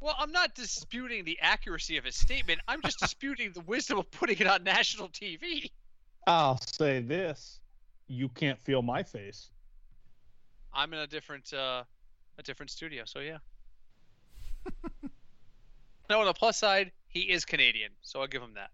Well, 0.00 0.14
I'm 0.18 0.32
not 0.32 0.54
disputing 0.54 1.24
the 1.24 1.38
accuracy 1.40 1.96
of 1.96 2.04
his 2.04 2.16
statement. 2.16 2.60
I'm 2.68 2.82
just 2.82 2.98
disputing 2.98 3.52
the 3.52 3.60
wisdom 3.62 3.98
of 3.98 4.10
putting 4.10 4.38
it 4.38 4.46
on 4.46 4.62
national 4.62 5.08
TV. 5.08 5.70
I'll 6.26 6.60
say 6.60 7.00
this: 7.00 7.60
you 8.08 8.28
can't 8.28 8.60
feel 8.60 8.82
my 8.82 9.02
face. 9.02 9.50
I'm 10.72 10.92
in 10.92 10.98
a 11.00 11.06
different 11.06 11.52
uh, 11.52 11.84
a 12.38 12.42
different 12.42 12.70
studio, 12.70 13.04
so 13.06 13.20
yeah. 13.20 13.38
no, 16.10 16.20
on 16.20 16.26
the 16.26 16.34
plus 16.34 16.58
side, 16.58 16.92
he 17.08 17.20
is 17.20 17.44
Canadian, 17.44 17.92
so 18.02 18.20
I'll 18.20 18.26
give 18.26 18.42
him 18.42 18.54
that. 18.54 18.70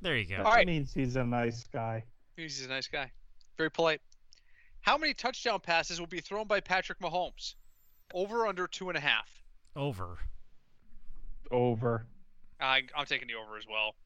There 0.00 0.16
you 0.16 0.24
go. 0.24 0.42
That 0.44 0.66
means 0.66 0.94
he's 0.94 1.16
a 1.16 1.24
nice 1.24 1.64
guy. 1.72 2.04
He's 2.38 2.64
a 2.64 2.68
nice 2.68 2.86
guy, 2.86 3.10
very 3.56 3.70
polite. 3.70 4.00
How 4.80 4.96
many 4.96 5.12
touchdown 5.12 5.58
passes 5.60 5.98
will 5.98 6.06
be 6.06 6.20
thrown 6.20 6.46
by 6.46 6.60
Patrick 6.60 7.00
Mahomes? 7.00 7.54
Over 8.14 8.46
under 8.46 8.68
two 8.68 8.88
and 8.88 8.96
a 8.96 9.00
half. 9.00 9.28
Over. 9.74 10.18
Over. 11.50 12.06
I, 12.60 12.82
I'm 12.96 13.06
taking 13.06 13.26
the 13.26 13.34
over 13.34 13.56
as 13.56 13.66
well. 13.68 13.96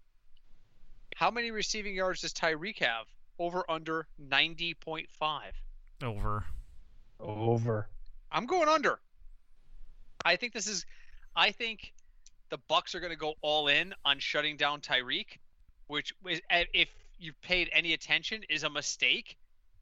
How 1.15 1.31
many 1.31 1.51
receiving 1.51 1.95
yards 1.95 2.23
does 2.23 2.33
Tyreek 2.33 2.79
have? 2.79 3.07
Over 3.39 3.65
under 3.69 4.07
90.5. 4.21 5.07
Over. 6.03 6.45
Over. 7.21 7.89
I'm 8.31 8.47
going 8.47 8.69
under. 8.69 8.99
I 10.25 10.37
think 10.37 10.55
this 10.55 10.69
is 10.69 10.87
I 11.37 11.51
think 11.51 11.93
the 12.49 12.59
Bucs 12.71 12.95
are 12.95 13.01
going 13.01 13.13
to 13.13 13.19
go 13.19 13.35
all 13.43 13.69
in 13.69 13.95
on 14.05 14.19
shutting 14.19 14.57
down 14.57 14.81
Tyreek, 14.81 15.39
which 15.87 16.15
is, 16.27 16.41
if 16.51 16.89
you've 17.19 17.41
paid 17.43 17.69
any 17.73 17.93
attention 17.93 18.43
is 18.49 18.63
a 18.65 18.71
mistake, 18.71 19.37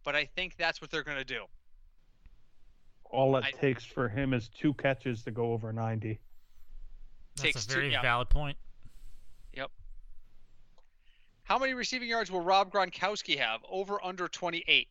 but 0.05 0.15
I 0.15 0.25
think 0.25 0.57
that's 0.57 0.81
what 0.81 0.91
they're 0.91 1.03
going 1.05 1.19
to 1.19 1.25
do. 1.25 1.45
All 3.05 3.37
it 3.37 3.45
I- 3.45 3.51
takes 3.51 3.85
for 3.85 4.09
him 4.09 4.33
is 4.35 4.49
two 4.49 4.75
catches 4.75 5.23
to 5.25 5.31
go 5.31 5.53
over 5.53 5.73
90. 5.73 6.21
That's 7.37 7.43
Takes 7.43 7.65
a 7.65 7.69
two- 7.69 7.75
very 7.75 7.93
yeah. 7.93 8.03
valid 8.03 8.29
point. 8.29 8.57
Yep. 9.55 9.71
How 11.45 11.59
many 11.59 11.75
receiving 11.75 12.09
yards 12.09 12.31
will 12.31 12.41
Rob 12.43 12.71
Gronkowski 12.73 13.39
have? 13.39 13.61
Over 13.69 14.03
under 14.05 14.29
28 14.29 14.89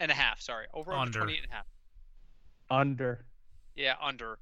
and 0.00 0.10
a 0.10 0.14
half, 0.14 0.40
sorry. 0.40 0.66
Over 0.74 0.92
under, 0.92 1.02
Under. 1.02 1.18
28 1.20 1.42
and 1.44 1.52
a 1.52 1.54
half. 1.54 1.66
Under. 2.70 3.24
Yeah, 3.76 3.94
under. 4.00 4.38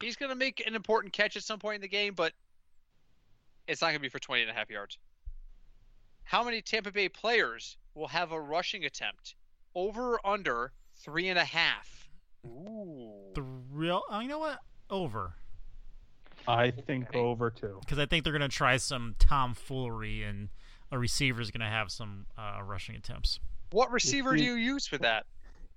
He's 0.00 0.16
going 0.16 0.30
to 0.30 0.36
make 0.36 0.64
an 0.66 0.74
important 0.74 1.12
catch 1.12 1.36
at 1.36 1.42
some 1.42 1.58
point 1.58 1.76
in 1.76 1.80
the 1.82 1.88
game, 1.88 2.14
but 2.14 2.32
it's 3.66 3.80
not 3.82 3.88
going 3.88 3.96
to 3.96 4.00
be 4.02 4.08
for 4.08 4.20
20 4.20 4.42
and 4.42 4.50
a 4.50 4.54
half 4.54 4.70
yards. 4.70 4.96
How 6.28 6.44
many 6.44 6.60
Tampa 6.60 6.92
Bay 6.92 7.08
players 7.08 7.78
will 7.94 8.08
have 8.08 8.32
a 8.32 8.38
rushing 8.40 8.84
attempt? 8.84 9.34
Over 9.74 10.16
or 10.18 10.26
under 10.26 10.72
three 10.94 11.28
and 11.30 11.38
a 11.38 11.44
half. 11.44 12.10
Ooh. 12.44 13.32
The 13.34 13.40
real. 13.72 14.02
Oh, 14.10 14.20
you 14.20 14.28
know 14.28 14.38
what? 14.38 14.58
Over. 14.90 15.32
I 16.46 16.70
think 16.70 17.08
Okay. 17.08 17.18
over 17.18 17.50
too. 17.50 17.78
Because 17.80 17.98
I 17.98 18.04
think 18.04 18.24
they're 18.24 18.34
going 18.34 18.42
to 18.42 18.54
try 18.54 18.76
some 18.76 19.14
tomfoolery 19.18 20.22
and 20.22 20.50
a 20.92 20.98
receiver 20.98 21.40
is 21.40 21.50
going 21.50 21.62
to 21.62 21.66
have 21.66 21.90
some 21.90 22.26
uh, 22.36 22.60
rushing 22.62 22.94
attempts. 22.94 23.40
What 23.70 23.90
receiver 23.90 24.32
do 24.32 24.38
see- 24.40 24.44
you 24.44 24.52
use 24.56 24.86
for 24.86 24.98
that? 24.98 25.24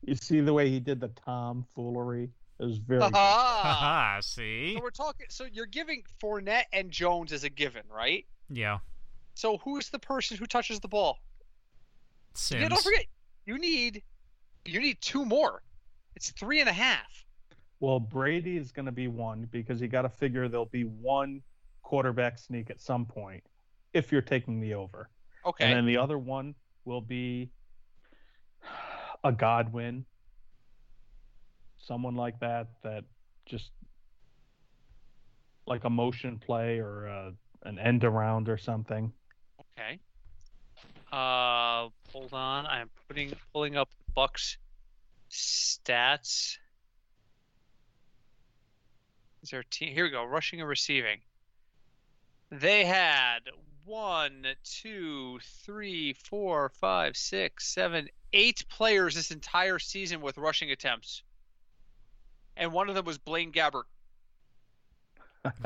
You 0.06 0.16
see 0.16 0.42
the 0.42 0.52
way 0.54 0.70
he 0.70 0.82
did 0.82 1.00
the 1.00 1.10
tomfoolery. 1.26 2.30
It 2.60 2.66
was 2.66 2.78
very 2.78 3.00
good. 3.00 3.14
Haha, 3.14 4.20
see? 4.20 4.74
so 4.76 4.82
we're 4.82 4.90
talking. 4.90 5.28
So 5.30 5.46
you're 5.50 5.66
giving 5.66 6.04
Fournette 6.22 6.66
and 6.74 6.92
Jones 6.92 7.32
as 7.32 7.46
a 7.46 7.50
given, 7.50 7.84
right? 7.90 8.26
Yeah. 8.50 8.80
So 9.42 9.58
who's 9.58 9.90
the 9.90 9.98
person 9.98 10.38
who 10.38 10.46
touches 10.46 10.80
the 10.80 10.88
ball? 10.88 11.18
Sims. 12.36 12.62
Yeah, 12.62 12.70
don't 12.70 12.84
forget, 12.84 13.06
you 13.48 13.58
need 13.58 14.04
you 14.66 14.80
need 14.80 15.02
two 15.02 15.26
more. 15.26 15.64
It's 16.16 16.30
three 16.30 16.60
and 16.60 16.70
a 16.70 16.74
half. 16.74 17.26
Well, 17.80 18.00
Brady 18.00 18.58
is 18.58 18.72
going 18.72 18.86
to 18.86 18.92
be 18.92 19.08
one 19.08 19.48
because 19.50 19.82
you 19.82 19.88
got 19.88 20.04
to 20.04 20.10
figure 20.10 20.48
there'll 20.48 20.68
be 20.68 20.84
one 20.84 21.42
quarterback 21.82 22.38
sneak 22.38 22.70
at 22.70 22.80
some 22.80 23.04
point 23.04 23.44
if 23.96 24.12
you're 24.12 24.22
taking 24.22 24.60
the 24.60 24.76
over. 24.76 25.10
Okay. 25.44 25.66
And 25.66 25.76
then 25.76 25.86
the 25.88 25.98
other 25.98 26.20
one 26.20 26.54
will 26.86 27.02
be 27.02 27.50
a 29.24 29.32
Godwin, 29.32 30.06
someone 31.80 32.14
like 32.14 32.40
that, 32.42 32.68
that 32.84 33.06
just 33.48 33.72
like 35.66 35.84
a 35.84 35.90
motion 35.90 36.38
play 36.38 36.78
or 36.78 37.08
uh 37.08 37.32
an 37.64 37.80
end 37.80 38.04
around 38.04 38.48
or 38.48 38.60
something. 38.60 39.12
Okay. 39.82 40.00
Uh, 41.12 41.90
hold 42.12 42.34
on. 42.34 42.66
I'm 42.66 42.90
putting 43.08 43.34
pulling 43.54 43.76
up 43.76 43.90
Bucs 44.16 44.58
stats. 45.32 46.58
Is 49.44 49.50
there 49.50 49.62
a 49.62 49.66
team? 49.66 49.94
Here 49.94 50.04
we 50.04 50.12
go. 50.12 50.24
Rushing 50.24 50.60
and 50.60 50.70
receiving. 50.70 51.20
They 52.52 52.86
had 52.86 53.40
one, 53.86 54.46
two, 54.64 55.40
three, 55.64 56.14
four, 56.14 56.70
five, 56.70 57.18
six, 57.18 57.74
seven, 57.74 58.08
eight 58.34 58.64
players 58.70 59.16
this 59.16 59.32
entire 59.32 59.80
season 59.80 60.22
with 60.22 60.38
rushing 60.38 60.70
attempts, 60.72 61.24
and 62.56 62.72
one 62.72 62.90
of 62.90 62.96
them 62.96 63.06
was 63.06 63.18
Blaine 63.18 63.52
Gabbert. 63.52 63.84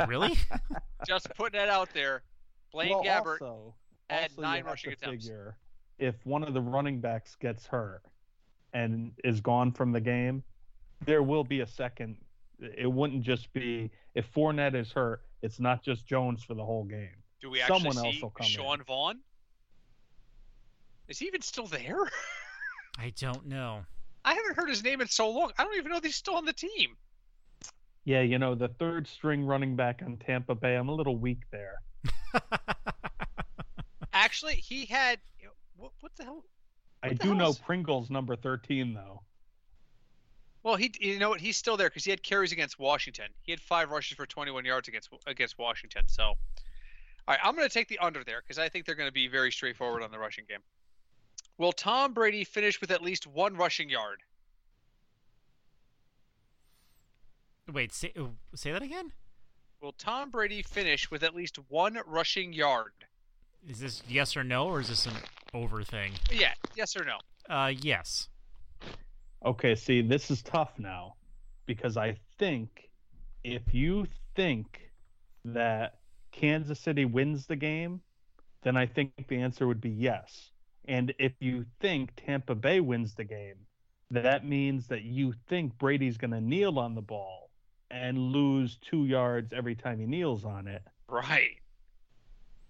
Really? 0.07 0.38
Just 1.07 1.28
putting 1.36 1.59
that 1.59 1.70
out 1.70 1.89
there. 1.93 2.24
Blaine 2.72 2.89
well, 2.89 3.03
Gabbert 3.03 3.41
also, 3.41 3.74
had 4.10 4.32
also 4.32 4.41
nine 4.41 4.64
rushing 4.64 4.93
attempts. 4.93 5.26
Figure 5.26 5.58
if 5.99 6.16
one 6.26 6.43
of 6.43 6.53
the 6.53 6.62
running 6.62 6.99
backs 6.99 7.36
gets 7.36 7.66
hurt 7.66 8.03
and 8.74 9.12
is 9.24 9.41
gone 9.41 9.72
from 9.72 9.91
the 9.91 10.01
game, 10.01 10.43
there 11.06 11.24
will 11.24 11.43
be 11.43 11.62
a 11.62 11.68
second. 11.68 12.18
It 12.60 12.91
wouldn't 12.91 13.24
just 13.24 13.51
be 13.53 13.91
if 14.14 14.32
Fournette 14.34 14.76
is 14.76 14.91
hurt. 14.91 15.22
It's 15.41 15.60
not 15.60 15.84
just 15.84 16.06
Jones 16.06 16.43
for 16.43 16.53
the 16.53 16.64
whole 16.64 16.84
game. 16.84 17.10
Do 17.41 17.49
we 17.49 17.62
actually 17.62 17.80
Someone 17.80 17.97
else 17.97 18.16
see 18.16 18.22
will 18.22 18.30
come 18.32 18.47
Sean 18.47 18.80
in. 18.80 18.86
Vaughn? 18.86 19.20
Is 21.08 21.20
he 21.20 21.28
even 21.28 21.41
still 21.41 21.68
there? 21.68 22.10
I 22.97 23.14
don't 23.20 23.45
know. 23.45 23.82
I 24.24 24.34
haven't 24.34 24.56
heard 24.56 24.70
his 24.70 24.84
name 24.84 25.01
in 25.01 25.08
so 25.08 25.30
long. 25.30 25.51
I 25.58 25.64
don't 25.64 25.76
even 25.76 25.91
know 25.91 25.97
if 25.97 26.03
he's 26.03 26.16
still 26.16 26.36
on 26.36 26.45
the 26.45 26.53
team. 26.53 26.95
Yeah, 28.06 28.22
you 28.22 28.39
know 28.39 28.56
the 28.56 28.70
third 28.70 29.08
string 29.08 29.45
running 29.45 29.76
back 29.76 30.01
on 30.03 30.18
Tampa 30.18 30.56
Bay. 30.56 30.76
I'm 30.76 30.89
a 30.89 30.93
little 30.93 31.18
weak 31.18 31.41
there. 31.51 31.76
Actually, 34.26 34.55
he 34.55 34.86
had 34.88 35.19
what, 35.78 35.91
what 35.99 36.11
the 36.15 36.23
hell? 36.23 36.43
I 37.03 37.09
the 37.09 37.15
do 37.15 37.28
hell 37.28 37.38
know 37.38 37.49
is- 37.49 37.59
Pringle's 37.59 38.09
number 38.09 38.36
13 38.36 38.95
though. 38.95 39.21
Well, 40.63 40.78
he 40.78 40.91
you 40.99 41.19
know 41.19 41.30
what? 41.30 41.39
He's 41.39 41.57
still 41.57 41.78
there 41.78 41.89
because 41.89 42.05
he 42.05 42.09
had 42.09 42.23
carries 42.23 42.51
against 42.51 42.80
Washington. 42.80 43.28
He 43.43 43.51
had 43.51 43.61
five 43.61 43.91
rushes 43.91 44.17
for 44.17 44.26
21 44.26 44.65
yards 44.65 44.88
against 44.88 45.09
against 45.28 45.59
Washington. 45.59 46.07
So, 46.07 46.23
All 46.23 46.36
right, 47.28 47.39
I'm 47.43 47.55
going 47.55 47.67
to 47.67 47.73
take 47.73 47.88
the 47.88 47.99
under 47.99 48.23
there 48.23 48.41
because 48.41 48.57
I 48.57 48.67
think 48.67 48.88
they're 48.88 48.95
going 48.95 49.07
to 49.07 49.13
be 49.13 49.28
very 49.28 49.51
straightforward 49.51 50.01
on 50.01 50.09
the 50.09 50.17
rushing 50.17 50.45
game. 50.49 50.61
Will 51.59 51.71
Tom 51.71 52.13
Brady 52.13 52.43
finish 52.43 52.82
with 52.82 52.89
at 52.89 53.03
least 53.03 53.28
one 53.28 53.55
rushing 53.55 53.89
yard? 53.91 54.23
Wait, 57.71 57.93
say 57.93 58.11
say 58.55 58.71
that 58.71 58.82
again. 58.82 59.11
Will 59.82 59.91
Tom 59.91 60.32
Brady 60.32 60.63
finish 60.63 61.11
with 61.11 61.21
at 61.21 61.36
least 61.36 61.59
one 61.69 61.99
rushing 62.07 62.53
yard? 62.53 62.93
Is 63.68 63.80
this 63.80 64.03
yes 64.07 64.38
or 64.38 64.43
no, 64.43 64.68
or 64.68 64.80
is 64.80 64.89
this 64.89 65.05
an 65.05 65.13
over 65.53 65.84
thing? 65.84 66.11
Yeah, 66.32 66.53
yes 66.76 66.95
or 66.95 67.03
no? 67.03 67.18
Uh, 67.49 67.74
yes. 67.82 68.30
Okay, 69.43 69.76
see, 69.76 70.01
this 70.01 70.30
is 70.30 70.41
tough 70.43 70.74
now 70.78 71.16
because 71.66 71.97
I 71.97 72.18
think 72.38 72.89
if 73.43 73.74
you 73.74 74.05
think 74.36 74.91
that 75.45 75.97
Kansas 76.32 76.80
City 76.80 77.05
wins 77.05 77.45
the 77.45 77.55
game, 77.55 78.01
then 78.63 78.78
I 78.78 78.86
think 78.86 79.28
the 79.28 79.38
answer 79.38 79.68
would 79.68 79.82
be 79.82 79.89
yes. 79.89 80.51
And 80.88 81.13
if 81.18 81.34
you 81.39 81.66
think 81.80 82.11
Tampa 82.16 82.55
Bay 82.55 82.80
wins 82.80 83.16
the 83.16 83.24
game, 83.24 83.55
that 84.11 84.45
means 84.45 84.88
that 84.88 85.03
you 85.03 85.34
think 85.47 85.78
Brady's 85.78 86.18
going 86.18 86.32
to 86.32 86.41
kneel 86.41 86.78
on 86.78 86.93
the 86.93 87.01
ball 87.01 87.49
and 87.89 88.18
lose 88.18 88.78
two 88.82 89.05
yards 89.05 89.53
every 89.53 89.76
time 89.76 89.99
he 89.99 90.05
kneels 90.05 90.45
on 90.45 90.68
it. 90.68 90.84
Right. 91.07 91.57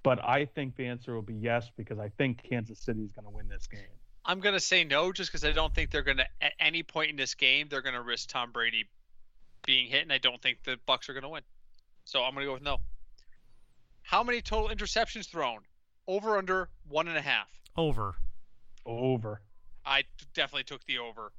But 0.06 0.24
I 0.24 0.46
think 0.46 0.76
the 0.76 0.86
answer 0.86 1.16
will 1.16 1.24
be 1.24 1.34
yes 1.34 1.72
because 1.76 1.98
I 1.98 2.10
think 2.10 2.44
Kansas 2.48 2.78
City 2.78 3.02
is 3.02 3.12
going 3.12 3.26
to 3.26 3.32
win 3.32 3.48
this 3.48 3.66
game. 3.66 3.82
I'm 4.24 4.40
going 4.40 4.54
to 4.54 4.60
say 4.60 4.84
no 4.84 5.12
just 5.12 5.32
because 5.32 5.44
I 5.44 5.52
don't 5.52 5.74
think 5.74 5.90
they're 5.90 6.04
going 6.04 6.18
to, 6.18 6.28
at 6.42 6.54
any 6.60 6.84
point 6.84 7.10
in 7.10 7.16
this 7.16 7.34
game, 7.34 7.70
they're 7.72 7.82
going 7.82 7.96
to 7.96 8.04
risk 8.04 8.30
Tom 8.30 8.52
Brady 8.52 8.86
being 9.66 9.88
hit, 9.88 10.04
and 10.04 10.14
I 10.14 10.20
don't 10.20 10.40
think 10.40 10.60
the 10.64 10.78
Bucs 10.88 11.10
are 11.10 11.14
going 11.14 11.24
to 11.24 11.30
win. 11.30 11.42
So 12.04 12.22
I'm 12.22 12.36
going 12.36 12.44
to 12.44 12.50
go 12.50 12.54
with 12.54 12.62
no. 12.62 12.78
How 14.04 14.24
many 14.24 14.42
total 14.42 14.70
interceptions 14.70 15.28
thrown? 15.28 15.62
Over 16.08 16.38
under 16.38 16.70
one 16.88 17.08
and 17.08 17.18
a 17.18 17.22
half. 17.22 17.48
Over. 17.76 18.14
Over. 18.86 19.42
I 19.88 20.04
definitely 20.36 20.66
took 20.66 20.86
the 20.86 21.00
over. 21.00 21.32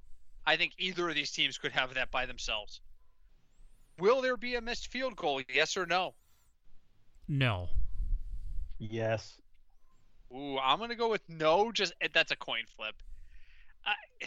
I 0.45 0.57
think 0.57 0.73
either 0.77 1.09
of 1.09 1.15
these 1.15 1.31
teams 1.31 1.57
could 1.57 1.71
have 1.71 1.95
that 1.95 2.11
by 2.11 2.27
themselves. 2.27 2.81
Will 4.01 4.23
there 4.23 4.37
be 4.37 4.57
a 4.57 4.61
missed 4.61 4.89
field 4.89 5.15
goal? 5.15 5.41
Yes 5.49 5.77
or 5.77 5.87
no? 5.87 6.15
No. 7.29 7.69
Yes. 8.79 9.39
Ooh, 10.35 10.59
I'm 10.59 10.79
gonna 10.79 10.95
go 10.97 11.09
with 11.11 11.23
no. 11.29 11.73
Just 11.73 11.93
eh, 12.01 12.09
that's 12.13 12.33
a 12.33 12.37
coin 12.37 12.65
flip. 12.77 12.95
I, 13.85 13.95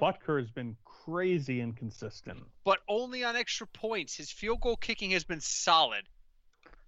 Butker 0.00 0.40
has 0.40 0.50
been 0.50 0.76
crazy 0.84 1.60
inconsistent. 1.60 2.40
but 2.64 2.78
only 2.88 3.24
on 3.24 3.36
extra 3.36 3.66
points. 3.66 4.16
His 4.16 4.30
field 4.30 4.60
goal 4.60 4.76
kicking 4.76 5.10
has 5.12 5.24
been 5.24 5.40
solid. 5.40 6.02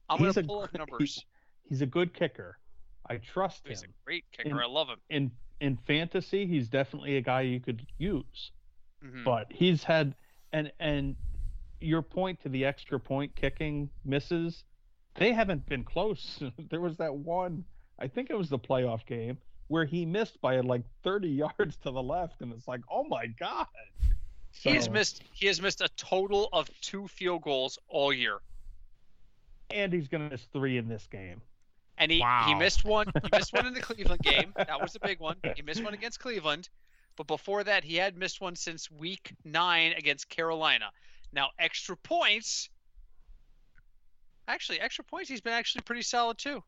I'm 0.09 0.19
He's 0.19 0.35
gonna 0.35 0.45
a 0.45 0.49
pull 0.49 0.61
up 0.63 0.71
great- 0.73 0.79
numbers. 0.89 1.25
He's 1.69 1.81
a 1.83 1.87
good 1.87 2.13
kicker. 2.15 2.59
I 3.09 3.17
trust 3.19 3.65
him. 3.67 3.71
He's 3.71 3.83
a 3.83 3.87
great 4.05 4.25
kicker. 4.33 4.49
In- 4.51 4.59
I 4.59 4.67
love 4.67 4.89
him. 4.89 4.99
In 5.11 5.31
in 5.61 5.77
fantasy, 5.87 6.47
he's 6.47 6.69
definitely 6.69 7.17
a 7.17 7.21
guy 7.21 7.43
you 7.43 7.61
could 7.61 7.87
use. 7.99 8.51
Mhm. 9.05 9.25
But 9.25 9.53
he's 9.53 9.85
had 9.85 10.15
and 10.53 10.73
and 10.81 11.17
your 11.81 12.03
point 12.03 12.41
to 12.43 12.49
the 12.49 12.65
extra 12.65 12.99
point 12.99 13.35
kicking 13.37 13.91
misses, 14.05 14.65
they 15.17 15.33
haven't 15.33 15.67
been 15.67 15.85
close. 15.85 16.43
there 16.71 16.81
was 16.81 16.97
that 16.99 17.15
one, 17.15 17.65
I 17.99 18.09
think 18.09 18.31
it 18.31 18.37
was 18.37 18.49
the 18.49 18.59
playoff 18.59 19.07
game 19.07 19.39
where 19.69 19.85
he 19.85 20.05
missed 20.05 20.41
by 20.41 20.61
like 20.61 20.83
30 21.03 21.29
yards 21.59 21.77
to 21.77 21.91
the 21.91 22.03
left 22.03 22.41
and 22.41 22.53
it's 22.53 22.69
like, 22.69 22.81
"Oh 22.91 23.05
my 23.05 23.27
god." 23.27 23.67
He 24.53 24.71
has 24.71 24.89
missed. 24.89 25.23
He 25.33 25.47
has 25.49 25.61
missed 25.61 25.81
a 25.81 25.89
total 25.97 26.49
of 26.53 26.71
two 26.81 27.09
field 27.09 27.43
goals 27.43 27.77
all 27.89 28.12
year, 28.12 28.39
and 29.71 29.93
he's 29.93 30.07
going 30.07 30.23
to 30.25 30.31
miss 30.31 30.45
3 30.53 30.79
in 30.79 30.89
this 30.89 31.07
game. 31.11 31.41
and 31.99 32.11
he 32.11 32.25
he 32.47 32.55
missed 32.55 32.85
one. 32.85 33.07
He 33.23 33.29
missed 33.37 33.53
one 33.53 33.67
in 33.67 33.75
the 33.75 33.81
Cleveland 33.89 34.23
game. 34.23 34.53
That 34.57 34.81
was 34.81 34.95
a 34.95 35.01
big 35.01 35.19
one. 35.19 35.37
He 35.57 35.62
missed 35.62 35.83
one 35.83 35.93
against 35.95 36.21
Cleveland, 36.21 36.69
but 37.17 37.27
before 37.27 37.65
that, 37.65 37.83
he 37.83 37.97
had 37.97 38.17
missed 38.17 38.41
one 38.41 38.55
since 38.55 38.89
Week 38.91 39.35
Nine 39.45 39.93
against 39.95 40.29
Carolina. 40.29 40.91
Now, 41.33 41.49
extra 41.59 41.97
points. 41.97 42.69
Actually, 44.47 44.81
extra 44.81 45.05
points. 45.05 45.29
He's 45.29 45.41
been 45.41 45.53
actually 45.53 45.83
pretty 45.83 46.03
solid 46.03 46.39
too. 46.39 46.63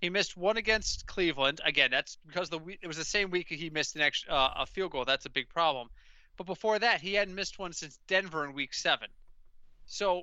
He 0.00 0.10
missed 0.10 0.36
one 0.36 0.56
against 0.56 1.06
Cleveland. 1.06 1.60
Again, 1.64 1.90
that's 1.90 2.18
because 2.26 2.50
the 2.50 2.58
we- 2.58 2.78
it 2.82 2.88
was 2.88 2.96
the 2.96 3.04
same 3.04 3.30
week 3.30 3.48
he 3.48 3.70
missed 3.70 3.94
an 3.94 4.02
extra 4.02 4.32
uh, 4.32 4.52
a 4.56 4.66
field 4.66 4.90
goal. 4.90 5.04
That's 5.04 5.26
a 5.26 5.30
big 5.30 5.48
problem. 5.48 5.88
But 6.36 6.46
before 6.46 6.78
that, 6.80 7.00
he 7.00 7.14
hadn't 7.14 7.34
missed 7.34 7.58
one 7.58 7.72
since 7.72 8.00
Denver 8.08 8.44
in 8.44 8.52
Week 8.52 8.74
Seven. 8.74 9.08
So 9.86 10.22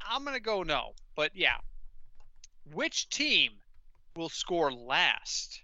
I'm 0.00 0.24
gonna 0.24 0.38
go 0.38 0.62
no. 0.62 0.92
But 1.16 1.32
yeah, 1.34 1.56
which 2.72 3.08
team 3.08 3.52
will 4.14 4.28
score 4.28 4.72
last? 4.72 5.60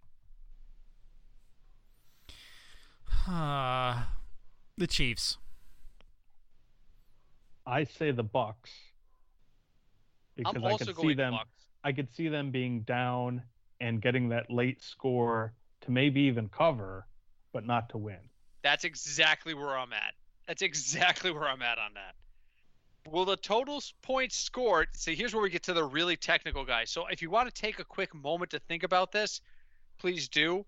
Uh, 3.28 4.02
the 4.76 4.88
Chiefs. 4.88 5.38
I 7.64 7.84
say 7.84 8.10
the 8.10 8.24
Bucs 8.24 8.89
because 10.40 10.56
I'm 10.56 10.64
I 10.64 10.72
also 10.72 10.86
could 10.86 10.96
see 10.96 11.14
them 11.14 11.34
Bucs. 11.34 11.46
I 11.84 11.92
could 11.92 12.12
see 12.14 12.28
them 12.28 12.50
being 12.50 12.80
down 12.82 13.42
and 13.80 14.02
getting 14.02 14.28
that 14.30 14.50
late 14.50 14.82
score 14.82 15.54
to 15.82 15.90
maybe 15.90 16.22
even 16.22 16.48
cover, 16.48 17.06
but 17.52 17.66
not 17.66 17.88
to 17.90 17.98
win. 17.98 18.18
That's 18.62 18.84
exactly 18.84 19.54
where 19.54 19.76
I'm 19.78 19.92
at. 19.92 20.14
That's 20.46 20.62
exactly 20.62 21.30
where 21.30 21.48
I'm 21.48 21.62
at 21.62 21.78
on 21.78 21.94
that. 21.94 22.14
Will 23.10 23.24
the 23.24 23.36
total 23.36 23.82
points 24.02 24.36
scored? 24.36 24.88
See, 24.92 25.14
here's 25.14 25.32
where 25.32 25.42
we 25.42 25.48
get 25.48 25.62
to 25.64 25.72
the 25.72 25.84
really 25.84 26.16
technical 26.16 26.64
guys. 26.64 26.90
So, 26.90 27.06
if 27.06 27.22
you 27.22 27.30
want 27.30 27.52
to 27.52 27.60
take 27.60 27.78
a 27.78 27.84
quick 27.84 28.14
moment 28.14 28.50
to 28.50 28.58
think 28.58 28.82
about 28.82 29.10
this, 29.10 29.40
please 29.98 30.28
do. 30.28 30.66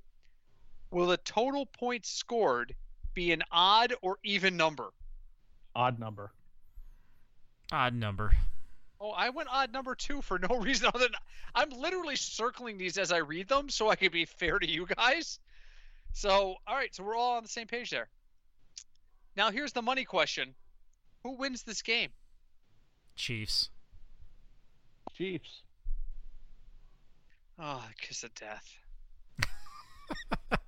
Will 0.91 1.07
the 1.07 1.19
total 1.19 1.67
points 1.67 2.11
scored 2.11 2.75
be 3.13 3.33
an 3.33 3.43
odd 3.51 3.93
or 4.01 4.19
even 4.25 4.57
number? 4.57 4.93
Odd 5.75 5.99
number. 5.99 6.33
Odd 7.71 7.95
number. 7.95 8.33
Oh, 9.05 9.11
I 9.11 9.31
went 9.31 9.49
odd 9.51 9.73
number 9.73 9.97
two 9.97 10.23
for 10.23 10.39
no 10.39 10.57
reason 10.61 10.87
other 10.87 11.01
than 11.01 11.15
I'm 11.57 11.71
literally 11.71 12.15
circling 12.15 12.79
these 12.79 12.97
as 12.99 13.11
I 13.11 13.19
read 13.19 13.49
them 13.49 13.69
so 13.69 13.91
I 13.91 13.97
can 13.97 14.13
be 14.13 14.25
fair 14.25 14.61
to 14.61 14.69
you 14.69 14.87
guys. 14.87 15.41
So, 16.13 16.55
all 16.67 16.77
right, 16.77 16.95
so 16.95 17.03
we're 17.03 17.17
all 17.17 17.37
on 17.37 17.43
the 17.43 17.49
same 17.49 17.67
page 17.67 17.91
there. 17.91 18.09
Now, 19.37 19.51
here's 19.51 19.73
the 19.73 19.83
money 19.83 20.05
question 20.05 20.55
Who 21.25 21.37
wins 21.37 21.65
this 21.65 21.83
game? 21.83 22.11
Chiefs. 23.17 23.71
Chiefs. 25.15 25.63
Oh, 27.59 27.83
kiss 28.01 28.23
of 28.23 28.33
death. 28.35 28.67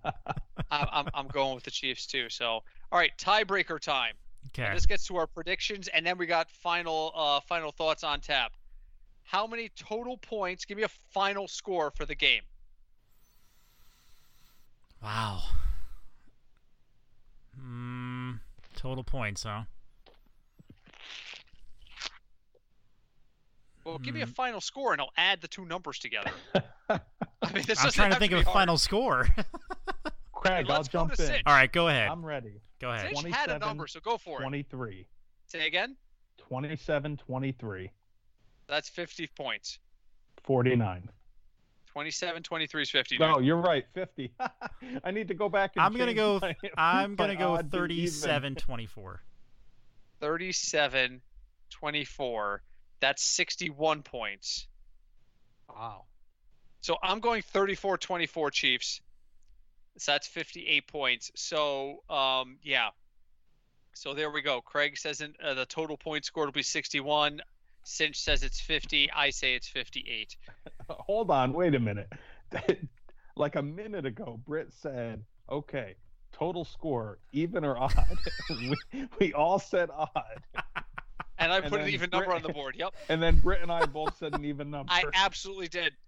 I'm, 0.71 0.87
I'm, 0.93 1.09
I'm 1.15 1.29
going 1.29 1.55
with 1.55 1.65
the 1.65 1.71
Chiefs 1.71 2.07
too. 2.07 2.29
So, 2.29 2.47
all 2.47 2.99
right, 2.99 3.13
tiebreaker 3.19 3.81
time. 3.81 4.15
Okay. 4.49 4.65
And 4.65 4.77
this 4.77 4.87
gets 4.87 5.07
to 5.07 5.17
our 5.17 5.27
predictions, 5.27 5.89
and 5.89 6.05
then 6.07 6.19
we 6.19 6.27
got 6.27 6.51
final 6.51 7.13
uh, 7.15 7.41
final 7.41 7.73
thoughts 7.73 8.05
on 8.05 8.21
tap. 8.21 8.53
How 9.25 9.47
many 9.47 9.71
total 9.77 10.17
points? 10.19 10.65
Give 10.65 10.77
me 10.77 10.83
a 10.83 10.89
final 10.89 11.49
score 11.49 11.91
for 11.91 12.05
the 12.05 12.15
game. 12.15 12.43
Wow. 15.03 15.41
Mm, 17.61 18.41
total 18.77 19.05
points, 19.05 19.45
huh? 19.45 19.63
Well, 23.85 23.99
give 23.99 24.15
me 24.15 24.21
a 24.23 24.27
Hmm. 24.27 24.33
final 24.33 24.61
score, 24.61 24.93
and 24.93 25.01
I'll 25.01 25.13
add 25.17 25.41
the 25.41 25.49
two 25.49 25.65
numbers 25.65 25.99
together. 25.99 26.31
I 26.89 27.01
mean, 27.53 27.65
this 27.67 27.83
I'm 27.83 27.91
trying 27.91 28.11
to 28.13 28.19
think 28.19 28.31
be 28.33 28.37
of 28.39 28.43
a 28.43 28.45
hard. 28.45 28.55
final 28.55 28.79
score. 28.79 29.27
Craig, 30.33 30.71
I'll 30.71 30.85
jump 30.85 31.11
in. 31.13 31.17
six. 31.17 31.43
All 31.47 31.55
right, 31.55 31.71
go 31.73 31.89
ahead. 31.89 32.09
I'm 32.09 32.25
ready. 32.25 32.61
Go 32.83 32.91
ahead. 32.91 33.17
Sinch 33.17 33.33
had 33.35 33.51
a 33.51 33.59
number, 33.61 33.87
so 33.87 34.01
go 34.01 34.19
for 34.19 34.41
it. 34.41 34.43
23. 34.43 35.07
Say 35.47 35.67
again. 35.67 35.97
27 36.39 37.17
23. 37.17 37.91
That's 38.67 38.89
50 38.89 39.29
points. 39.37 39.79
49. 40.43 41.09
27, 41.87 42.43
23 42.43 42.83
is 42.83 42.91
50. 42.91 43.19
No, 43.19 43.39
you're 43.39 43.57
right. 43.59 43.85
50. 43.95 44.33
I 45.05 45.11
need 45.13 45.29
to 45.29 45.35
go 45.35 45.49
back 45.49 45.73
and 45.77 45.85
I'm 45.85 45.95
gonna 45.97 46.15
go. 46.15 46.39
my- 46.41 46.57
I'm 46.77 47.15
gonna 47.15 47.37
go 47.37 47.53
odd 47.55 47.71
to 47.71 47.79
37, 47.79 48.57
24. 48.57 49.23
37, 50.21 51.21
24. 51.71 52.63
That's 53.01 53.23
61 53.23 54.03
points. 54.03 54.67
Wow. 55.69 56.05
So 56.81 56.97
I'm 57.03 57.21
going 57.21 57.43
34 57.43 57.99
24 57.99 58.51
Chiefs. 58.51 59.01
So 59.99 60.13
that's 60.13 60.27
58 60.27 60.87
points. 60.87 61.31
So, 61.35 62.03
um, 62.09 62.59
yeah. 62.63 62.89
So 63.95 64.15
there 64.15 64.31
we 64.31 64.43
go. 64.43 64.61
Craig 64.61 64.97
says 64.97 65.21
uh, 65.23 65.55
the 65.55 65.67
total 65.67 65.97
point 65.97 66.25
scored 66.25 66.47
will 66.47 66.53
be 66.53 66.63
61. 66.63 67.41
Sinch 67.85 68.21
says 68.21 68.43
it's 68.43 68.61
50. 68.61 69.11
I 69.11 69.31
say 69.31 69.55
it's 69.55 69.69
58. 69.69 70.37
Hold 70.89 71.31
on. 71.31 71.53
Wait 71.53 71.75
a 71.75 71.81
minute. 71.81 72.11
like 73.37 73.57
a 73.57 73.63
minute 73.63 74.07
ago, 74.07 74.41
Britt 74.47 74.73
said, 74.73 75.23
okay, 75.51 75.97
total 76.33 76.65
score, 76.65 77.19
even 77.33 77.65
or 77.65 77.77
odd. 77.77 78.19
we, 78.51 78.77
we 79.21 79.33
all 79.33 79.59
said 79.59 79.91
odd. 79.91 80.43
And 81.57 81.65
And 81.65 81.65
I 81.65 81.67
And 81.67 81.71
put 81.71 81.81
an 81.81 81.87
then 81.87 81.95
even 81.95 82.11
number 82.11 82.33
on 82.33 82.43
the 82.43 82.49
board. 82.53 82.77
Yep. 82.79 82.95
And 83.09 83.23
then 83.23 83.41
Britt 83.41 83.63
and 83.63 83.71
I 83.73 83.85
both 83.87 84.17
said 84.19 84.35
an 84.35 84.45
even 84.45 84.71
number. 84.71 84.93
I 84.93 85.05
absolutely 85.15 85.69
did. 85.69 85.93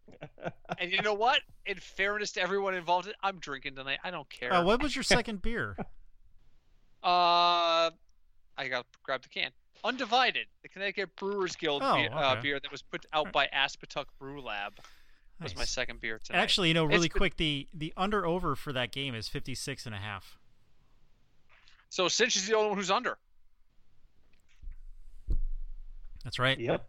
And 0.78 0.90
you 0.92 1.02
know 1.02 1.14
what? 1.14 1.40
In 1.66 1.76
fairness 1.78 2.32
to 2.32 2.40
everyone 2.40 2.74
involved, 2.74 3.12
I'm 3.22 3.38
drinking 3.38 3.74
tonight. 3.76 3.98
I 4.02 4.10
don't 4.10 4.28
care. 4.30 4.52
Uh, 4.52 4.64
what 4.64 4.82
was 4.82 4.94
your 4.96 5.02
second 5.02 5.42
beer? 5.42 5.76
Uh, 7.02 7.90
I 8.56 8.68
got 8.68 8.90
to 8.90 8.98
grab 9.02 9.22
the 9.22 9.28
can. 9.28 9.50
Undivided, 9.84 10.46
the 10.62 10.68
Connecticut 10.70 11.14
Brewers 11.16 11.54
Guild 11.56 11.82
Oh, 11.84 11.96
beer, 11.96 12.10
uh, 12.10 12.40
beer 12.40 12.58
that 12.58 12.72
was 12.72 12.80
put 12.80 13.04
out 13.12 13.30
by 13.32 13.46
Aspetuck 13.54 14.06
Brew 14.18 14.40
Lab 14.40 14.78
was 15.42 15.54
my 15.54 15.64
second 15.64 16.00
beer 16.00 16.18
tonight. 16.24 16.38
Actually, 16.40 16.68
you 16.68 16.74
know, 16.74 16.84
It's 16.86 16.94
really 16.94 17.08
been- 17.08 17.18
quick, 17.18 17.36
the 17.36 17.68
the 17.74 17.92
under 17.96 18.24
over 18.24 18.56
for 18.56 18.72
that 18.72 18.90
game 18.92 19.14
is 19.14 19.28
56 19.28 19.84
and 19.84 19.94
a 19.94 19.98
half. 19.98 20.38
so 21.90 22.08
Sinch 22.08 22.36
is 22.36 22.46
the 22.46 22.56
only 22.56 22.70
one 22.70 22.78
who's 22.78 22.90
under. 22.90 23.18
That's 26.24 26.38
right. 26.38 26.58
Yep. 26.58 26.84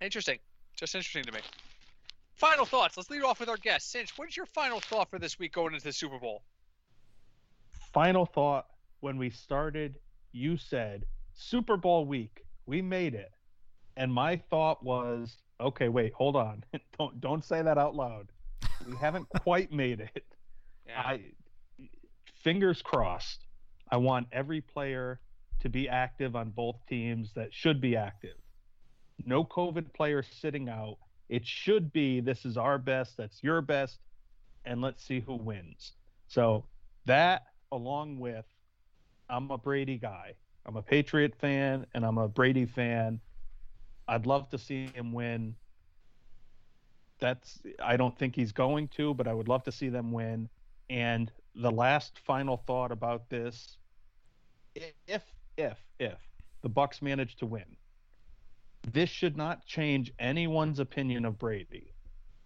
Interesting. 0.00 0.38
Just 0.76 0.94
interesting 0.94 1.24
to 1.24 1.32
me. 1.32 1.40
Final 2.34 2.66
thoughts. 2.66 2.96
Let's 2.96 3.10
lead 3.10 3.22
off 3.22 3.40
with 3.40 3.48
our 3.48 3.56
guest. 3.56 3.90
Sinch, 3.92 4.12
what's 4.16 4.36
your 4.36 4.46
final 4.46 4.80
thought 4.80 5.08
for 5.08 5.18
this 5.18 5.38
week 5.38 5.52
going 5.52 5.72
into 5.72 5.84
the 5.84 5.92
Super 5.92 6.18
Bowl? 6.18 6.42
Final 7.92 8.26
thought 8.26 8.66
when 9.00 9.16
we 9.16 9.30
started, 9.30 9.98
you 10.32 10.56
said 10.56 11.06
Super 11.32 11.76
Bowl 11.76 12.06
week. 12.06 12.44
We 12.66 12.82
made 12.82 13.14
it. 13.14 13.30
And 13.96 14.12
my 14.12 14.36
thought 14.50 14.82
was, 14.82 15.36
okay, 15.60 15.88
wait, 15.88 16.12
hold 16.12 16.34
on. 16.34 16.64
don't 16.98 17.20
don't 17.20 17.44
say 17.44 17.62
that 17.62 17.78
out 17.78 17.94
loud. 17.94 18.32
We 18.86 18.96
haven't 18.96 19.28
quite 19.40 19.72
made 19.72 20.00
it. 20.00 20.24
Yeah. 20.86 21.00
I 21.00 21.20
fingers 22.42 22.82
crossed. 22.82 23.46
I 23.90 23.96
want 23.98 24.26
every 24.32 24.60
player 24.60 25.20
to 25.60 25.68
be 25.68 25.88
active 25.88 26.34
on 26.34 26.50
both 26.50 26.76
teams 26.88 27.32
that 27.34 27.54
should 27.54 27.80
be 27.80 27.96
active. 27.96 28.36
No 29.24 29.44
COVID 29.44 29.92
players 29.92 30.26
sitting 30.40 30.68
out. 30.68 30.96
It 31.28 31.46
should 31.46 31.92
be 31.92 32.20
this 32.20 32.44
is 32.44 32.56
our 32.56 32.78
best, 32.78 33.16
that's 33.16 33.42
your 33.42 33.60
best, 33.62 33.98
and 34.64 34.80
let's 34.80 35.04
see 35.04 35.20
who 35.20 35.36
wins. 35.36 35.92
So 36.28 36.64
that 37.06 37.46
along 37.72 38.18
with 38.18 38.44
I'm 39.28 39.50
a 39.50 39.58
Brady 39.58 39.98
guy. 39.98 40.34
I'm 40.66 40.76
a 40.76 40.82
Patriot 40.82 41.34
fan 41.34 41.86
and 41.94 42.04
I'm 42.04 42.18
a 42.18 42.28
Brady 42.28 42.66
fan. 42.66 43.20
I'd 44.08 44.26
love 44.26 44.50
to 44.50 44.58
see 44.58 44.86
him 44.94 45.12
win. 45.12 45.54
That's 47.20 47.60
I 47.82 47.96
don't 47.96 48.16
think 48.18 48.34
he's 48.34 48.52
going 48.52 48.88
to, 48.88 49.14
but 49.14 49.26
I 49.26 49.32
would 49.32 49.48
love 49.48 49.64
to 49.64 49.72
see 49.72 49.88
them 49.88 50.12
win. 50.12 50.48
And 50.90 51.30
the 51.54 51.70
last 51.70 52.18
final 52.26 52.58
thought 52.66 52.92
about 52.92 53.30
this 53.30 53.78
if 55.06 55.22
if 55.56 55.78
if 55.98 56.18
the 56.62 56.70
Bucs 56.70 57.00
manage 57.00 57.36
to 57.36 57.46
win, 57.46 57.76
this 58.92 59.10
should 59.10 59.36
not 59.36 59.64
change 59.64 60.12
anyone's 60.18 60.78
opinion 60.78 61.24
of 61.24 61.38
Brady. 61.38 61.94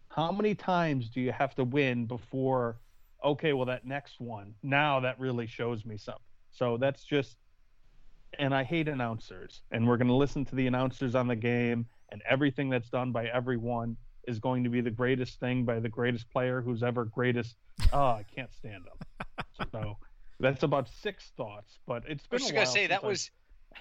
How 0.09 0.33
many 0.33 0.55
times 0.55 1.11
do 1.11 1.21
you 1.21 1.33
have 1.33 1.55
to 1.57 1.65
win 1.65 2.07
before 2.07 2.79
okay, 3.25 3.53
well 3.53 3.67
that 3.67 3.85
next 3.85 4.21
one, 4.21 4.55
now 4.63 5.01
that 5.01 5.19
really 5.19 5.47
shows 5.47 5.85
me 5.85 5.97
something. 5.97 6.23
So 6.51 6.77
that's 6.77 7.05
just 7.05 7.37
and 8.39 8.55
I 8.55 8.63
hate 8.63 8.89
announcers. 8.89 9.63
And 9.71 9.87
we're 9.87 9.97
going 9.97 10.09
to 10.09 10.15
listen 10.15 10.45
to 10.47 10.55
the 10.55 10.67
announcers 10.67 11.15
on 11.15 11.27
the 11.29 11.37
game 11.37 11.87
and 12.11 12.23
everything 12.29 12.69
that's 12.69 12.91
done 12.91 13.11
by 13.11 13.27
everyone 13.27 13.97
is 14.27 14.39
going 14.39 14.65
to 14.65 14.71
be 14.71 14.81
the 14.81 14.91
greatest 14.91 15.41
thing 15.41 15.65
by 15.65 15.81
the 15.81 15.89
greatest 15.89 16.31
player 16.31 16.61
who's 16.61 16.83
ever 16.83 17.07
greatest. 17.07 17.57
Oh, 17.93 17.99
I 17.99 18.25
can't 18.35 18.53
stand 18.53 18.85
them. 18.85 19.67
so 19.73 19.97
that's 20.41 20.63
about 20.63 20.89
six 20.89 21.33
thoughts, 21.37 21.79
but 21.87 22.03
it's 22.07 22.25
I 22.31 22.37
been 22.37 22.43
I 22.43 22.43
was 22.43 22.43
just 22.43 22.55
gonna 22.55 22.67
say 22.67 22.87
that 22.89 23.01
since 23.01 23.05
I- 23.05 23.09
was 23.09 23.31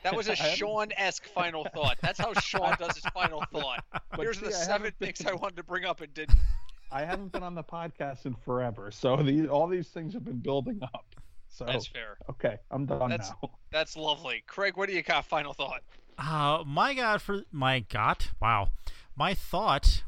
that 0.03 0.15
was 0.15 0.27
a 0.27 0.35
Sean-esque 0.55 1.25
final 1.27 1.65
thought. 1.73 1.97
That's 2.01 2.19
how 2.19 2.33
Sean 2.33 2.75
does 2.79 2.95
his 2.95 3.05
final 3.13 3.43
thought. 3.51 3.83
but 3.91 4.19
Here's 4.19 4.37
see, 4.39 4.45
the 4.45 4.51
I 4.51 4.53
seven 4.53 4.71
haven't 4.73 4.95
things 4.99 5.17
been- 5.19 5.27
I 5.29 5.33
wanted 5.33 5.57
to 5.57 5.63
bring 5.63 5.85
up 5.85 6.01
and 6.01 6.13
didn't. 6.13 6.37
I 6.91 7.03
haven't 7.03 7.33
been 7.33 7.43
on 7.43 7.53
the 7.53 7.63
podcast 7.63 8.25
in 8.25 8.33
forever, 8.45 8.91
so 8.91 9.17
these 9.17 9.47
all 9.49 9.67
these 9.67 9.89
things 9.89 10.13
have 10.13 10.23
been 10.23 10.37
building 10.39 10.79
up. 10.81 11.05
So 11.49 11.65
That's 11.65 11.87
fair. 11.87 12.17
okay, 12.29 12.59
I'm 12.71 12.85
done 12.85 13.09
That's- 13.09 13.31
now. 13.41 13.49
That's 13.71 13.97
lovely. 13.97 14.43
Craig, 14.47 14.77
what 14.77 14.87
do 14.87 14.95
you 14.95 15.01
got? 15.03 15.25
Final 15.25 15.53
thought. 15.53 15.81
Uh, 16.17 16.63
my 16.65 16.93
God, 16.93 17.21
for 17.21 17.43
my 17.51 17.79
God, 17.79 18.25
wow, 18.41 18.69
my 19.15 19.33
thought 19.33 20.03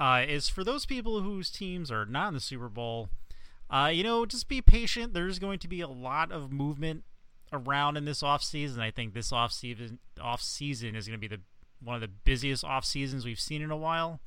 uh, 0.00 0.24
is 0.26 0.48
for 0.48 0.64
those 0.64 0.86
people 0.86 1.20
whose 1.20 1.50
teams 1.50 1.90
are 1.90 2.06
not 2.06 2.28
in 2.28 2.34
the 2.34 2.40
Super 2.40 2.68
Bowl. 2.68 3.08
Uh, 3.70 3.90
you 3.92 4.02
know, 4.02 4.24
just 4.26 4.48
be 4.48 4.60
patient. 4.62 5.14
There's 5.14 5.38
going 5.38 5.58
to 5.60 5.68
be 5.68 5.80
a 5.80 5.88
lot 5.88 6.30
of 6.32 6.52
movement 6.52 7.04
around 7.52 7.96
in 7.96 8.04
this 8.04 8.22
off 8.22 8.42
season. 8.42 8.80
I 8.80 8.90
think 8.90 9.14
this 9.14 9.32
off 9.32 9.52
season 9.52 9.98
off 10.20 10.40
season 10.40 10.94
is 10.94 11.06
going 11.06 11.20
to 11.20 11.28
be 11.28 11.34
the 11.34 11.42
one 11.82 11.94
of 11.94 12.00
the 12.00 12.08
busiest 12.08 12.64
off 12.64 12.84
seasons 12.84 13.24
we've 13.24 13.40
seen 13.40 13.62
in 13.62 13.70
a 13.70 13.76
while. 13.76 14.20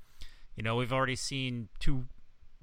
You 0.55 0.63
know, 0.63 0.76
we've 0.76 0.93
already 0.93 1.15
seen 1.15 1.69
two 1.80 2.05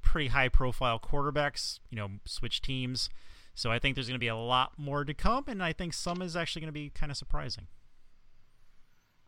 pretty 0.02 0.28
high 0.28 0.48
profile 0.48 0.98
quarterbacks, 0.98 1.78
you 1.90 1.96
know, 1.96 2.08
switch 2.24 2.60
teams. 2.60 3.08
So 3.54 3.70
I 3.70 3.78
think 3.78 3.94
there's 3.94 4.08
going 4.08 4.18
to 4.18 4.20
be 4.20 4.28
a 4.28 4.36
lot 4.36 4.72
more 4.78 5.04
to 5.04 5.12
come, 5.12 5.44
and 5.46 5.62
I 5.62 5.72
think 5.72 5.92
some 5.92 6.22
is 6.22 6.36
actually 6.36 6.60
going 6.60 6.68
to 6.68 6.72
be 6.72 6.90
kind 6.90 7.12
of 7.12 7.18
surprising. 7.18 7.66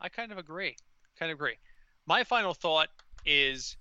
I 0.01 0.09
kind 0.09 0.32
of 0.32 0.39
agree. 0.39 0.76
Kind 1.18 1.30
of 1.30 1.37
agree. 1.37 1.57
My 2.07 2.24
final 2.24 2.55
thought 2.55 2.89
is 3.24 3.76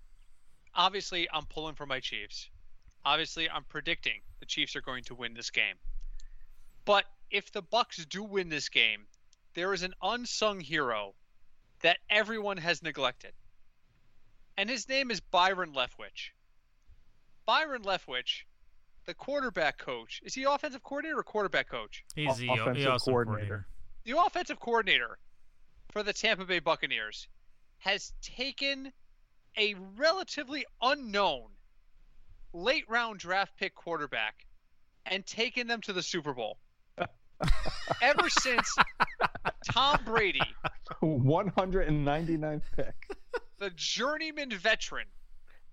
obviously 0.75 1.27
I'm 1.33 1.45
pulling 1.45 1.75
for 1.75 1.85
my 1.85 1.99
Chiefs. 1.99 2.49
Obviously 3.05 3.49
I'm 3.49 3.63
predicting 3.65 4.21
the 4.39 4.45
Chiefs 4.45 4.75
are 4.75 4.81
going 4.81 5.03
to 5.05 5.15
win 5.15 5.33
this 5.33 5.49
game. 5.49 5.75
But 6.85 7.05
if 7.29 7.51
the 7.51 7.63
Bucs 7.63 8.07
do 8.07 8.23
win 8.23 8.49
this 8.49 8.69
game, 8.69 9.05
there 9.53 9.73
is 9.73 9.83
an 9.83 9.93
unsung 10.01 10.59
hero 10.59 11.13
that 11.81 11.97
everyone 12.09 12.57
has 12.57 12.81
neglected. 12.81 13.33
And 14.57 14.69
his 14.69 14.87
name 14.87 15.11
is 15.11 15.19
Byron 15.19 15.73
Leftwich. 15.73 16.31
Byron 17.45 17.83
Leftwich, 17.83 18.43
the 19.05 19.13
quarterback 19.13 19.77
coach. 19.77 20.21
Is 20.23 20.33
he 20.33 20.43
offensive 20.43 20.83
coordinator 20.83 21.19
or 21.19 21.23
quarterback 21.23 21.69
coach? 21.69 22.03
He's 22.15 22.37
the 22.37 22.49
offensive 22.49 22.75
he 22.75 22.85
also 22.85 23.11
coordinator. 23.11 23.67
the 24.05 24.17
offensive 24.17 24.59
coordinator 24.59 25.17
for 25.91 26.03
the 26.03 26.13
Tampa 26.13 26.45
Bay 26.45 26.59
Buccaneers 26.59 27.27
has 27.79 28.13
taken 28.21 28.93
a 29.57 29.75
relatively 29.97 30.65
unknown 30.81 31.49
late 32.53 32.85
round 32.87 33.19
draft 33.19 33.57
pick 33.57 33.75
quarterback 33.75 34.45
and 35.05 35.25
taken 35.25 35.67
them 35.67 35.81
to 35.81 35.93
the 35.93 36.01
Super 36.01 36.33
Bowl. 36.33 36.57
Ever 38.01 38.29
since 38.29 38.73
Tom 39.71 39.99
Brady, 40.05 40.41
199th 41.01 42.61
pick. 42.75 42.95
the 43.59 43.69
journeyman 43.75 44.49
veteran, 44.51 45.07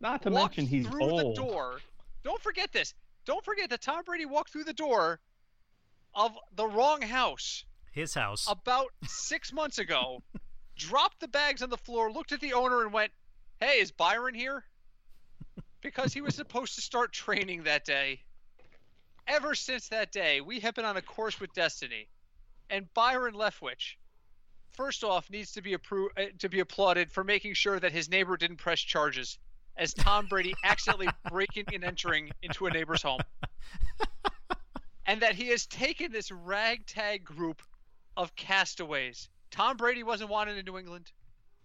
Not 0.01 0.23
to 0.23 0.31
walked 0.31 0.57
mention 0.59 0.67
he's 0.79 0.87
through 0.87 1.03
old. 1.11 1.37
the 1.37 1.43
door. 1.43 1.81
Don't 2.25 2.41
forget 2.43 2.73
this. 2.73 2.95
Don't 3.25 3.45
forget 3.45 3.71
that 3.71 3.81
Tom 3.83 4.03
Brady 4.05 4.27
walked 4.27 4.51
through 4.53 4.65
the 4.65 4.73
door 4.73 5.21
of 6.15 6.37
the 6.55 6.67
wrong 6.67 7.03
house 7.03 7.65
His 7.93 8.15
house. 8.15 8.47
about 8.49 8.93
six 9.07 9.53
months 9.53 9.79
ago, 9.79 10.23
dropped 10.77 11.21
the 11.21 11.29
bags 11.29 11.63
on 11.63 11.71
the 11.71 11.77
floor, 11.77 12.11
looked 12.13 12.33
at 12.33 12.41
the 12.41 12.53
owner, 12.55 12.83
and 12.83 12.93
went, 12.93 13.13
"Hey, 13.61 13.79
is 13.81 13.93
Byron 13.93 14.35
here?" 14.35 14.65
Because 15.83 16.13
he 16.13 16.21
was 16.21 16.35
supposed 16.35 16.75
to 16.75 16.81
start 16.83 17.13
training 17.13 17.63
that 17.65 17.85
day. 17.85 18.23
Ever 19.27 19.55
since 19.55 19.89
that 19.89 20.13
day, 20.13 20.41
we 20.41 20.61
have 20.61 20.75
been 20.75 20.85
on 20.85 20.97
a 20.97 21.03
course 21.03 21.41
with 21.41 21.53
destiny, 21.53 22.09
and 22.69 22.93
Byron 22.95 23.35
Leftwich, 23.35 23.97
first 24.73 25.05
off, 25.05 25.31
needs 25.31 25.53
to 25.53 25.63
be 25.63 25.77
appro- 25.77 26.09
uh, 26.17 26.31
to 26.39 26.49
be 26.49 26.61
applauded 26.61 27.13
for 27.13 27.25
making 27.25 27.55
sure 27.55 27.79
that 27.79 27.93
his 27.93 28.09
neighbor 28.09 28.37
didn't 28.37 28.57
press 28.57 28.81
charges 28.81 29.39
as 29.77 29.95
Tom 29.95 30.27
Brady 30.27 30.55
accidentally 30.65 31.09
breaking 31.31 31.67
and 31.73 31.85
entering 31.85 32.31
into 32.43 32.67
a 32.67 32.71
neighbor's 32.71 33.03
home, 33.03 33.21
and 35.07 35.23
that 35.23 35.35
he 35.35 35.49
has 35.49 35.67
taken 35.67 36.13
this 36.13 36.31
ragtag 36.31 37.25
group 37.25 37.63
of 38.17 38.35
castaways. 38.37 39.29
Tom 39.51 39.77
Brady 39.77 40.03
wasn't 40.03 40.31
wanted 40.31 40.57
in 40.57 40.65
New 40.65 40.79
England. 40.79 41.11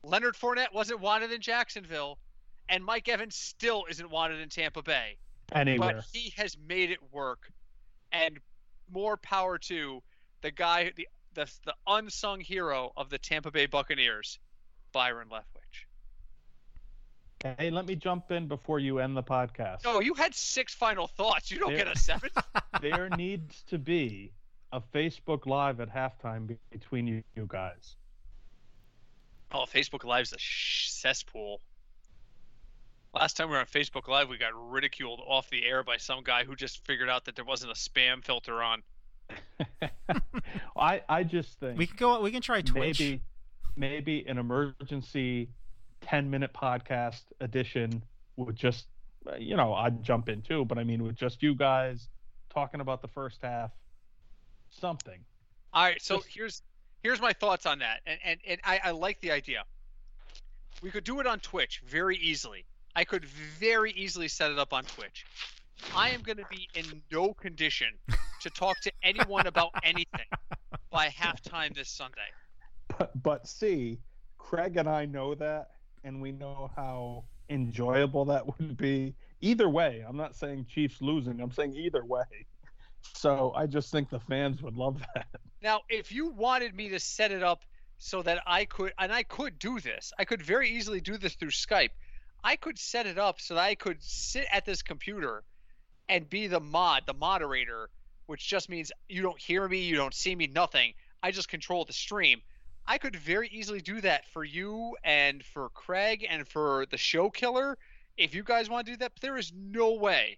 Leonard 0.03 0.35
Fournette 0.35 0.73
wasn't 0.73 0.99
wanted 0.99 1.31
in 1.31 1.41
Jacksonville. 1.41 2.17
And 2.67 2.83
Mike 2.83 3.07
Evans 3.07 3.35
still 3.35 3.85
isn't 3.89 4.09
wanted 4.09 4.39
in 4.39 4.49
Tampa 4.49 4.81
Bay. 4.81 5.17
Anywhere. 5.51 5.95
But 5.95 6.05
he 6.11 6.33
has 6.37 6.57
made 6.67 6.91
it 6.91 6.99
work. 7.11 7.51
And 8.11 8.39
more 8.89 9.17
power 9.17 9.57
to 9.57 10.01
the 10.41 10.51
guy, 10.51 10.91
the, 10.95 11.07
the, 11.33 11.51
the 11.65 11.73
unsung 11.87 12.39
hero 12.39 12.91
of 12.95 13.09
the 13.09 13.17
Tampa 13.17 13.51
Bay 13.51 13.65
Buccaneers, 13.65 14.39
Byron 14.91 15.27
Leftwich. 15.31 15.85
Hey, 17.59 17.69
let 17.69 17.85
me 17.85 17.95
jump 17.95 18.31
in 18.31 18.47
before 18.47 18.79
you 18.79 18.99
end 18.99 19.15
the 19.15 19.23
podcast. 19.23 19.83
No, 19.83 19.99
you 19.99 20.15
had 20.15 20.33
six 20.33 20.73
final 20.73 21.07
thoughts. 21.07 21.51
You 21.51 21.59
don't 21.59 21.69
There- 21.75 21.85
get 21.85 21.95
a 21.95 21.99
seventh? 21.99 22.37
there 22.81 23.09
needs 23.09 23.63
to 23.67 23.77
be 23.77 24.31
a 24.71 24.81
Facebook 24.81 25.45
Live 25.45 25.79
at 25.79 25.93
halftime 25.93 26.57
between 26.71 27.05
you, 27.07 27.23
you 27.35 27.45
guys. 27.47 27.97
Oh, 29.51 29.65
Facebook 29.71 30.03
Live's 30.03 30.33
a 30.33 30.39
sh- 30.39 30.89
cesspool. 30.89 31.61
Last 33.15 33.37
time 33.37 33.47
we 33.47 33.53
were 33.53 33.59
on 33.59 33.65
Facebook 33.65 34.09
Live, 34.09 34.27
we 34.27 34.37
got 34.37 34.51
ridiculed 34.69 35.21
off 35.25 35.49
the 35.49 35.63
air 35.65 35.83
by 35.83 35.95
some 35.95 36.21
guy 36.21 36.43
who 36.43 36.53
just 36.53 36.85
figured 36.85 37.09
out 37.09 37.23
that 37.25 37.35
there 37.37 37.45
wasn't 37.45 37.71
a 37.71 37.75
spam 37.75 38.21
filter 38.21 38.61
on. 38.61 38.83
I 40.77 41.01
I 41.07 41.23
just 41.23 41.57
think 41.59 41.77
we 41.77 41.87
can 41.87 41.95
go. 41.95 42.21
We 42.21 42.29
can 42.31 42.41
try 42.41 42.61
Twitch. 42.61 42.99
maybe 42.99 43.21
maybe 43.77 44.25
an 44.27 44.37
emergency 44.37 45.49
10 46.01 46.29
minute 46.29 46.51
podcast 46.53 47.21
edition 47.39 48.03
with 48.35 48.55
just, 48.55 48.85
you 49.39 49.55
know, 49.55 49.73
I'd 49.73 50.03
jump 50.03 50.27
in 50.27 50.41
too, 50.41 50.65
but 50.65 50.77
I 50.77 50.83
mean, 50.83 51.01
with 51.01 51.15
just 51.15 51.41
you 51.41 51.55
guys 51.55 52.09
talking 52.53 52.81
about 52.81 53.01
the 53.01 53.07
first 53.07 53.39
half, 53.41 53.71
something. 54.69 55.19
All 55.73 55.83
right, 55.83 56.01
so 56.01 56.17
Just- 56.17 56.27
here's 56.29 56.61
here's 57.01 57.21
my 57.21 57.31
thoughts 57.31 57.65
on 57.65 57.79
that, 57.79 58.01
and 58.05 58.19
and, 58.25 58.39
and 58.45 58.61
I, 58.65 58.81
I 58.83 58.91
like 58.91 59.21
the 59.21 59.31
idea. 59.31 59.63
We 60.83 60.91
could 60.91 61.05
do 61.05 61.21
it 61.21 61.27
on 61.27 61.39
Twitch 61.39 61.81
very 61.87 62.17
easily. 62.17 62.65
I 62.95 63.03
could 63.03 63.25
very 63.25 63.91
easily 63.91 64.27
set 64.27 64.51
it 64.51 64.59
up 64.59 64.73
on 64.73 64.83
Twitch. 64.83 65.25
I 65.95 66.09
am 66.11 66.21
going 66.21 66.37
to 66.37 66.45
be 66.49 66.69
in 66.75 67.01
no 67.11 67.33
condition 67.33 67.89
to 68.41 68.49
talk 68.49 68.79
to 68.81 68.91
anyone 69.03 69.47
about 69.47 69.71
anything 69.83 70.27
by 70.89 71.07
halftime 71.09 71.75
this 71.75 71.89
Sunday. 71.89 72.15
But, 72.97 73.11
but 73.21 73.47
see, 73.47 73.99
Craig 74.37 74.77
and 74.77 74.87
I 74.87 75.05
know 75.05 75.35
that, 75.35 75.71
and 76.03 76.21
we 76.21 76.31
know 76.31 76.71
how 76.75 77.25
enjoyable 77.49 78.25
that 78.25 78.47
would 78.47 78.77
be. 78.77 79.13
Either 79.41 79.67
way, 79.69 80.03
I'm 80.07 80.17
not 80.17 80.35
saying 80.35 80.67
Chiefs 80.69 81.01
losing. 81.01 81.41
I'm 81.41 81.51
saying 81.51 81.75
either 81.75 82.05
way. 82.05 82.23
So 83.13 83.53
I 83.55 83.67
just 83.67 83.91
think 83.91 84.09
the 84.09 84.19
fans 84.19 84.61
would 84.63 84.75
love 84.75 84.99
that. 85.13 85.27
Now, 85.61 85.81
if 85.89 86.11
you 86.11 86.29
wanted 86.29 86.73
me 86.75 86.89
to 86.89 86.99
set 86.99 87.31
it 87.31 87.43
up 87.43 87.63
so 87.97 88.21
that 88.21 88.41
I 88.47 88.65
could, 88.65 88.93
and 88.97 89.11
I 89.11 89.23
could 89.23 89.59
do 89.59 89.79
this, 89.79 90.13
I 90.17 90.25
could 90.25 90.41
very 90.41 90.69
easily 90.69 91.01
do 91.01 91.17
this 91.17 91.35
through 91.35 91.49
Skype. 91.49 91.89
I 92.45 92.57
could 92.57 92.77
set 92.77 93.07
it 93.07 93.17
up 93.17 93.41
so 93.41 93.55
that 93.55 93.63
I 93.63 93.73
could 93.73 94.03
sit 94.03 94.45
at 94.51 94.65
this 94.65 94.83
computer 94.83 95.43
and 96.07 96.29
be 96.29 96.45
the 96.45 96.59
mod, 96.59 97.01
the 97.07 97.15
moderator, 97.15 97.89
which 98.27 98.47
just 98.47 98.69
means 98.69 98.91
you 99.09 99.23
don't 99.23 99.39
hear 99.41 99.67
me, 99.67 99.79
you 99.79 99.95
don't 99.95 100.13
see 100.13 100.35
me, 100.35 100.45
nothing. 100.45 100.93
I 101.23 101.31
just 101.31 101.49
control 101.49 101.85
the 101.85 101.93
stream. 101.93 102.43
I 102.85 102.99
could 102.99 103.15
very 103.15 103.47
easily 103.47 103.81
do 103.81 103.99
that 104.01 104.27
for 104.27 104.43
you 104.43 104.95
and 105.03 105.43
for 105.43 105.69
Craig 105.69 106.23
and 106.29 106.47
for 106.47 106.85
the 106.91 106.97
show 106.97 107.31
killer 107.31 107.79
if 108.15 108.35
you 108.35 108.43
guys 108.43 108.69
want 108.69 108.85
to 108.85 108.91
do 108.91 108.97
that. 108.97 109.13
But 109.15 109.21
there 109.23 109.37
is 109.37 109.51
no 109.51 109.93
way 109.93 110.37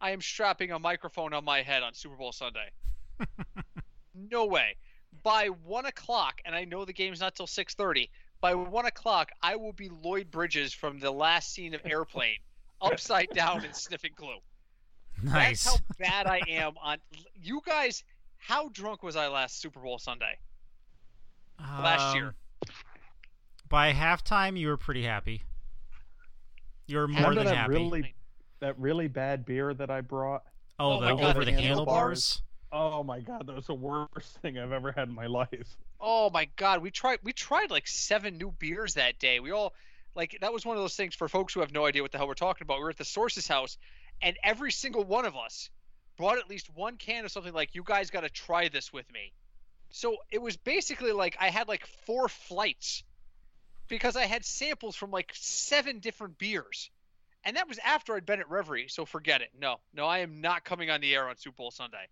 I 0.00 0.12
am 0.12 0.22
strapping 0.22 0.72
a 0.72 0.78
microphone 0.78 1.34
on 1.34 1.44
my 1.44 1.60
head 1.60 1.82
on 1.82 1.92
Super 1.92 2.16
Bowl 2.16 2.32
Sunday. 2.32 2.70
no 4.14 4.46
way. 4.46 4.76
By 5.22 5.48
one 5.48 5.84
o'clock, 5.84 6.40
and 6.46 6.56
I 6.56 6.64
know 6.64 6.86
the 6.86 6.94
game's 6.94 7.20
not 7.20 7.36
till 7.36 7.46
six 7.46 7.74
thirty. 7.74 8.08
By 8.42 8.54
one 8.54 8.84
o'clock, 8.86 9.30
I 9.42 9.56
will 9.56 9.72
be 9.72 9.88
Lloyd 9.88 10.30
Bridges 10.30 10.74
from 10.74 10.98
the 10.98 11.10
last 11.10 11.54
scene 11.54 11.74
of 11.74 11.80
Airplane, 11.86 12.36
upside 12.82 13.30
down 13.30 13.64
and 13.64 13.74
sniffing 13.74 14.12
glue. 14.16 14.36
Nice. 15.22 15.64
That's 15.64 15.76
how 15.76 15.82
bad 15.98 16.26
I 16.26 16.40
am 16.48 16.72
on. 16.82 16.98
You 17.40 17.62
guys, 17.64 18.02
how 18.38 18.68
drunk 18.70 19.02
was 19.02 19.14
I 19.16 19.28
last 19.28 19.62
Super 19.62 19.80
Bowl 19.80 19.98
Sunday? 19.98 20.36
last 21.60 22.16
year. 22.16 22.26
Um, 22.68 22.74
By 23.68 23.92
halftime, 23.92 24.58
you 24.58 24.66
were 24.68 24.76
pretty 24.76 25.04
happy. 25.04 25.42
You 26.88 26.98
were 26.98 27.06
more 27.08 27.30
Remember 27.30 27.44
than 27.44 27.46
that 27.46 27.56
happy. 27.56 27.72
really 27.74 28.14
that 28.58 28.76
really 28.78 29.06
bad 29.08 29.44
beer 29.44 29.72
that 29.72 29.90
I 29.90 30.00
brought? 30.00 30.42
oh, 30.80 30.94
Oh 30.94 31.00
the 31.00 31.14
my 31.14 31.20
God, 31.20 31.36
over 31.36 31.44
the 31.44 31.52
the 31.52 31.60
handlebars. 31.60 32.42
Oh 32.72 33.04
my 33.04 33.20
god, 33.20 33.46
that 33.46 33.54
was 33.54 33.66
the 33.66 33.74
worst 33.74 34.38
thing 34.38 34.58
I've 34.58 34.72
ever 34.72 34.92
had 34.92 35.08
in 35.08 35.14
my 35.14 35.26
life. 35.26 35.76
Oh 36.00 36.30
my 36.30 36.48
god, 36.56 36.80
we 36.80 36.90
tried 36.90 37.18
we 37.22 37.32
tried 37.34 37.70
like 37.70 37.86
seven 37.86 38.38
new 38.38 38.50
beers 38.58 38.94
that 38.94 39.18
day. 39.18 39.40
We 39.40 39.50
all 39.50 39.74
like 40.14 40.38
that 40.40 40.54
was 40.54 40.64
one 40.64 40.76
of 40.76 40.82
those 40.82 40.96
things 40.96 41.14
for 41.14 41.28
folks 41.28 41.52
who 41.52 41.60
have 41.60 41.72
no 41.72 41.84
idea 41.84 42.00
what 42.00 42.12
the 42.12 42.18
hell 42.18 42.26
we're 42.26 42.34
talking 42.34 42.64
about. 42.64 42.78
We 42.78 42.84
were 42.84 42.90
at 42.90 42.96
the 42.96 43.04
source's 43.04 43.46
house 43.46 43.76
and 44.22 44.36
every 44.42 44.72
single 44.72 45.04
one 45.04 45.26
of 45.26 45.36
us 45.36 45.68
brought 46.16 46.38
at 46.38 46.48
least 46.48 46.74
one 46.74 46.96
can 46.96 47.24
of 47.24 47.32
something 47.32 47.52
like 47.52 47.74
you 47.74 47.82
guys 47.84 48.10
got 48.10 48.22
to 48.22 48.30
try 48.30 48.68
this 48.68 48.92
with 48.92 49.10
me. 49.12 49.32
So 49.90 50.16
it 50.30 50.40
was 50.40 50.56
basically 50.56 51.12
like 51.12 51.36
I 51.40 51.50
had 51.50 51.68
like 51.68 51.86
four 52.06 52.28
flights 52.28 53.04
because 53.88 54.16
I 54.16 54.24
had 54.24 54.44
samples 54.44 54.96
from 54.96 55.10
like 55.10 55.32
seven 55.34 55.98
different 55.98 56.38
beers. 56.38 56.90
And 57.44 57.56
that 57.56 57.68
was 57.68 57.78
after 57.84 58.14
I'd 58.14 58.24
been 58.24 58.40
at 58.40 58.48
Reverie, 58.48 58.86
so 58.88 59.04
forget 59.04 59.42
it. 59.42 59.50
No, 59.60 59.80
no, 59.92 60.06
I 60.06 60.18
am 60.20 60.40
not 60.40 60.64
coming 60.64 60.90
on 60.90 61.00
the 61.00 61.14
air 61.14 61.28
on 61.28 61.36
Super 61.36 61.56
Bowl 61.56 61.70
Sunday. 61.72 62.06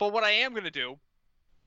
But 0.00 0.14
what 0.14 0.24
I 0.24 0.30
am 0.30 0.52
going 0.52 0.64
to 0.64 0.70
do 0.70 0.98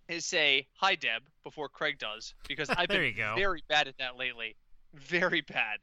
is 0.09 0.25
say 0.25 0.67
hi, 0.73 0.95
Deb, 0.95 1.21
before 1.43 1.69
Craig 1.69 1.99
does, 1.99 2.33
because 2.47 2.67
I've 2.77 2.89
been 2.89 3.13
very 3.35 3.63
bad 3.69 3.87
at 3.87 3.97
that 3.99 4.17
lately. 4.17 4.55
Very 4.95 5.41
bad. 5.41 5.79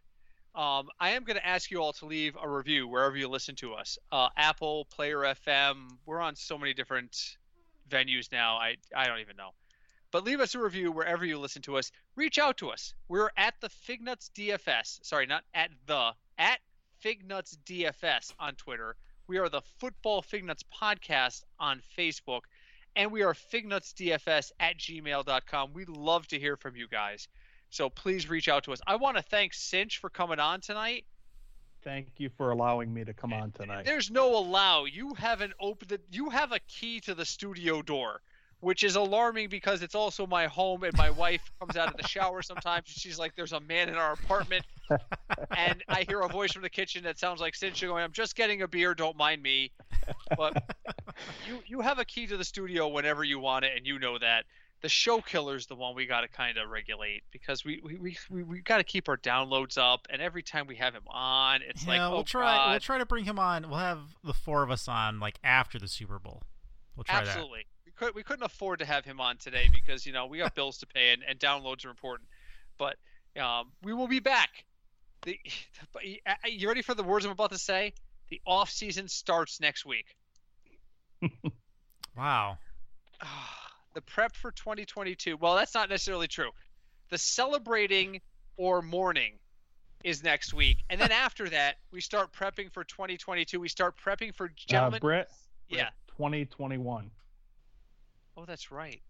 Um, 0.57 0.89
I 0.99 1.11
am 1.11 1.23
going 1.23 1.37
to 1.37 1.47
ask 1.47 1.71
you 1.71 1.81
all 1.81 1.93
to 1.95 2.07
leave 2.07 2.37
a 2.43 2.49
review 2.49 2.89
wherever 2.89 3.17
you 3.17 3.29
listen 3.29 3.55
to 3.57 3.75
us. 3.75 3.99
Uh, 4.11 4.29
Apple, 4.37 4.87
Player 4.87 5.19
FM. 5.19 5.91
We're 6.07 6.21
on 6.21 6.35
so 6.35 6.59
many 6.59 6.75
different 6.75 7.37
venues 7.89 8.33
now. 8.33 8.57
I 8.57 8.77
I 8.97 9.07
don't 9.07 9.21
even 9.21 9.37
know. 9.37 9.51
But 10.11 10.25
leave 10.25 10.41
us 10.41 10.57
a 10.57 10.59
review 10.59 10.91
wherever 10.91 11.25
you 11.25 11.39
listen 11.39 11.63
to 11.63 11.77
us. 11.77 11.93
Reach 12.17 12.41
out 12.41 12.57
to 12.59 12.71
us. 12.71 12.95
We're 13.09 13.31
at 13.37 13.55
the 13.61 13.69
Fignuts 13.69 14.29
DFS. 14.37 15.05
Sorry, 15.05 15.27
not 15.27 15.45
at 15.55 15.71
the 15.87 16.15
at 16.37 16.59
Fignuts 17.05 17.57
DFS 17.65 18.33
on 18.41 18.57
Twitter. 18.57 18.97
We 19.31 19.39
are 19.39 19.49
the 19.49 19.63
Football 19.79 20.23
Fignuts 20.23 20.65
Podcast 20.83 21.45
on 21.61 21.83
Facebook, 21.97 22.41
and 22.97 23.13
we 23.13 23.23
are 23.23 23.33
fignutsdfs 23.33 24.51
at 24.59 24.77
gmail.com. 24.77 25.73
We 25.73 25.85
love 25.85 26.27
to 26.27 26.39
hear 26.41 26.57
from 26.57 26.75
you 26.75 26.89
guys. 26.89 27.29
So 27.69 27.89
please 27.89 28.29
reach 28.29 28.49
out 28.49 28.65
to 28.65 28.73
us. 28.73 28.81
I 28.89 28.97
want 28.97 29.19
to 29.19 29.23
thank 29.23 29.55
Sinch 29.55 29.99
for 29.99 30.11
coming 30.11 30.41
on 30.41 30.61
tonight. 30.61 31.05
Thank 31.85 32.09
you 32.17 32.29
for 32.37 32.51
allowing 32.51 32.93
me 32.93 33.05
to 33.05 33.15
come 33.15 33.33
on 33.33 33.53
tonight. 33.53 33.85
There's 33.85 34.11
no 34.11 34.37
allow. 34.37 34.87
You 34.87 35.15
haven't 35.15 35.53
opened 35.61 35.93
it. 35.93 36.01
You 36.11 36.31
have 36.31 36.51
a 36.51 36.59
key 36.67 36.99
to 37.03 37.15
the 37.15 37.25
studio 37.25 37.83
door, 37.83 38.23
which 38.59 38.83
is 38.83 38.97
alarming 38.97 39.49
because 39.49 39.83
it's 39.83 39.95
also 39.95 40.27
my 40.27 40.49
home, 40.49 40.83
and 40.83 40.97
my 40.97 41.11
wife 41.11 41.53
comes 41.61 41.77
out 41.77 41.89
of 41.89 41.97
the 41.97 42.09
shower 42.09 42.43
sometimes. 42.43 42.89
And 42.89 42.97
she's 42.97 43.17
like, 43.17 43.37
"There's 43.37 43.53
a 43.53 43.61
man 43.61 43.91
in 43.91 43.95
our 43.95 44.13
apartment," 44.13 44.65
and 45.57 45.83
I 45.89 46.05
hear 46.09 46.21
a 46.21 46.29
voice 46.29 46.53
from 46.53 46.63
the 46.63 46.71
kitchen 46.71 47.05
that 47.05 47.19
sounds 47.19 47.41
like 47.41 47.55
Sinch 47.55 47.81
going, 47.81 48.03
"I'm 48.03 48.13
just 48.13 48.37
getting 48.37 48.63
a 48.63 48.69
beer. 48.69 48.95
Don't 48.95 49.17
mind 49.17 49.43
me." 49.43 49.73
But 50.37 50.63
you 51.47 51.63
you 51.67 51.81
have 51.81 51.99
a 51.99 52.05
key 52.05 52.27
to 52.27 52.37
the 52.37 52.45
studio 52.45 52.89
whenever 52.89 53.25
you 53.25 53.39
want 53.39 53.65
it, 53.65 53.73
and 53.77 53.87
you 53.87 53.99
know 53.99 54.19
that. 54.19 54.45
The 54.83 54.89
show 54.89 55.21
killer's 55.21 55.67
the 55.67 55.75
one 55.75 55.95
we 55.95 56.07
got 56.07 56.23
to 56.23 56.29
kind 56.29 56.57
of 56.57 56.71
regulate 56.71 57.23
because 57.31 57.67
we 57.67 57.83
we, 57.85 57.97
we, 57.97 58.17
we, 58.31 58.43
we 58.43 58.61
got 58.63 58.79
to 58.79 58.85
keep 58.85 59.11
our 59.11 59.19
downloads 59.19 59.77
up, 59.77 60.07
and 60.09 60.23
every 60.23 60.43
time 60.43 60.67
we 60.67 60.77
have 60.77 60.95
him 60.95 61.03
on, 61.07 61.61
it's 61.69 61.85
yeah, 61.85 61.91
like, 62.05 62.11
we'll 62.11 62.21
oh 62.21 62.23
try. 62.23 62.57
God. 62.57 62.71
We'll 62.71 62.81
try 62.81 62.97
to 62.97 63.05
bring 63.05 63.25
him 63.25 63.39
on. 63.39 63.69
We'll 63.69 63.79
have 63.79 64.01
the 64.25 64.33
four 64.33 64.63
of 64.63 64.71
us 64.71 64.89
on 64.89 65.21
like 65.21 65.39
after 65.45 65.79
the 65.79 65.87
Super 65.87 66.19
Bowl. 66.19 66.45
We'll 66.97 67.05
try 67.05 67.21
Absolutely. 67.21 67.67
We 67.85 67.93
could 67.93 68.15
we 68.15 68.23
couldn't 68.23 68.45
afford 68.45 68.79
to 68.79 68.87
have 68.87 69.05
him 69.05 69.21
on 69.21 69.37
today 69.37 69.69
because 69.71 70.07
you 70.07 70.15
know 70.15 70.25
we 70.25 70.39
got 70.39 70.55
bills 70.55 70.79
to 70.79 70.87
pay 70.87 71.13
and, 71.13 71.23
and 71.29 71.39
downloads 71.39 71.85
are 71.85 71.91
important. 71.91 72.29
But 72.79 72.97
um, 73.39 73.73
we 73.83 73.93
will 73.93 74.09
be 74.09 74.21
back. 74.21 74.65
The, 75.23 75.39
but 75.93 76.05
you- 76.05 76.19
uh, 76.27 76.35
you 76.47 76.69
ready 76.69 76.83
for 76.83 76.95
the 76.95 77.03
words 77.03 77.25
I'm 77.25 77.33
about 77.33 77.53
to 77.53 77.59
say? 77.59 77.93
The 78.31 78.41
off 78.47 78.71
season 78.71 79.09
starts 79.09 79.61
next 79.61 79.85
week. 79.85 80.07
Wow. 82.17 82.59
the 83.95 84.01
prep 84.03 84.35
for 84.37 84.51
2022. 84.53 85.37
Well, 85.37 85.55
that's 85.57 85.75
not 85.75 85.89
necessarily 85.89 86.27
true. 86.29 86.51
The 87.11 87.19
celebrating 87.19 88.21
or 88.57 88.83
mourning 88.83 89.35
is 90.05 90.23
next 90.23 90.53
week, 90.53 90.79
and 90.91 91.01
then 91.01 91.13
after 91.25 91.49
that, 91.51 91.77
we 91.93 92.01
start 92.01 92.33
prepping 92.33 92.73
for 92.73 92.85
2022. 92.85 93.61
We 93.61 93.69
start 93.69 93.95
prepping 94.05 94.35
for 94.35 94.47
Uh, 94.47 94.51
gentlemen. 94.67 95.01
Brett, 95.01 95.31
yeah. 95.69 95.91
2021. 96.17 97.11
Oh, 98.37 98.45
that's 98.45 98.71
right. 98.71 99.01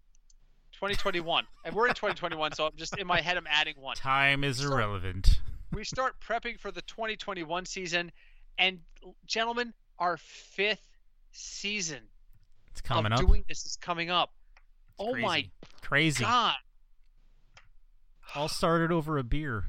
2021, 0.73 1.45
and 1.65 1.75
we're 1.75 1.87
in 1.87 1.93
2021, 1.93 2.53
so 2.53 2.65
I'm 2.67 2.71
just 2.75 2.97
in 2.97 3.07
my 3.07 3.19
head. 3.21 3.35
I'm 3.37 3.47
adding 3.49 3.75
one. 3.77 3.95
Time 3.95 4.43
is 4.43 4.57
So- 4.57 4.71
irrelevant. 4.71 5.39
We 5.71 5.83
start 5.83 6.15
prepping 6.19 6.59
for 6.59 6.71
the 6.71 6.81
2021 6.83 7.65
season 7.65 8.11
and 8.57 8.79
gentlemen 9.25 9.73
our 9.99 10.17
fifth 10.17 10.87
season 11.31 11.99
It's 12.71 12.81
coming 12.81 13.11
of 13.11 13.19
up. 13.19 13.25
doing 13.25 13.43
this 13.47 13.65
is 13.65 13.77
coming 13.81 14.09
up 14.09 14.31
It's 14.99 15.09
oh 15.09 15.15
my 15.15 15.41
crazy. 15.41 15.51
Crazy. 15.81 16.23
god 16.23 16.55
All 18.35 18.47
started 18.47 18.91
over 18.91 19.17
a 19.17 19.23
beer. 19.23 19.65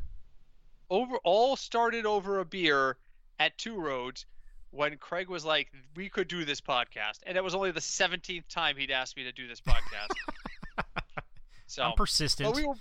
over 0.90 1.16
all 1.24 1.56
started 1.56 2.06
over 2.06 2.38
a 2.40 2.44
beer 2.44 2.96
at 3.38 3.56
two 3.58 3.78
roads 3.80 4.26
when 4.70 4.96
craig 4.96 5.28
was 5.28 5.44
like 5.44 5.68
we 5.96 6.08
could 6.08 6.28
do 6.28 6.44
this 6.44 6.60
podcast 6.60 7.18
and 7.26 7.36
it 7.36 7.44
was 7.44 7.54
only 7.54 7.70
the 7.70 7.80
17th 7.80 8.46
time 8.48 8.76
he'd 8.76 8.90
asked 8.90 9.16
me 9.16 9.24
to 9.24 9.32
do 9.32 9.46
this 9.48 9.60
podcast 9.60 10.12
so 11.66 11.82
I'm 11.84 11.92
persistent. 11.94 12.54
We 12.54 12.64
will, 12.66 12.76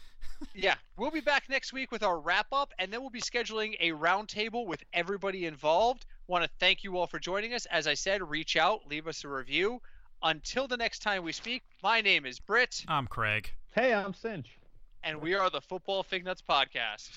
yeah, 0.53 0.75
we'll 0.97 1.11
be 1.11 1.21
back 1.21 1.43
next 1.49 1.73
week 1.73 1.91
with 1.91 2.03
our 2.03 2.19
wrap 2.19 2.47
up, 2.51 2.73
and 2.79 2.91
then 2.91 3.01
we'll 3.01 3.09
be 3.09 3.21
scheduling 3.21 3.75
a 3.79 3.91
roundtable 3.91 4.65
with 4.65 4.83
everybody 4.93 5.45
involved. 5.45 6.05
Want 6.27 6.43
to 6.43 6.49
thank 6.59 6.83
you 6.83 6.97
all 6.97 7.07
for 7.07 7.19
joining 7.19 7.53
us. 7.53 7.65
As 7.67 7.87
I 7.87 7.93
said, 7.93 8.27
reach 8.29 8.55
out, 8.57 8.87
leave 8.87 9.07
us 9.07 9.23
a 9.23 9.27
review. 9.27 9.81
Until 10.23 10.67
the 10.67 10.77
next 10.77 10.99
time 10.99 11.23
we 11.23 11.31
speak, 11.31 11.63
my 11.81 12.01
name 12.01 12.25
is 12.25 12.39
Britt. 12.39 12.85
I'm 12.87 13.07
Craig. 13.07 13.51
Hey, 13.71 13.93
I'm 13.93 14.13
Sinch. 14.13 14.47
And 15.03 15.19
we 15.21 15.33
are 15.33 15.49
the 15.49 15.61
Football 15.61 16.03
Fig 16.03 16.23
Nuts 16.23 16.43
Podcast. 16.47 17.09